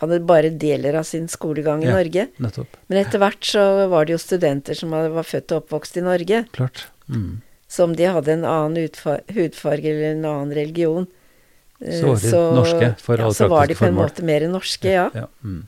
Hadde 0.00 0.20
bare 0.24 0.48
deler 0.56 0.94
av 0.96 1.02
sin 1.04 1.26
skolegang 1.28 1.82
i 1.82 1.86
Ja. 1.86 1.92
Norge. 1.92 2.28
Nettopp. 2.40 2.68
Men 2.88 3.04
etter 3.04 3.18
hvert 3.20 3.40
så 3.44 3.86
var 3.90 4.06
det 4.06 4.12
jo 4.14 4.18
studenter 4.18 4.74
som 4.74 4.90
var 4.90 5.22
født 5.22 5.52
og 5.52 5.62
oppvokst 5.68 5.98
i 5.98 6.00
Norge. 6.00 6.46
Klart. 6.56 6.86
Mm. 7.10 7.42
Så 7.68 7.84
om 7.84 7.92
de 7.94 8.04
hadde 8.08 8.28
en 8.32 8.44
annen 8.48 8.88
hudfarge 9.28 9.84
eller 9.84 10.12
en 10.14 10.24
annen 10.24 10.54
religion 10.56 11.06
eh, 11.06 11.19
Så 11.80 12.12
var 12.12 12.20
de 12.20 12.40
norske 12.58 12.88
for 13.00 13.16
ja, 13.16 13.24
alle 13.24 13.34
Så 13.34 13.48
var 13.48 13.66
de 13.66 13.74
på 13.74 13.86
en 13.86 13.94
formål. 13.94 14.10
måte 14.10 14.24
mer 14.28 14.44
norske, 14.52 14.90
ja. 14.92 15.06
ja. 15.16 15.26
Mm. 15.40 15.60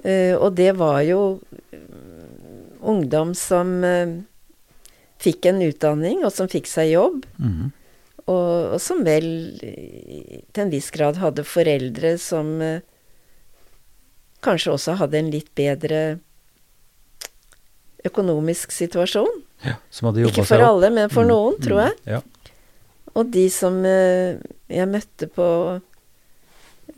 uh, 0.00 0.34
og 0.38 0.54
det 0.56 0.70
var 0.80 1.02
jo 1.04 1.20
mm, 1.44 2.80
ungdom 2.80 3.34
som 3.36 3.74
uh, 3.84 4.14
fikk 5.20 5.50
en 5.52 5.60
utdanning, 5.64 6.24
og 6.24 6.32
som 6.32 6.48
fikk 6.48 6.70
seg 6.70 6.94
jobb. 6.94 7.26
Mm. 7.36 7.68
Og, 8.24 8.48
og 8.72 8.80
som 8.80 9.02
vel 9.04 9.26
eh, 9.60 10.40
til 10.56 10.62
en 10.64 10.72
viss 10.72 10.88
grad 10.94 11.20
hadde 11.20 11.44
foreldre 11.44 12.14
som 12.16 12.54
uh, 12.64 12.80
kanskje 14.44 14.72
også 14.72 14.96
hadde 15.02 15.20
en 15.20 15.32
litt 15.32 15.50
bedre 15.56 16.04
økonomisk 18.04 18.72
situasjon. 18.72 19.42
ja. 19.64 19.76
Som 19.92 20.08
hadde 20.08 20.24
Ikke 20.28 20.44
for 20.48 20.64
alle, 20.64 20.88
men 20.92 21.12
for 21.12 21.28
noen, 21.28 21.60
tror 21.60 21.86
jeg. 21.86 22.00
Ja. 22.16 22.24
Og 23.14 23.30
de 23.30 23.44
som 23.52 23.76
eh, 23.86 24.40
jeg 24.68 24.90
møtte 24.90 25.28
på 25.30 25.46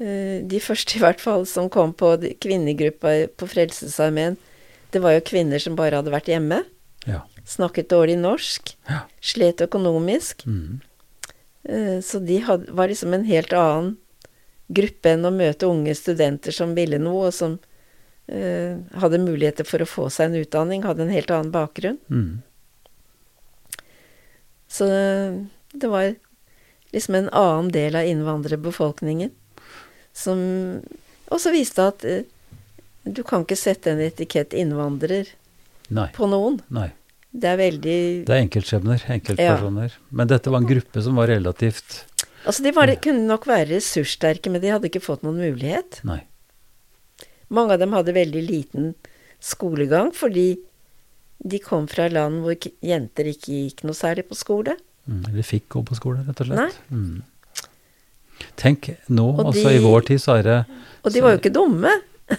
eh, 0.01 0.43
De 0.49 0.61
første, 0.64 0.97
i 0.97 1.03
hvert 1.03 1.21
fall, 1.21 1.45
som 1.47 1.69
kom 1.73 1.93
på 1.93 2.14
kvinnegruppa 2.41 3.29
på 3.37 3.49
Frelsesarmeen, 3.51 4.39
det 4.95 5.03
var 5.05 5.17
jo 5.17 5.25
kvinner 5.29 5.61
som 5.61 5.77
bare 5.77 5.99
hadde 6.01 6.14
vært 6.14 6.31
hjemme. 6.33 6.62
ja. 7.07 7.23
Snakket 7.47 7.93
dårlig 7.93 8.17
norsk. 8.19 8.73
Ja. 8.91 9.05
Slet 9.23 9.61
økonomisk. 9.62 10.43
Mm. 10.51 10.81
Eh, 11.69 12.01
Så 12.03 12.19
de 12.19 12.41
had, 12.43 12.64
var 12.75 12.89
liksom 12.91 13.14
en 13.14 13.25
helt 13.29 13.53
annen 13.55 13.93
gruppe 14.67 15.12
enn 15.12 15.23
å 15.23 15.31
møte 15.31 15.69
unge 15.71 15.95
studenter 15.95 16.51
som 16.51 16.73
ville 16.75 16.99
noe, 16.99 17.29
og 17.29 17.35
som 17.37 17.53
eh, 18.27 18.75
hadde 18.99 19.21
muligheter 19.23 19.62
for 19.69 19.79
å 19.79 19.87
få 19.87 20.09
seg 20.11 20.33
en 20.33 20.41
utdanning, 20.43 20.83
hadde 20.83 21.05
en 21.07 21.14
helt 21.14 21.31
annen 21.31 21.53
bakgrunn. 21.55 22.01
Mm. 22.11 22.43
Så 24.67 24.89
det 25.81 25.91
var 25.93 26.14
liksom 26.95 27.18
en 27.18 27.29
annen 27.31 27.72
del 27.74 27.99
av 27.99 28.09
innvandrerbefolkningen 28.09 29.33
som 30.16 30.39
også 31.33 31.53
viste 31.53 31.85
at 31.85 32.05
eh, 32.09 32.24
du 33.07 33.22
kan 33.27 33.45
ikke 33.45 33.59
sette 33.59 33.93
en 33.93 34.03
etikett 34.03 34.55
innvandrer 34.57 35.29
Nei. 35.95 36.09
på 36.16 36.29
noen. 36.31 36.61
Nei. 36.74 36.89
Det 37.37 37.51
er 37.53 37.59
veldig 37.61 37.99
Det 38.27 38.33
er 38.33 38.43
enkeltskjebner, 38.47 39.03
enkeltpersoner. 39.12 39.97
Men 40.09 40.31
dette 40.31 40.51
var 40.51 40.62
en 40.62 40.68
gruppe 40.70 41.03
som 41.05 41.18
var 41.20 41.29
relativt 41.31 42.05
Altså, 42.47 42.62
de 42.62 42.70
var, 42.70 42.93
kunne 43.03 43.27
nok 43.27 43.43
være 43.51 43.72
ressurssterke, 43.72 44.53
men 44.55 44.62
de 44.62 44.70
hadde 44.70 44.87
ikke 44.87 45.03
fått 45.03 45.24
noen 45.27 45.41
mulighet. 45.41 45.99
Nei. 46.07 46.20
Mange 47.51 47.74
av 47.74 47.83
dem 47.83 47.95
hadde 47.97 48.14
veldig 48.14 48.43
liten 48.47 48.93
skolegang 49.43 50.12
fordi 50.14 50.53
de 51.43 51.59
kom 51.62 51.89
fra 51.91 52.07
land 52.09 52.45
hvor 52.45 52.55
jenter 52.87 53.29
ikke 53.33 53.51
gikk 53.51 53.83
noe 53.87 53.99
særlig 53.99 54.29
på 54.31 54.39
skole. 54.39 54.77
Mm. 55.07 55.23
Eller 55.31 55.47
fikk 55.47 55.69
gå 55.69 55.85
på 55.87 55.95
skole, 55.99 56.25
rett 56.27 56.41
og 56.43 56.49
slett. 56.51 56.79
Mm. 56.91 57.23
Tenk 58.57 58.91
nå, 59.09 59.27
Og 59.39 59.47
altså 59.53 59.71
de- 59.71 59.79
i 59.79 59.85
vår 59.85 60.07
tid 60.09 60.21
så 60.21 60.39
er 60.39 60.43
det 60.43 60.59
Og 61.05 61.13
de 61.13 61.21
var 61.23 61.35
jo 61.37 61.39
ikke 61.41 61.55
dumme. 61.55 61.93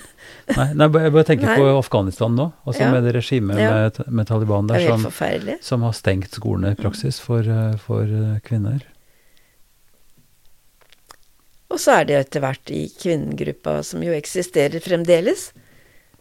Nei, 0.57 0.73
nei 0.73 0.87
jeg 0.87 1.13
bare 1.15 1.23
tenker 1.27 1.47
Nei. 1.47 1.55
på 1.59 1.77
Afghanistan 1.77 2.35
nå. 2.35 2.51
Altså 2.65 2.81
Ja. 2.81 2.91
med 2.91 3.03
det 3.03 3.15
regimet 3.15 3.57
Ja. 3.59 3.71
med, 3.71 3.99
med 4.07 4.27
Taliban 4.27 4.67
der 4.67 4.75
er 4.79 4.97
som, 4.97 5.57
som 5.61 5.81
har 5.81 5.91
stengt 5.93 6.31
skolene 6.31 6.71
i 6.71 6.75
praksis 6.75 7.19
for, 7.19 7.39
eh, 7.39 7.75
for 7.77 8.03
eh, 8.03 8.39
kvinner. 8.43 8.83
Og 11.69 11.79
så 11.79 11.99
er 11.99 12.05
det 12.05 12.15
etter 12.15 12.43
hvert 12.43 12.71
i 12.71 12.87
kvinnegruppa, 12.89 13.83
som 13.83 14.03
jo 14.03 14.13
eksisterer 14.15 14.79
fremdeles, 14.79 15.51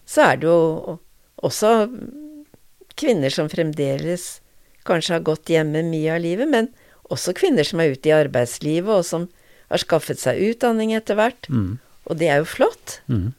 så 0.06 0.32
er 0.32 0.36
det 0.42 0.48
jo 0.48 0.98
også 1.42 1.70
kvinner 2.98 3.30
som 3.30 3.48
fremdeles 3.48 4.40
kanskje 4.86 5.16
har 5.18 5.24
gått 5.26 5.50
hjemme 5.52 5.82
mye 5.86 6.14
av 6.14 6.22
livet, 6.24 6.48
men 6.48 6.68
også 7.10 7.34
kvinner 7.38 7.66
som 7.66 7.80
er 7.82 7.92
ute 7.94 8.10
i 8.10 8.14
arbeidslivet, 8.16 8.90
og 8.90 9.04
som 9.06 9.28
har 9.70 9.82
skaffet 9.82 10.20
seg 10.22 10.40
utdanning 10.50 10.94
etter 10.96 11.18
hvert. 11.18 11.48
Mm. 11.50 11.76
Og 12.06 12.18
det 12.20 12.30
er 12.30 12.40
jo 12.42 12.48
flott 12.50 13.00
Mm. 13.10 13.32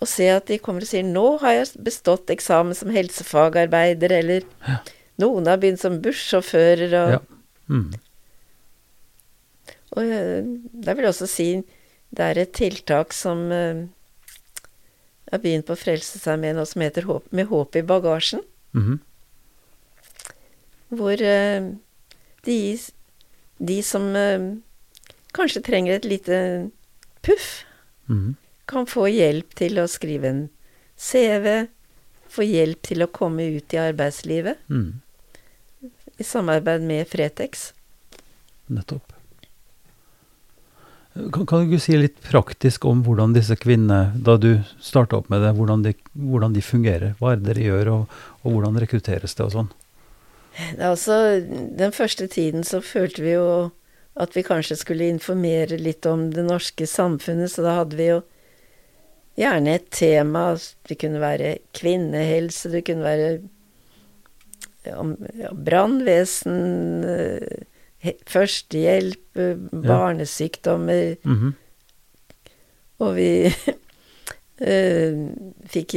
å 0.00 0.06
se 0.08 0.28
at 0.28 0.46
de 0.46 0.58
kommer 0.58 0.82
og 0.82 0.88
sier 0.88 1.04
'nå 1.04 1.40
har 1.40 1.52
jeg 1.52 1.82
bestått 1.84 2.26
eksamen 2.32 2.74
som 2.74 2.90
helsefagarbeider', 2.90 4.12
eller 4.12 4.42
Ja. 4.68 4.78
'noen 5.18 5.46
har 5.46 5.58
begynt 5.58 5.80
som 5.80 6.00
bussjåfører', 6.00 6.92
og 7.04 7.10
Ja. 7.12 7.18
Mm. 7.68 7.94
Og 9.96 10.02
eh, 10.04 10.44
jeg 10.84 10.96
også 10.96 11.26
si 11.28 11.64
det 12.10 12.20
er 12.20 12.38
et 12.38 12.52
tiltak 12.52 13.12
som 13.12 13.50
eh, 13.52 13.86
har 15.30 15.38
begynt 15.38 15.66
på 15.66 15.76
Frelsesarmeen 15.78 16.58
og 16.58 16.66
som 16.66 16.82
heter 16.82 17.06
håp, 17.06 17.32
Med 17.32 17.46
håp 17.46 17.76
i 17.76 17.82
bagasjen. 17.82 18.42
Mhm. 18.74 19.00
Hvor 20.90 21.22
eh, 21.22 21.70
de, 22.46 22.58
de 23.58 23.78
som 23.86 24.08
eh, 24.18 24.46
kanskje 25.36 25.62
trenger 25.66 25.98
et 25.98 26.08
lite 26.08 26.38
puff, 27.26 27.50
mm. 28.10 28.34
kan 28.70 28.88
få 28.90 29.06
hjelp 29.10 29.54
til 29.58 29.78
å 29.82 29.88
skrive 29.90 30.32
en 30.32 30.42
CV, 31.00 31.68
få 32.30 32.46
hjelp 32.46 32.82
til 32.86 33.04
å 33.04 33.10
komme 33.12 33.46
ut 33.56 33.74
i 33.74 33.80
arbeidslivet, 33.82 34.66
Mm. 34.68 35.00
i 36.20 36.24
samarbeid 36.26 36.82
med 36.84 37.08
Fretex. 37.08 37.72
Nettopp. 38.68 39.14
Kan, 41.32 41.46
kan 41.46 41.70
du 41.70 41.78
si 41.82 41.96
litt 41.98 42.20
praktisk 42.22 42.84
om 42.86 43.00
hvordan 43.02 43.32
disse 43.34 43.56
kvinnene, 43.58 44.12
da 44.14 44.36
du 44.38 44.60
starta 44.80 45.18
opp 45.18 45.30
med 45.32 45.42
det, 45.42 45.54
hvordan 45.56 45.82
de, 45.82 45.94
hvordan 46.14 46.54
de 46.54 46.62
fungerer? 46.62 47.16
Hva 47.18 47.32
er 47.32 47.40
det 47.40 47.48
dere 47.48 47.64
gjør, 47.66 47.90
og, 47.94 48.18
og 48.44 48.54
hvordan 48.54 48.78
rekrutteres 48.84 49.34
det 49.34 49.46
og 49.48 49.54
sånn? 49.56 49.72
Det 50.76 50.82
er 50.82 50.90
altså, 50.90 51.16
den 51.78 51.92
første 51.92 52.26
tiden 52.30 52.64
så 52.66 52.80
følte 52.84 53.22
vi 53.24 53.36
jo 53.36 53.70
at 54.20 54.34
vi 54.36 54.42
kanskje 54.44 54.76
skulle 54.76 55.08
informere 55.08 55.78
litt 55.80 56.06
om 56.06 56.28
det 56.34 56.44
norske 56.44 56.86
samfunnet, 56.88 57.52
så 57.52 57.64
da 57.64 57.76
hadde 57.78 57.96
vi 57.96 58.10
jo 58.10 58.18
gjerne 59.40 59.76
et 59.78 59.88
tema. 59.94 60.44
Det 60.88 60.98
kunne 61.00 61.22
være 61.22 61.54
kvinnehelse, 61.76 62.72
det 62.74 62.84
kunne 62.88 63.06
være 63.06 63.30
ja, 64.84 65.52
brannvesen, 65.54 66.58
førstehjelp, 68.26 69.24
barnesykdommer. 69.70 71.16
førstehjelp, 71.16 71.24
Mm. 71.24 71.36
Mhm. 71.36 71.56
Og 73.00 73.14
vi 73.16 73.48
eh, 74.70 75.20
fikk 75.72 75.94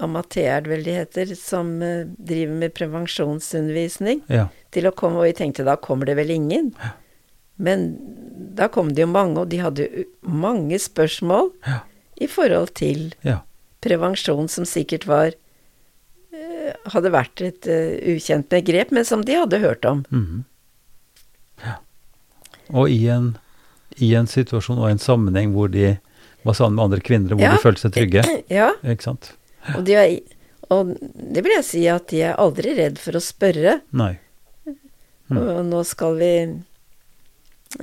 Amater, 0.00 0.62
vel 0.70 0.84
de 0.86 0.94
heter, 0.94 1.34
som 1.36 1.82
eh, 1.82 2.04
driver 2.18 2.54
med 2.60 2.74
prevensjonsundervisning, 2.74 4.22
Ja. 4.28 4.48
til 4.70 4.86
å 4.86 4.92
komme, 4.94 5.18
og 5.18 5.24
vi 5.28 5.32
tenkte 5.32 5.64
da 5.66 5.76
kommer 5.76 6.06
det 6.06 6.16
vel 6.16 6.30
ingen. 6.30 6.72
Men 7.58 7.96
da 8.54 8.68
kom 8.68 8.92
det 8.94 9.02
jo 9.02 9.08
mange, 9.10 9.38
og 9.42 9.48
de 9.50 9.58
hadde 9.58 9.88
jo 9.88 10.04
mange 10.22 10.78
spørsmål 10.78 11.50
Ja. 11.66 11.80
i 12.20 12.26
forhold 12.26 12.74
til 12.74 13.12
ja. 13.24 13.40
prevensjon, 13.82 14.48
som 14.48 14.64
sikkert 14.64 15.06
var 15.06 15.32
eh, 16.32 16.72
hadde 16.92 17.10
vært 17.10 17.40
et 17.42 17.66
eh, 17.66 17.98
ukjent 18.14 18.48
begrep, 18.48 18.90
men 18.92 19.04
som 19.04 19.22
de 19.24 19.34
hadde 19.34 19.58
hørt 19.62 19.84
om. 19.84 20.04
Mhm. 20.10 20.44
ja. 21.64 21.74
Og 22.70 22.90
i 22.90 23.06
en, 23.08 23.36
i 23.98 24.12
en 24.14 24.26
situasjon 24.28 24.78
og 24.78 24.90
en 24.90 24.98
sammenheng 25.00 25.54
hvor 25.54 25.70
de 25.72 25.96
var 26.44 26.54
sammen 26.54 26.76
med 26.76 26.84
andre 26.84 27.00
kvinner, 27.00 27.34
hvor 27.34 27.42
Ja. 27.42 27.52
de 27.56 27.62
følte 27.64 27.80
seg 27.88 27.92
trygge. 27.96 28.22
Ja, 28.52 28.72
Ikke 28.84 29.02
sant? 29.02 29.32
Og, 29.76 29.82
de 29.86 29.96
er, 29.98 30.14
og 30.74 30.94
det 30.98 31.44
vil 31.44 31.56
jeg 31.58 31.66
si 31.66 31.84
at 31.90 32.08
de 32.12 32.22
er 32.30 32.40
aldri 32.40 32.74
redd 32.78 33.00
for 33.02 33.18
å 33.18 33.24
spørre. 33.24 33.78
Nei. 33.96 34.14
Mm. 35.28 35.38
Og 35.38 35.60
nå 35.68 35.82
skal 35.84 36.16
vi 36.20 36.32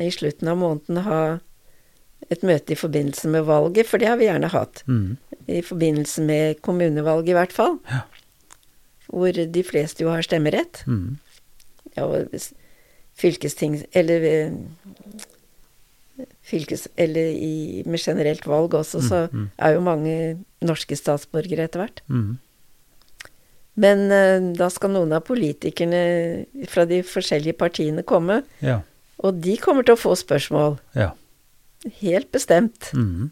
i 0.02 0.10
slutten 0.14 0.50
av 0.50 0.58
måneden 0.58 1.04
ha 1.06 1.22
et 2.34 2.42
møte 2.46 2.74
i 2.74 2.80
forbindelse 2.80 3.30
med 3.30 3.46
valget, 3.46 3.86
for 3.90 4.02
det 4.02 4.10
har 4.10 4.18
vi 4.18 4.30
gjerne 4.30 4.50
hatt. 4.50 4.82
Mm. 4.90 5.18
I 5.46 5.62
forbindelse 5.62 6.24
med 6.26 6.62
kommunevalget, 6.66 7.34
i 7.34 7.38
hvert 7.38 7.54
fall. 7.54 7.78
Ja. 7.92 8.02
Hvor 9.14 9.38
de 9.38 9.64
fleste 9.64 10.02
jo 10.02 10.10
har 10.10 10.26
stemmerett. 10.26 10.82
Mm. 10.90 11.20
Ja, 11.96 12.08
og 12.08 12.34
fylkesting 13.16 13.78
Eller 13.96 14.26
eh, 14.28 14.56
fylkes... 16.46 16.88
Eller 16.98 17.32
i, 17.36 17.84
med 17.86 18.00
generelt 18.00 18.46
valg 18.48 18.74
også, 18.74 19.02
så 19.04 19.20
Mm, 19.32 19.40
mm. 19.46 19.50
er 19.60 19.74
jo 19.76 19.82
mange 19.86 20.16
norske 20.66 20.96
statsborgere 20.98 21.66
etter 21.68 21.84
hvert. 21.84 22.02
Mm. 22.10 22.38
Men 23.76 24.06
uh, 24.12 24.54
da 24.56 24.70
skal 24.72 24.94
noen 24.94 25.12
av 25.18 25.26
politikerne 25.28 26.46
fra 26.72 26.86
de 26.88 27.02
forskjellige 27.04 27.58
partiene 27.60 28.04
komme, 28.08 28.44
Ja. 28.64 28.82
og 29.20 29.42
de 29.44 29.58
kommer 29.58 29.84
til 29.84 29.96
å 29.98 30.00
få 30.00 30.16
spørsmål. 30.16 30.80
ja. 30.96 31.12
Helt 32.02 32.32
bestemt. 32.34 32.88
Mm. 32.98 33.30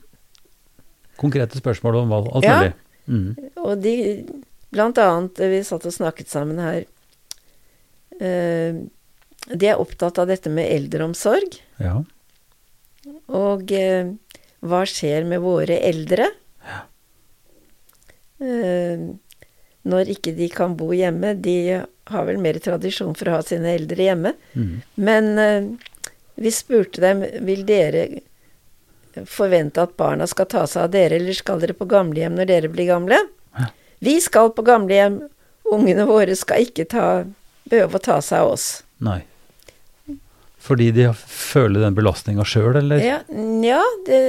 Konkrete 1.18 1.58
spørsmål 1.58 1.96
om 2.04 2.10
valg. 2.10 2.28
alt 2.36 2.44
Ja. 2.46 2.58
mulig. 2.60 2.74
Mm. 3.08 3.50
Og 3.58 3.82
de 3.82 4.26
Blant 4.74 4.98
annet, 4.98 5.40
eh, 5.40 5.50
vi 5.50 5.64
satt 5.64 5.86
og 5.86 5.94
snakket 5.94 6.28
sammen 6.30 6.58
her 6.58 6.86
uh, 8.22 8.82
De 9.58 9.68
er 9.68 9.78
opptatt 9.78 10.18
av 10.18 10.28
dette 10.28 10.50
med 10.50 10.66
eldreomsorg. 10.72 11.60
Ja. 11.80 12.04
Og 13.34 13.72
eh, 13.76 14.14
hva 14.64 14.84
skjer 14.88 15.28
med 15.28 15.44
våre 15.44 15.80
eldre? 15.84 16.30
Eh, 18.44 19.08
når 19.84 20.12
ikke 20.16 20.34
de 20.38 20.48
kan 20.52 20.78
bo 20.80 20.92
hjemme. 20.96 21.34
De 21.44 21.58
har 22.12 22.28
vel 22.28 22.40
mer 22.44 22.60
tradisjon 22.64 23.16
for 23.16 23.30
å 23.30 23.38
ha 23.38 23.42
sine 23.46 23.74
eldre 23.76 24.08
hjemme. 24.08 24.36
Mm. 24.56 24.76
Men 24.96 25.34
eh, 25.40 25.68
vi 26.40 26.54
spurte 26.56 27.04
dem 27.04 27.26
vil 27.46 27.66
dere 27.68 28.08
forvente 29.30 29.84
at 29.84 29.98
barna 30.00 30.26
skal 30.30 30.48
ta 30.50 30.64
seg 30.70 30.88
av 30.88 30.94
dere, 30.96 31.20
eller 31.20 31.38
skal 31.38 31.62
dere 31.62 31.76
på 31.78 31.86
gamlehjem 31.90 32.40
når 32.40 32.50
dere 32.50 32.72
blir 32.74 32.90
gamle? 32.90 33.20
Ja. 33.60 33.68
Vi 34.04 34.18
skal 34.24 34.54
på 34.56 34.66
gamlehjem. 34.66 35.22
Ungene 35.74 36.08
våre 36.10 36.36
skal 36.36 36.66
ikke 36.66 36.88
ta, 36.90 37.06
behøve 37.70 38.00
å 38.00 38.04
ta 38.04 38.18
seg 38.26 38.44
av 38.44 38.56
oss. 38.56 38.68
Nei. 39.04 39.22
Fordi 40.64 40.92
de 40.96 41.10
føler 41.28 41.84
den 41.84 41.96
belastninga 41.98 42.46
sjøl, 42.48 42.78
eller? 42.80 43.02
Ja, 43.04 43.18
ja 43.66 43.82
det, 44.08 44.20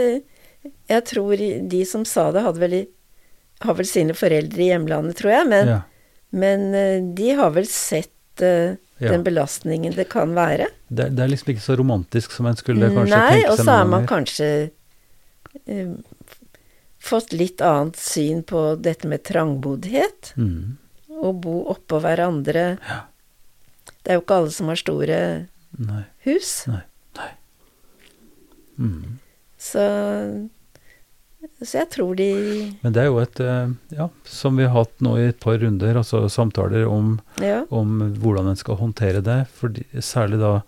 jeg 0.90 1.04
tror 1.06 1.38
de 1.70 1.82
som 1.86 2.02
sa 2.08 2.30
det, 2.34 2.42
hadde 2.42 2.62
vel, 2.62 2.76
har 3.62 3.76
vel 3.78 3.86
sine 3.86 4.16
foreldre 4.18 4.64
i 4.64 4.70
hjemlandet, 4.72 5.20
tror 5.20 5.30
jeg. 5.30 5.50
Men, 5.52 5.70
Ja. 5.70 5.80
men 6.34 6.74
eh, 6.74 6.98
de 7.14 7.30
har 7.38 7.54
vel 7.54 7.68
sett 7.70 8.42
eh, 8.42 8.74
Ja. 8.98 9.10
den 9.10 9.24
belastningen 9.26 9.94
det 9.94 10.08
kan 10.10 10.34
være. 10.34 10.68
Det, 10.88 11.08
det 11.14 11.22
er 11.22 11.30
liksom 11.30 11.54
ikke 11.54 11.64
så 11.64 11.76
romantisk 11.78 12.30
som 12.34 12.46
en 12.46 12.56
skulle 12.58 12.90
kanskje 12.90 13.16
Nei, 13.16 13.30
tenke 13.38 13.50
og 13.50 13.58
så 13.58 13.70
har 13.70 13.88
man 13.90 14.06
kanskje 14.06 14.50
uh, 15.66 15.94
fått 17.02 17.34
litt 17.34 17.60
annet 17.60 17.98
syn 17.98 18.42
på 18.46 18.76
dette 18.80 19.10
med 19.10 19.24
trangboddhet. 19.26 20.30
Mm. 20.38 20.76
Å 21.10 21.32
bo 21.34 21.56
oppå 21.74 21.98
hverandre. 22.04 22.78
Ja. 22.86 23.00
Det 24.02 24.12
er 24.12 24.18
jo 24.18 24.22
ikke 24.24 24.38
alle 24.42 24.54
som 24.54 24.70
har 24.70 24.78
store 24.78 25.18
Nei. 25.78 26.04
hus. 26.26 26.64
Nei. 26.70 26.82
Nei. 27.18 27.30
Mm. 28.78 29.18
Så, 29.58 29.80
så 31.62 31.78
jeg 31.78 31.88
tror 31.94 32.14
de 32.18 32.28
Men 32.82 32.92
det 32.94 33.02
er 33.04 33.06
jo 33.08 33.18
et 33.22 33.40
eh, 33.40 33.70
Ja, 33.96 34.08
som 34.28 34.56
vi 34.58 34.66
har 34.66 34.74
hatt 34.84 35.00
nå 35.04 35.16
i 35.20 35.28
et 35.30 35.40
par 35.42 35.58
runder, 35.62 35.96
altså 36.00 36.24
samtaler 36.32 36.86
om, 36.90 37.20
Ja. 37.42 37.64
om 37.70 37.98
hvordan 38.20 38.48
en 38.50 38.56
skal 38.60 38.76
håndtere 38.80 39.22
det. 39.24 39.44
For 39.54 39.72
særlig 40.02 40.40
da 40.42 40.62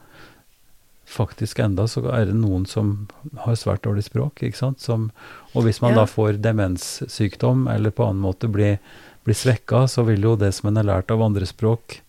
faktisk 1.07 1.61
enda 1.63 1.85
så 1.87 2.03
er 2.11 2.27
det 2.27 2.35
noen 2.35 2.65
som 2.67 3.07
har 3.45 3.55
svært 3.59 3.85
dårlig 3.87 4.03
språk, 4.09 4.43
ikke 4.43 4.59
sant. 4.59 4.81
Som, 4.83 5.11
og 5.55 5.63
hvis 5.67 5.81
man 5.81 5.93
Ja. 5.95 6.03
da 6.03 6.07
får 6.11 6.41
demenssykdom 6.43 7.69
eller 7.71 7.91
på 7.95 8.07
annen 8.09 8.23
måte 8.23 8.51
blir, 8.51 8.79
blir 9.25 9.35
svekka, 9.39 9.87
så 9.87 10.05
vil 10.07 10.23
jo 10.23 10.37
det 10.37 10.53
som 10.55 10.69
en 10.69 10.77
har 10.77 10.85
lært 10.85 11.11
av 11.15 11.23
andre 11.23 11.47
språk, 11.47 12.01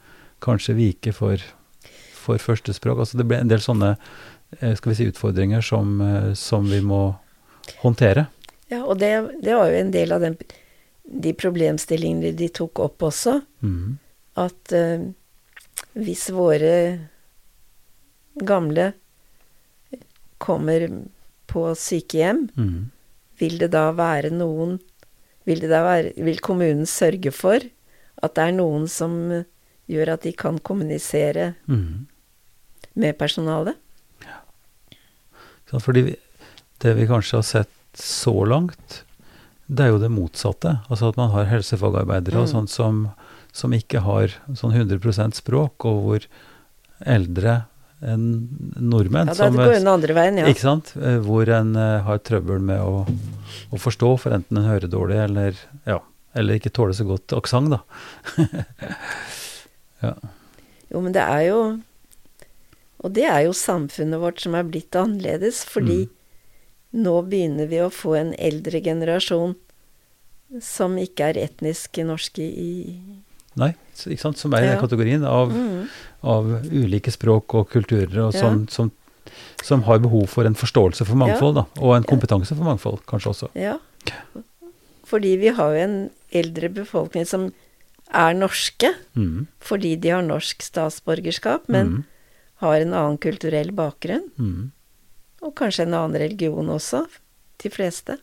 kanskje 0.41 0.75
vike 0.77 1.13
for, 1.13 1.37
for 2.27 2.41
førstespråk. 2.41 3.01
Altså 3.03 3.19
det 3.19 3.27
ble 3.29 3.41
en 3.41 3.51
del 3.51 3.63
sånne 3.63 3.95
eh, 4.59 4.73
skal 4.77 4.91
vi 4.91 4.97
si, 4.99 5.09
utfordringer 5.11 5.63
som, 5.65 5.97
eh, 6.03 6.31
som 6.37 6.67
vi 6.69 6.81
må 6.83 7.01
håndtere. 7.81 8.27
Ja, 8.71 8.83
og 8.83 8.99
det, 8.99 9.11
det 9.43 9.55
var 9.55 9.71
jo 9.71 9.79
en 9.79 9.93
del 9.93 10.13
av 10.15 10.23
den, 10.23 10.35
de 11.07 11.33
problemstillingene 11.37 12.35
de 12.35 12.49
tok 12.51 12.81
opp 12.83 13.07
også. 13.07 13.39
Mm. 13.63 13.97
At 14.37 14.73
uh, 14.75 15.07
hvis 15.97 16.27
våre 16.35 16.73
gamle 18.37 18.91
kommer 20.37 20.83
på 21.49 21.63
sykehjem, 21.79 22.43
mm. 22.53 22.81
vil 23.39 23.57
det 23.63 23.71
da 23.73 23.89
være 23.97 24.33
noen 24.35 24.77
Vil, 25.47 25.61
det 25.63 25.69
da 25.71 25.79
være, 25.79 26.09
vil 26.19 26.41
kommunen 26.43 26.83
sørge 26.83 27.31
for 27.31 27.63
at 27.63 28.33
det 28.35 28.43
er 28.43 28.55
noen 28.57 28.83
som 28.91 29.13
gjør 29.87 30.09
at 30.17 30.25
de 30.27 30.33
kan 30.35 30.57
kommunisere 30.59 31.53
Mhm. 31.71 32.03
Med 32.97 33.17
personalet? 33.19 33.77
Ja. 34.25 35.79
Fordi 35.83 36.01
vi, 36.09 36.15
det 36.83 36.95
vi 36.97 37.07
kanskje 37.09 37.37
har 37.39 37.45
sett 37.47 37.73
så 37.97 38.33
langt, 38.49 39.03
det 39.67 39.85
er 39.87 39.93
jo 39.93 40.01
det 40.01 40.09
motsatte. 40.13 40.77
Altså 40.87 41.09
at 41.11 41.17
man 41.19 41.31
har 41.33 41.49
helsefagarbeidere 41.49 42.39
og 42.43 42.47
Mm. 42.47 42.53
sånt 42.53 42.69
som, 42.73 43.01
som 43.51 43.73
ikke 43.75 43.99
har 44.05 44.35
sånn 44.55 44.73
100% 44.75 45.35
språk, 45.41 45.85
og 45.89 46.03
hvor 46.05 46.27
eldre 47.05 47.65
enn 48.01 48.27
nordmenn 48.77 49.25
Ja, 49.27 49.33
da 49.33 49.47
som, 49.47 49.55
det 49.57 49.65
går 49.65 49.73
den 49.79 49.89
andre 49.89 50.13
veien, 50.13 50.37
ja. 50.37 50.45
Ikke 50.45 50.61
sant? 50.61 50.91
Eh, 51.01 51.17
Hvor 51.25 51.49
en 51.49 51.71
uh, 51.75 52.03
har 52.05 52.19
trøbbel 52.21 52.61
med 52.61 52.77
å, 52.79 53.07
å 53.73 53.79
forstå, 53.81 54.11
for 54.21 54.35
enten 54.37 54.59
en 54.61 54.67
hører 54.69 54.87
dårlig 54.93 55.17
eller, 55.23 55.57
ja, 55.89 55.97
eller 56.37 56.59
ikke 56.59 56.69
tåler 56.77 56.93
så 56.93 57.07
godt 57.09 57.33
aksent, 57.33 57.73
da. 57.73 57.79
ja. 60.05 60.13
Jo, 60.93 61.01
men 61.01 61.11
det 61.15 61.23
er 61.25 61.41
jo 61.49 61.59
Og 63.03 63.13
det 63.13 63.25
er 63.29 63.43
jo 63.45 63.51
samfunnet 63.53 64.19
vårt 64.19 64.39
som 64.41 64.55
er 64.55 64.63
blitt 64.63 64.91
annerledes, 64.97 65.63
fordi 65.65 66.07
Mm. 66.07 66.09
nå 67.03 67.15
begynner 67.29 67.67
vi 67.69 67.77
å 67.77 67.91
få 67.93 68.15
en 68.17 68.33
eldre 68.39 68.81
generasjon 68.81 69.55
som 70.61 70.95
ikke 70.97 71.29
er 71.29 71.33
etnisk 71.47 71.97
norske 72.05 72.39
i 72.41 72.95
Nei, 73.57 73.73
ikke 73.95 74.19
sant? 74.21 74.37
som 74.37 74.53
er 74.53 74.57
i 74.63 74.67
den 74.67 74.75
Ja. 74.77 74.81
kategorien 74.81 75.23
av 75.25 75.49
mm. 75.51 75.87
av 76.23 76.45
ulike 76.71 77.11
språk 77.11 77.53
og 77.55 77.69
kulturer, 77.69 78.27
og 78.27 78.33
Ja. 78.33 78.39
som, 78.39 78.67
som, 78.67 78.91
som 79.63 79.81
har 79.83 79.99
behov 79.99 80.27
for 80.29 80.45
en 80.45 80.55
forståelse 80.55 81.05
for 81.05 81.15
mangfold, 81.15 81.55
da, 81.55 81.65
og 81.81 81.95
en 81.95 82.03
kompetanse 82.03 82.55
for 82.55 82.63
mangfold, 82.63 82.99
kanskje 83.05 83.29
også. 83.33 83.49
Ja. 83.55 83.77
Fordi 85.05 85.37
vi 85.39 85.47
har 85.49 85.73
jo 85.73 85.79
en 85.83 86.09
eldre 86.33 86.69
befolkning 86.69 87.25
som 87.27 87.53
er 88.13 88.33
norske, 88.33 88.93
Mm. 89.15 89.47
fordi 89.59 89.95
de 89.99 90.09
har 90.09 90.21
norsk 90.21 90.61
statsborgerskap, 90.61 91.67
men 91.67 91.87
Mm. 91.87 92.05
Har 92.63 92.81
en 92.81 92.93
annen 92.93 93.17
kulturell 93.21 93.71
bakgrunn. 93.71 94.29
Mm. 94.37 94.71
Og 95.45 95.53
kanskje 95.55 95.85
en 95.85 95.93
annen 95.93 96.17
religion 96.21 96.69
også, 96.73 97.03
de 97.61 97.69
fleste. 97.69 98.17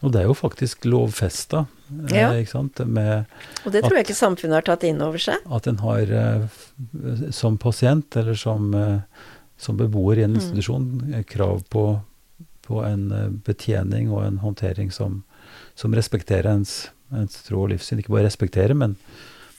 Og 0.00 0.12
det 0.14 0.20
er 0.22 0.28
jo 0.28 0.34
faktisk 0.38 0.84
lovfesta, 0.86 1.64
eh, 2.10 2.14
Ja. 2.16 2.28
ikke 2.32 2.50
sant, 2.52 2.78
med 2.86 3.26
Og 3.66 3.72
det 3.72 3.82
tror 3.82 3.96
jeg 3.96 4.06
ikke 4.06 4.14
samfunnet 4.14 4.54
har 4.54 4.62
tatt 4.62 4.84
inn 4.84 5.02
over 5.02 5.18
seg. 5.18 5.36
at 5.50 5.66
en 5.66 5.78
har 5.78 6.02
eh, 6.02 7.30
som 7.32 7.58
pasient 7.58 8.16
eller 8.16 8.34
som, 8.34 8.72
eh, 8.74 9.00
som 9.56 9.76
beboer 9.76 10.18
i 10.18 10.22
en 10.22 10.34
Mm. 10.34 10.36
institusjon 10.38 11.02
mm. 11.02 11.24
krav 11.26 11.64
på, 11.68 12.00
på 12.62 12.84
en 12.86 13.10
eh, 13.10 13.28
betjening 13.28 14.08
og 14.12 14.22
en 14.24 14.38
håndtering 14.38 14.92
som, 14.92 15.24
som 15.74 15.92
respekterer 15.92 16.46
ens, 16.54 16.90
ens 17.12 17.42
tro 17.42 17.62
og 17.64 17.70
livssyn. 17.70 17.98
Ikke 17.98 18.14
bare 18.14 18.26
respektere, 18.30 18.74
men, 18.76 18.94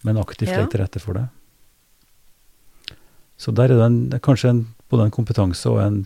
men 0.03 0.16
aktivt 0.16 0.49
Ja. 0.51 0.60
legge 0.62 0.72
til 0.72 0.80
rette 0.86 0.99
for 1.01 1.14
det. 1.16 1.28
Så 3.40 3.54
der 3.56 3.72
er 3.72 3.80
det 3.80 3.86
en, 3.86 4.20
kanskje 4.20 4.52
en, 4.52 4.66
både 4.92 5.08
en 5.08 5.16
kompetanse 5.16 5.70
og 5.72 5.80
en 5.80 6.02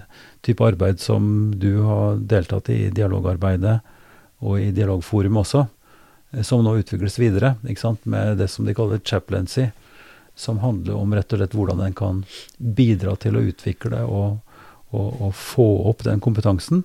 type 0.45 0.63
arbeid 0.63 1.01
som 1.01 1.25
du 1.57 1.81
har 1.81 2.19
deltatt 2.21 2.69
i 2.69 2.83
i 2.85 2.91
dialogarbeidet 2.93 3.79
og 4.43 4.59
i 4.59 4.69
dialogforum 4.75 5.39
også, 5.41 5.65
eh, 6.33 6.43
som 6.45 6.63
nå 6.63 6.75
utvikles 6.81 7.17
videre, 7.19 7.55
ikke 7.65 7.81
sant, 7.81 8.05
med 8.05 8.37
det 8.37 8.49
som 8.51 8.67
de 8.67 8.75
kaller 8.77 9.01
chaplaincy, 9.03 9.71
som 10.35 10.59
handler 10.59 10.97
om 10.97 11.13
rett 11.13 11.33
og 11.33 11.39
slett 11.39 11.57
hvordan 11.57 11.83
en 11.85 11.97
kan 11.97 12.23
bidra 12.57 13.15
til 13.21 13.37
å 13.37 13.43
utvikle 13.49 14.01
og, 14.05 14.39
og, 14.91 15.09
og 15.29 15.35
få 15.37 15.67
opp 15.89 16.03
den 16.05 16.21
kompetansen, 16.23 16.83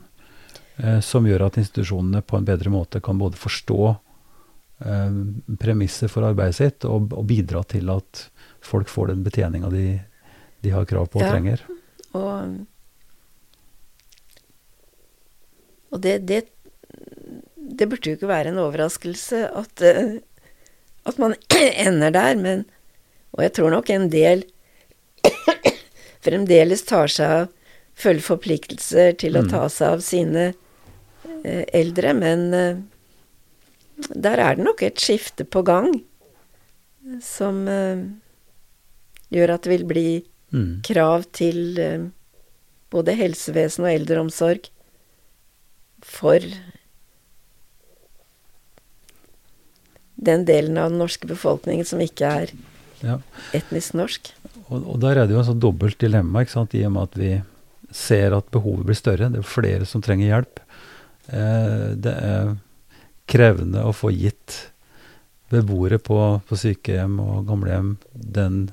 eh, 0.77 1.01
som 1.05 1.29
gjør 1.29 1.49
at 1.49 1.61
institusjonene 1.61 2.23
på 2.25 2.39
en 2.39 2.49
bedre 2.49 2.73
måte 2.73 3.03
kan 3.05 3.21
både 3.21 3.41
forstå 3.41 3.81
eh, 3.89 5.23
premisser 5.61 6.13
for 6.13 6.29
arbeidet 6.29 6.61
sitt, 6.61 6.89
og, 6.89 7.13
og 7.13 7.27
bidra 7.29 7.65
til 7.69 7.91
at 7.93 8.29
folk 8.65 8.89
får 8.89 9.13
den 9.13 9.25
betjeninga 9.27 9.73
de, 9.73 9.89
de 10.63 10.71
har 10.75 10.85
krav 10.91 11.07
på 11.13 11.21
og 11.21 11.25
Ja. 11.27 11.33
trenger. 11.35 11.63
Og, 12.19 12.67
og 15.93 16.01
det, 16.05 16.15
det, 16.29 16.41
det 17.57 17.89
burde 17.89 18.11
jo 18.11 18.17
ikke 18.19 18.31
være 18.31 18.53
en 18.53 18.61
overraskelse 18.63 19.45
at, 19.57 19.83
eh, 19.85 20.19
at 21.09 21.19
man 21.23 21.35
ender 21.87 22.11
der, 22.15 22.35
men 22.37 22.65
Og 23.37 23.43
jeg 23.45 23.53
tror 23.55 23.71
nok 23.71 23.91
en 23.93 24.09
del 24.11 24.41
fremdeles 26.25 26.83
tar 26.89 27.07
seg 27.13 27.31
av 27.43 27.49
Følger 27.99 28.23
forpliktelser 28.25 29.17
til 29.19 29.35
å 29.37 29.43
Mm. 29.43 29.49
ta 29.51 29.65
seg 29.69 29.93
av 29.97 30.01
sine 30.07 30.45
eh, 31.45 31.65
eldre, 31.75 32.13
men 32.15 32.45
eh, 32.55 32.77
der 34.15 34.39
er 34.39 34.55
det 34.55 34.65
nok 34.65 34.83
et 34.87 35.01
skifte 35.03 35.43
på 35.45 35.65
gang 35.67 35.89
som 37.21 37.65
eh, 37.69 38.05
gjør 39.35 39.55
at 39.57 39.67
det 39.67 39.73
vil 39.73 39.87
bli 39.91 40.07
mm. 40.55 40.81
krav 40.87 41.27
til 41.37 41.79
eh, 41.83 42.09
både 42.93 43.17
helsevesen 43.19 43.87
og 43.87 43.93
eldreomsorg 43.93 44.71
for 46.05 46.45
den 50.19 50.45
delen 50.49 50.79
av 50.79 50.91
den 50.91 51.01
norske 51.03 51.29
befolkningen 51.31 51.87
som 51.87 52.01
ikke 52.03 52.31
er 52.43 52.55
ja. 53.05 53.19
etnisk 53.55 53.95
norsk. 53.99 54.33
Og, 54.69 54.81
og, 54.83 54.97
der 55.03 55.21
er 55.21 55.29
det 55.29 55.37
jo 55.37 55.43
en 55.43 55.51
sånn 55.53 55.63
dobbelt 55.63 55.99
dilemma, 56.01 56.43
ikke 56.43 56.57
sant? 56.57 56.75
i 56.75 56.85
og 56.87 56.95
med 56.97 57.11
at 57.11 57.21
vi 57.21 57.35
ser 57.95 58.35
at 58.37 58.49
behovet 58.53 58.89
blir 58.89 58.99
større. 58.99 59.31
Det 59.33 59.41
er 59.41 59.49
flere 59.49 59.87
som 59.89 60.03
trenger 60.05 60.33
hjelp. 60.33 60.65
Eh, 61.29 61.87
det 61.97 62.15
er 62.15 62.57
krevende 63.29 63.85
å 63.85 63.95
få 63.97 64.11
gitt 64.15 64.59
beboere 65.53 66.01
på, 66.01 66.19
på 66.45 66.59
sykehjem 66.61 67.17
og 67.25 67.47
gamlehjem 67.49 67.95
den 68.13 68.67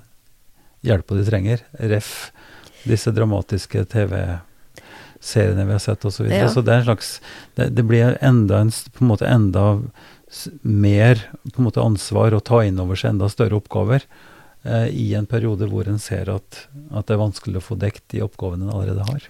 hjelpa 0.86 1.18
de 1.18 1.26
trenger. 1.28 1.64
Ref 1.80 2.32
disse 2.86 3.12
dramatiske 3.12 3.86
TV-seriene 3.92 5.66
vi 5.66 5.74
har 5.74 5.82
sett 5.82 6.06
osv. 6.06 6.18
Så, 6.18 6.28
videre. 6.28 6.46
Ja. 6.46 6.52
så 6.54 6.62
det 6.62 6.74
er 6.74 6.84
en 6.84 6.90
slags 6.92 7.16
Det, 7.56 7.70
det 7.74 7.86
blir 7.88 8.18
enda 8.22 8.62
en, 8.62 8.70
på 8.70 9.04
en 9.04 9.12
måte 9.12 9.30
enda 9.30 9.66
mer 10.62 11.22
på 11.54 11.62
en 11.62 11.68
måte 11.68 11.84
ansvar 11.84 12.34
å 12.36 12.44
ta 12.44 12.64
inn 12.66 12.80
over 12.82 13.00
seg 13.00 13.14
enda 13.14 13.30
større 13.32 13.60
oppgaver 13.60 14.04
eh, 14.66 14.90
i 14.92 15.14
en 15.16 15.28
periode 15.30 15.70
hvor 15.72 15.88
en 15.88 16.02
ser 16.02 16.32
at, 16.34 16.66
at, 16.92 17.06
det 17.08 17.16
er 17.16 17.22
vanskelig 17.22 17.62
å 17.62 17.68
få 17.70 17.78
dekt 17.80 18.08
de 18.14 18.24
oppgavene 18.26 18.68
en 18.68 18.74
allerede 18.74 19.06
har. 19.08 19.30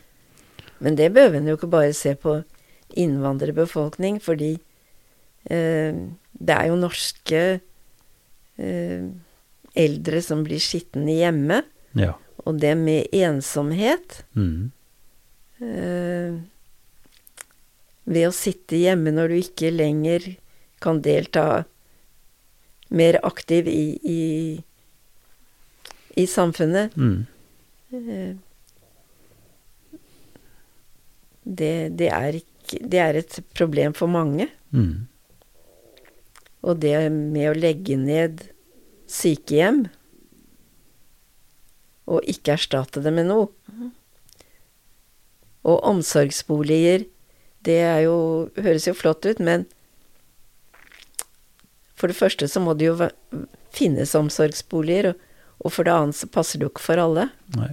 Men 0.79 0.97
det 0.99 1.11
behøver 1.15 1.39
en 1.39 1.51
jo 1.51 1.57
ikke 1.59 1.71
bare 1.71 1.93
se 1.95 2.15
på 2.19 2.39
innvandrerbefolkning, 2.95 4.17
fordi 4.23 4.55
eh, 5.51 6.01
det 6.31 6.55
er 6.55 6.71
jo 6.71 6.79
norske 6.79 7.43
eh, 8.57 9.05
eldre 9.75 10.21
som 10.23 10.43
blir 10.45 10.61
skitne 10.63 11.19
hjemme. 11.19 11.61
Ja. 11.97 12.15
Og 12.45 12.59
det 12.61 12.75
med 12.77 13.13
ensomhet 13.15 14.19
mm. 14.37 14.71
eh, 15.63 16.35
Ved 18.05 18.27
å 18.27 18.33
sitte 18.35 18.77
hjemme 18.77 19.13
når 19.15 19.31
du 19.31 19.37
ikke 19.39 19.71
lenger 19.73 20.27
kan 20.83 20.99
delta 21.01 21.63
mer 22.93 23.17
aktiv 23.25 23.67
i, 23.71 23.85
i, 24.05 24.21
i 26.21 26.25
samfunnet. 26.29 26.93
Mm. 26.93 27.25
Eh, 27.95 28.35
det, 31.45 31.73
det, 31.97 32.09
er 32.13 32.39
ikke, 32.43 32.79
det, 32.81 33.01
er 33.01 33.19
et 33.23 33.39
problem 33.57 33.97
for 33.97 34.11
mange. 34.11 34.51
Mm. 34.69 35.07
Og 36.65 36.77
det 36.81 36.93
med 37.09 37.49
å 37.49 37.57
legge 37.57 37.97
ned 37.97 38.45
sykehjem 39.11 39.85
og 42.05 42.25
ikke 42.29 42.55
erstatte 42.55 43.01
det 43.01 43.13
med 43.13 43.29
noe. 43.29 43.49
Og 45.65 45.79
omsorgsboliger, 45.89 47.07
det 47.65 47.79
er 47.81 48.03
jo, 48.05 48.17
høres 48.61 48.85
jo 48.85 48.93
flott 48.97 49.25
ut, 49.25 49.41
men 49.41 49.65
for 51.97 52.11
det 52.11 52.17
første 52.19 52.47
så 52.51 52.61
må 52.61 52.75
det 52.77 52.91
jo 52.91 53.09
finnes 53.75 54.13
omsorgsboliger, 54.17 55.15
og, 55.63 55.71
for 55.71 55.87
det 55.87 55.95
annet 55.95 56.19
så 56.19 56.29
passer 56.29 56.59
det 56.59 56.67
jo 56.67 56.73
ikke 56.73 56.85
for 56.85 57.01
alle. 57.01 57.29
Nei. 57.55 57.71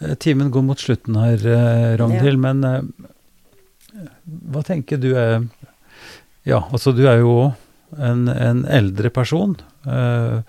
Eh, 0.00 0.14
timen 0.22 0.52
går 0.54 0.64
mot 0.64 0.80
slutten 0.80 1.18
her, 1.20 1.42
eh, 1.44 1.96
Ragnhild, 2.00 2.38
ja. 2.38 2.44
men 2.46 2.64
uh, 2.64 4.06
hva 4.54 4.62
tenker 4.64 5.00
du 5.02 5.12
er 5.18 5.42
Ja, 6.46 6.62
altså 6.70 6.94
du 6.96 7.02
er 7.04 7.18
jo 7.20 7.50
en, 7.98 8.28
en 8.28 8.64
eldre 8.68 9.10
person. 9.10 9.56
eh, 9.86 10.42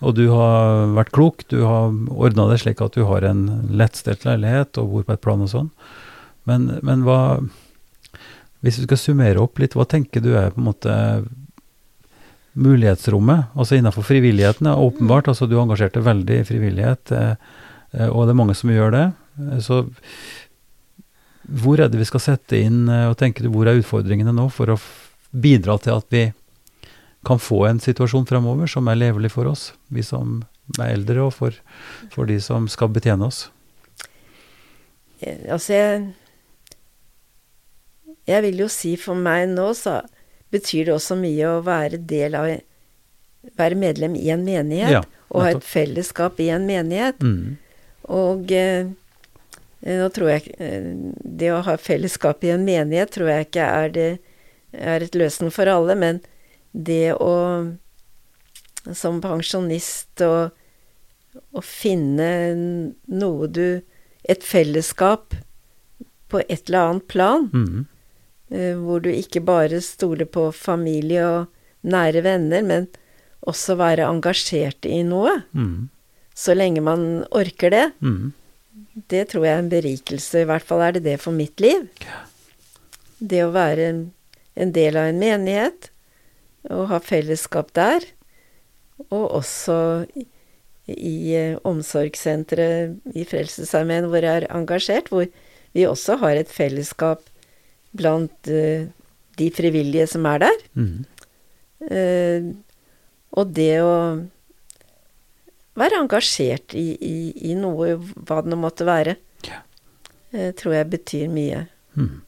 og 0.00 0.14
du 0.16 0.26
har 0.32 0.94
vært 0.96 1.12
klok. 1.12 1.44
Du 1.52 1.60
har 1.68 1.92
ordna 1.92 2.46
det 2.48 2.62
slik 2.62 2.80
at 2.80 2.96
du 2.96 3.04
har 3.08 3.24
en 3.28 3.44
lettstelt 3.68 4.24
leilighet 4.24 4.80
og 4.80 4.94
bor 4.94 5.04
på 5.04 5.16
et 5.16 5.24
plan 5.24 5.42
og 5.44 5.50
sånn. 5.52 5.68
Men, 6.48 6.70
men 6.86 7.04
hva 7.04 7.42
Hvis 8.64 8.76
du 8.80 8.84
skal 8.84 9.00
summere 9.00 9.40
opp 9.40 9.60
litt, 9.60 9.76
hva 9.76 9.86
tenker 9.88 10.20
du 10.20 10.34
er 10.36 10.50
på 10.52 10.60
en 10.60 10.66
måte 10.66 10.94
mulighetsrommet, 12.60 13.54
altså 13.54 13.78
innenfor 13.78 14.04
frivilligheten, 14.04 14.66
er 14.66 14.82
åpenbart. 14.82 15.28
altså 15.28 15.46
Du 15.46 15.56
engasjerte 15.60 16.02
veldig 16.04 16.40
i 16.40 16.44
frivillighet, 16.44 17.12
eh, 17.12 17.34
eh, 17.92 18.08
og 18.08 18.26
det 18.26 18.34
er 18.34 18.40
mange 18.40 18.54
som 18.54 18.70
gjør 18.70 18.90
det. 18.92 19.06
Eh, 19.38 19.60
så 19.64 19.84
hvor 21.60 21.80
er 21.80 21.88
det 21.88 21.98
vi 21.98 22.04
skal 22.06 22.20
sette 22.20 22.58
inn, 22.60 22.84
og 22.88 23.16
tenker 23.18 23.42
du 23.42 23.50
hvor 23.50 23.66
er 23.66 23.80
utfordringene 23.80 24.32
nå, 24.32 24.50
for 24.52 24.70
å 24.70 24.76
bidra 25.32 25.78
til 25.82 25.96
at 25.96 26.06
vi 26.12 26.28
kan 27.26 27.40
få 27.42 27.64
en 27.68 27.80
situasjon 27.82 28.26
fremover 28.28 28.70
som 28.70 28.88
er 28.88 28.98
levelig 28.98 29.32
for 29.34 29.50
oss, 29.50 29.70
vi 29.92 30.04
som 30.04 30.40
er 30.78 30.94
eldre, 30.94 31.26
og 31.26 31.34
for, 31.36 31.56
for 32.12 32.28
de 32.30 32.38
som 32.40 32.68
skal 32.70 32.92
betjene 32.94 33.28
oss? 33.28 33.48
Altså, 35.20 35.74
jeg, 35.74 36.06
jeg 38.30 38.46
vil 38.46 38.64
jo 38.64 38.70
si 38.72 38.94
for 39.00 39.18
meg 39.18 39.50
nå, 39.52 39.68
så 39.76 40.00
betyr 40.50 40.88
det 40.88 40.96
også 40.96 41.18
mye 41.20 41.56
å 41.58 41.62
være 41.66 42.02
del 42.10 42.36
av 42.38 42.50
Være 43.56 43.72
medlem 43.72 44.18
i 44.20 44.26
en 44.28 44.42
menighet. 44.44 44.90
Ja, 44.92 45.00
og 45.32 45.46
ha 45.46 45.52
et 45.54 45.64
fellesskap 45.64 46.36
i 46.44 46.50
en 46.52 46.66
menighet. 46.68 47.22
Mm. 47.24 47.56
Og 48.12 48.50
eh, 48.52 48.90
nå 49.86 50.08
tror 50.12 50.32
jeg 50.34 50.52
eh, 50.60 50.90
Det 51.24 51.48
å 51.54 51.62
ha 51.64 51.76
fellesskap 51.80 52.44
i 52.44 52.52
en 52.52 52.66
menighet 52.66 53.14
tror 53.14 53.30
jeg 53.32 53.48
ikke 53.48 53.64
er, 53.64 53.94
det, 53.94 54.08
er 54.76 55.06
et 55.06 55.16
løsen 55.16 55.48
for 55.54 55.70
alle, 55.72 55.96
men 55.96 56.20
det 56.72 57.14
å 57.18 57.36
som 58.96 59.20
pensjonist 59.20 60.22
å, 60.24 60.50
å 61.52 61.62
finne 61.64 62.30
noe 63.06 63.48
du 63.48 63.80
Et 64.30 64.42
fellesskap 64.44 65.32
på 66.28 66.42
et 66.42 66.68
eller 66.68 66.78
annet 66.78 67.06
plan. 67.08 67.46
Mm. 67.56 67.86
Hvor 68.84 69.00
du 69.00 69.08
ikke 69.08 69.40
bare 69.40 69.80
stoler 69.80 70.28
på 70.28 70.50
familie 70.52 71.22
og 71.24 71.88
nære 71.88 72.20
venner, 72.26 72.60
men 72.62 72.86
også 73.48 73.78
være 73.80 74.10
engasjert 74.10 74.84
i 74.84 75.00
noe. 75.08 75.38
Mm. 75.56 75.88
Så 76.36 76.54
lenge 76.54 76.84
man 76.84 77.24
orker 77.32 77.72
det. 77.72 77.86
Mm. 78.04 78.34
Det 79.08 79.24
tror 79.32 79.48
jeg 79.48 79.56
er 79.56 79.64
en 79.64 79.72
berikelse. 79.72 80.44
I 80.44 80.50
hvert 80.52 80.68
fall 80.68 80.84
er 80.84 80.98
det 80.98 81.06
det 81.08 81.16
for 81.24 81.32
mitt 81.34 81.64
liv. 81.64 81.88
Det 83.18 83.40
å 83.46 83.54
være 83.56 83.88
en, 83.88 84.04
en 84.54 84.76
del 84.76 85.00
av 85.00 85.08
en 85.10 85.24
menighet, 85.24 85.88
og 86.68 86.88
ha 86.90 87.00
fellesskap 87.02 87.72
der. 87.76 88.04
Og 89.08 89.30
også 89.40 89.76
i, 90.90 91.14
uh, 91.38 91.60
omsorgssenteret 91.68 92.98
i 93.16 93.24
Frelsesarmeen 93.28 94.10
hvor 94.10 94.24
jeg 94.24 94.42
er 94.42 94.50
engasjert, 94.52 95.08
hvor 95.08 95.28
vi 95.72 95.86
også 95.86 96.18
har 96.20 96.40
et 96.40 96.50
fellesskap 96.52 97.22
blant 97.96 98.50
uh, 98.50 98.88
de 99.40 99.48
frivillige 99.54 100.08
som 100.10 100.26
er 100.28 100.44
der. 100.44 100.66
Mm. 100.74 101.06
Uh, 101.80 102.50
og 103.40 103.54
det 103.56 103.72
å 103.80 103.94
være 105.80 106.02
engasjert 106.02 106.74
i, 106.76 106.88
i, 106.98 107.16
i, 107.52 107.54
noe, 107.56 107.94
hva 107.96 108.42
det 108.42 108.52
nå 108.52 108.58
måtte 108.60 108.88
være, 108.88 109.16
ja. 109.46 109.62
uh, 110.34 110.50
tror 110.58 110.76
jeg 110.76 110.92
betyr 110.92 111.32
mye. 111.32 111.64
Mm. 111.96 112.18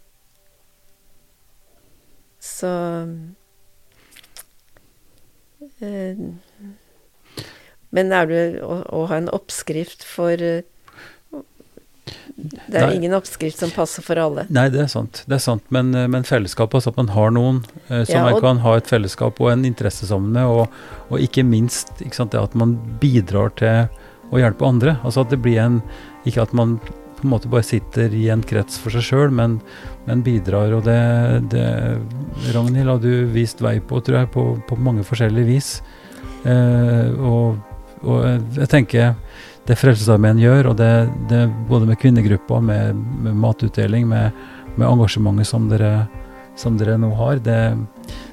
Så 2.42 2.70
Men 7.92 8.12
er 8.16 8.28
du 8.30 8.36
å, 8.64 8.76
å, 8.88 9.06
ha 9.10 9.18
en 9.20 9.28
oppskrift 9.32 10.04
for 10.06 10.40
det 12.34 12.78
er 12.78 12.88
Nei. 12.88 12.96
ingen 12.96 13.14
oppskrift 13.14 13.60
som 13.60 13.70
passer 13.70 14.02
for 14.04 14.18
alle. 14.18 14.46
Nei, 14.52 14.64
det 14.72 14.80
er 14.84 14.88
sant. 14.90 15.22
Det 15.28 15.36
er 15.36 15.42
sant. 15.44 15.64
Men, 15.74 15.92
eh, 15.94 16.08
men 16.10 16.24
fellesskapet, 16.26 16.80
altså 16.80 16.92
at 16.92 16.98
man 16.98 17.12
har 17.14 17.34
noen 17.34 17.60
eh, 17.88 18.02
som 18.08 18.16
ja, 18.16 18.22
man 18.26 18.40
kan 18.42 18.62
ha 18.64 18.74
et 18.78 18.88
fellesskap 18.90 19.38
og 19.42 19.52
en 19.52 19.66
interesse 19.68 20.08
sammen 20.08 20.32
med, 20.34 20.48
og, 20.48 21.12
og 21.12 21.22
ikke 21.22 21.44
minst 21.46 21.92
ikke 22.00 22.18
sant, 22.18 22.32
det 22.34 22.42
at 22.42 22.56
man 22.58 22.74
bidrar 23.02 23.52
til 23.60 23.86
å 24.32 24.40
hjelpe 24.40 24.66
andre. 24.66 24.96
Altså 25.04 25.26
at 25.26 25.32
det 25.32 25.42
blir 25.44 25.60
en 25.62 25.82
Ikke 26.22 26.44
at 26.44 26.52
man 26.54 26.76
på 27.22 27.28
en 27.28 27.34
måte 27.36 27.50
bare 27.50 27.66
sitter 27.66 28.12
i 28.18 28.26
en 28.34 28.42
krets 28.42 28.80
for 28.82 28.94
seg 28.94 29.06
sjøl, 29.06 29.34
men, 29.34 29.60
men, 30.08 30.24
bidrar. 30.26 30.74
Og 30.74 30.82
det, 30.86 30.98
det 31.54 31.66
Ragnhild 32.54 32.90
har 32.90 33.02
du 33.02 33.12
vist 33.30 33.62
vei 33.62 33.76
på, 33.78 34.02
tror 34.02 34.22
jeg, 34.22 34.32
på, 34.34 34.46
på 34.66 34.78
mange 34.82 35.06
forskjellige 35.06 35.48
vis. 35.48 35.76
Eh, 36.42 37.12
og, 37.22 37.60
og 38.02 38.58
jeg 38.58 38.70
tenker 38.72 39.14
det 39.68 39.78
Frelsesarmeen 39.78 40.40
gjør, 40.42 40.72
og 40.72 40.80
det, 40.80 40.90
det 41.30 41.44
både 41.68 41.86
med 41.86 42.00
kvinnegrupper, 42.02 42.64
med, 42.66 42.98
med 43.22 43.38
matutdeling, 43.38 44.08
med, 44.10 44.34
med, 44.74 44.88
engasjementet 44.88 45.46
som 45.46 45.68
dere, 45.70 45.92
som 46.58 46.78
dere 46.80 46.98
nå 46.98 47.12
har, 47.20 47.38
det, 47.46 47.60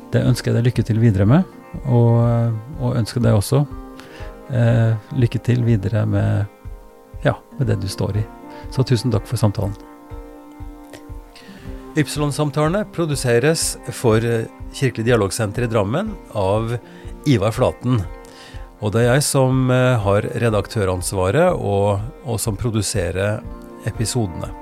det, 0.09 0.25
ønsker 0.25 0.51
jeg 0.51 0.57
deg 0.57 0.71
lykke 0.71 0.87
til 0.89 1.03
videre 1.03 1.29
med. 1.29 1.55
Og, 1.85 2.17
og 2.81 2.97
ønsker 2.97 3.21
deg 3.21 3.37
også 3.37 3.61
eh, 4.49 4.97
lykke 5.21 5.43
til 5.45 5.61
videre 5.67 6.01
med, 6.09 6.49
ja, 7.21 7.37
med 7.59 7.69
det 7.69 7.77
du 7.83 7.87
står 7.91 8.23
i. 8.23 8.27
Så 8.69 8.85
tusen 8.85 9.13
takk 9.13 9.25
for 9.29 9.39
samtalen. 9.41 9.75
Ypsilon-samtalene 11.97 12.85
produseres 12.93 13.73
for 13.91 14.23
Kirkelig 14.77 15.07
dialogsenter 15.07 15.65
i 15.65 15.69
Drammen 15.71 16.13
av 16.37 16.75
Ivar 17.27 17.51
Flaten. 17.51 18.03
Og 18.79 18.93
det 18.93 19.03
er 19.03 19.15
jeg 19.17 19.25
som 19.27 19.67
eh, 19.73 19.97
har 19.99 20.27
redaktøransvaret, 20.39 21.57
og, 21.57 21.99
og 22.23 22.39
som 22.39 22.55
produserer 22.59 23.41
episodene. 23.89 24.53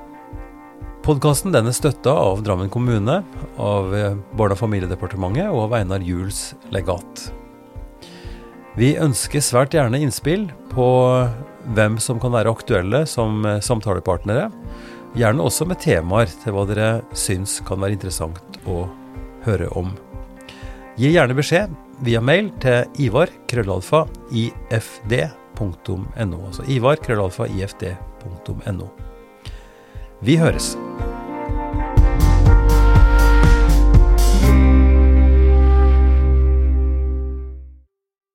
Podkasten 1.04 1.54
er 1.54 1.68
støtta 1.72 2.12
av 2.12 2.42
Drammen 2.44 2.72
kommune, 2.72 3.20
av 3.56 3.94
eh, 3.94 4.16
Barne- 4.34 4.56
og 4.56 4.62
familiedepartementet 4.64 5.52
og 5.52 5.68
av 5.68 5.76
Einar 5.78 6.02
Juels 6.04 6.56
legat. 6.74 7.28
Vi 8.78 8.96
ønsker 8.98 9.42
svært 9.42 9.74
gjerne 9.74 10.00
innspill 10.02 10.48
på 10.72 10.88
hvem 11.76 11.98
som 12.02 12.20
kan 12.22 12.34
være 12.34 12.52
aktuelle 12.52 13.04
som 13.08 13.44
eh, 13.46 13.60
samtalepartnere. 13.64 14.48
Gjerne 15.18 15.44
også 15.44 15.66
med 15.68 15.80
temaer 15.82 16.30
til 16.42 16.54
hva 16.54 16.66
dere 16.68 16.90
syns 17.16 17.58
kan 17.66 17.80
være 17.82 17.96
interessant 17.96 18.60
å 18.68 18.84
høre 19.46 19.70
om. 19.78 19.94
Gi 20.98 21.12
gjerne 21.14 21.36
beskjed 21.38 21.74
via 22.04 22.20
mail 22.22 22.50
til 22.62 23.06
ivar 23.06 23.30
krøllalfa 23.50 24.04
ifd.no. 24.34 25.66
Altså 26.44 26.66
ivar 26.70 27.00
krøllalfa 27.02 27.48
ifd.no. 27.54 28.88
Vi 30.26 30.34
høres. 30.40 30.74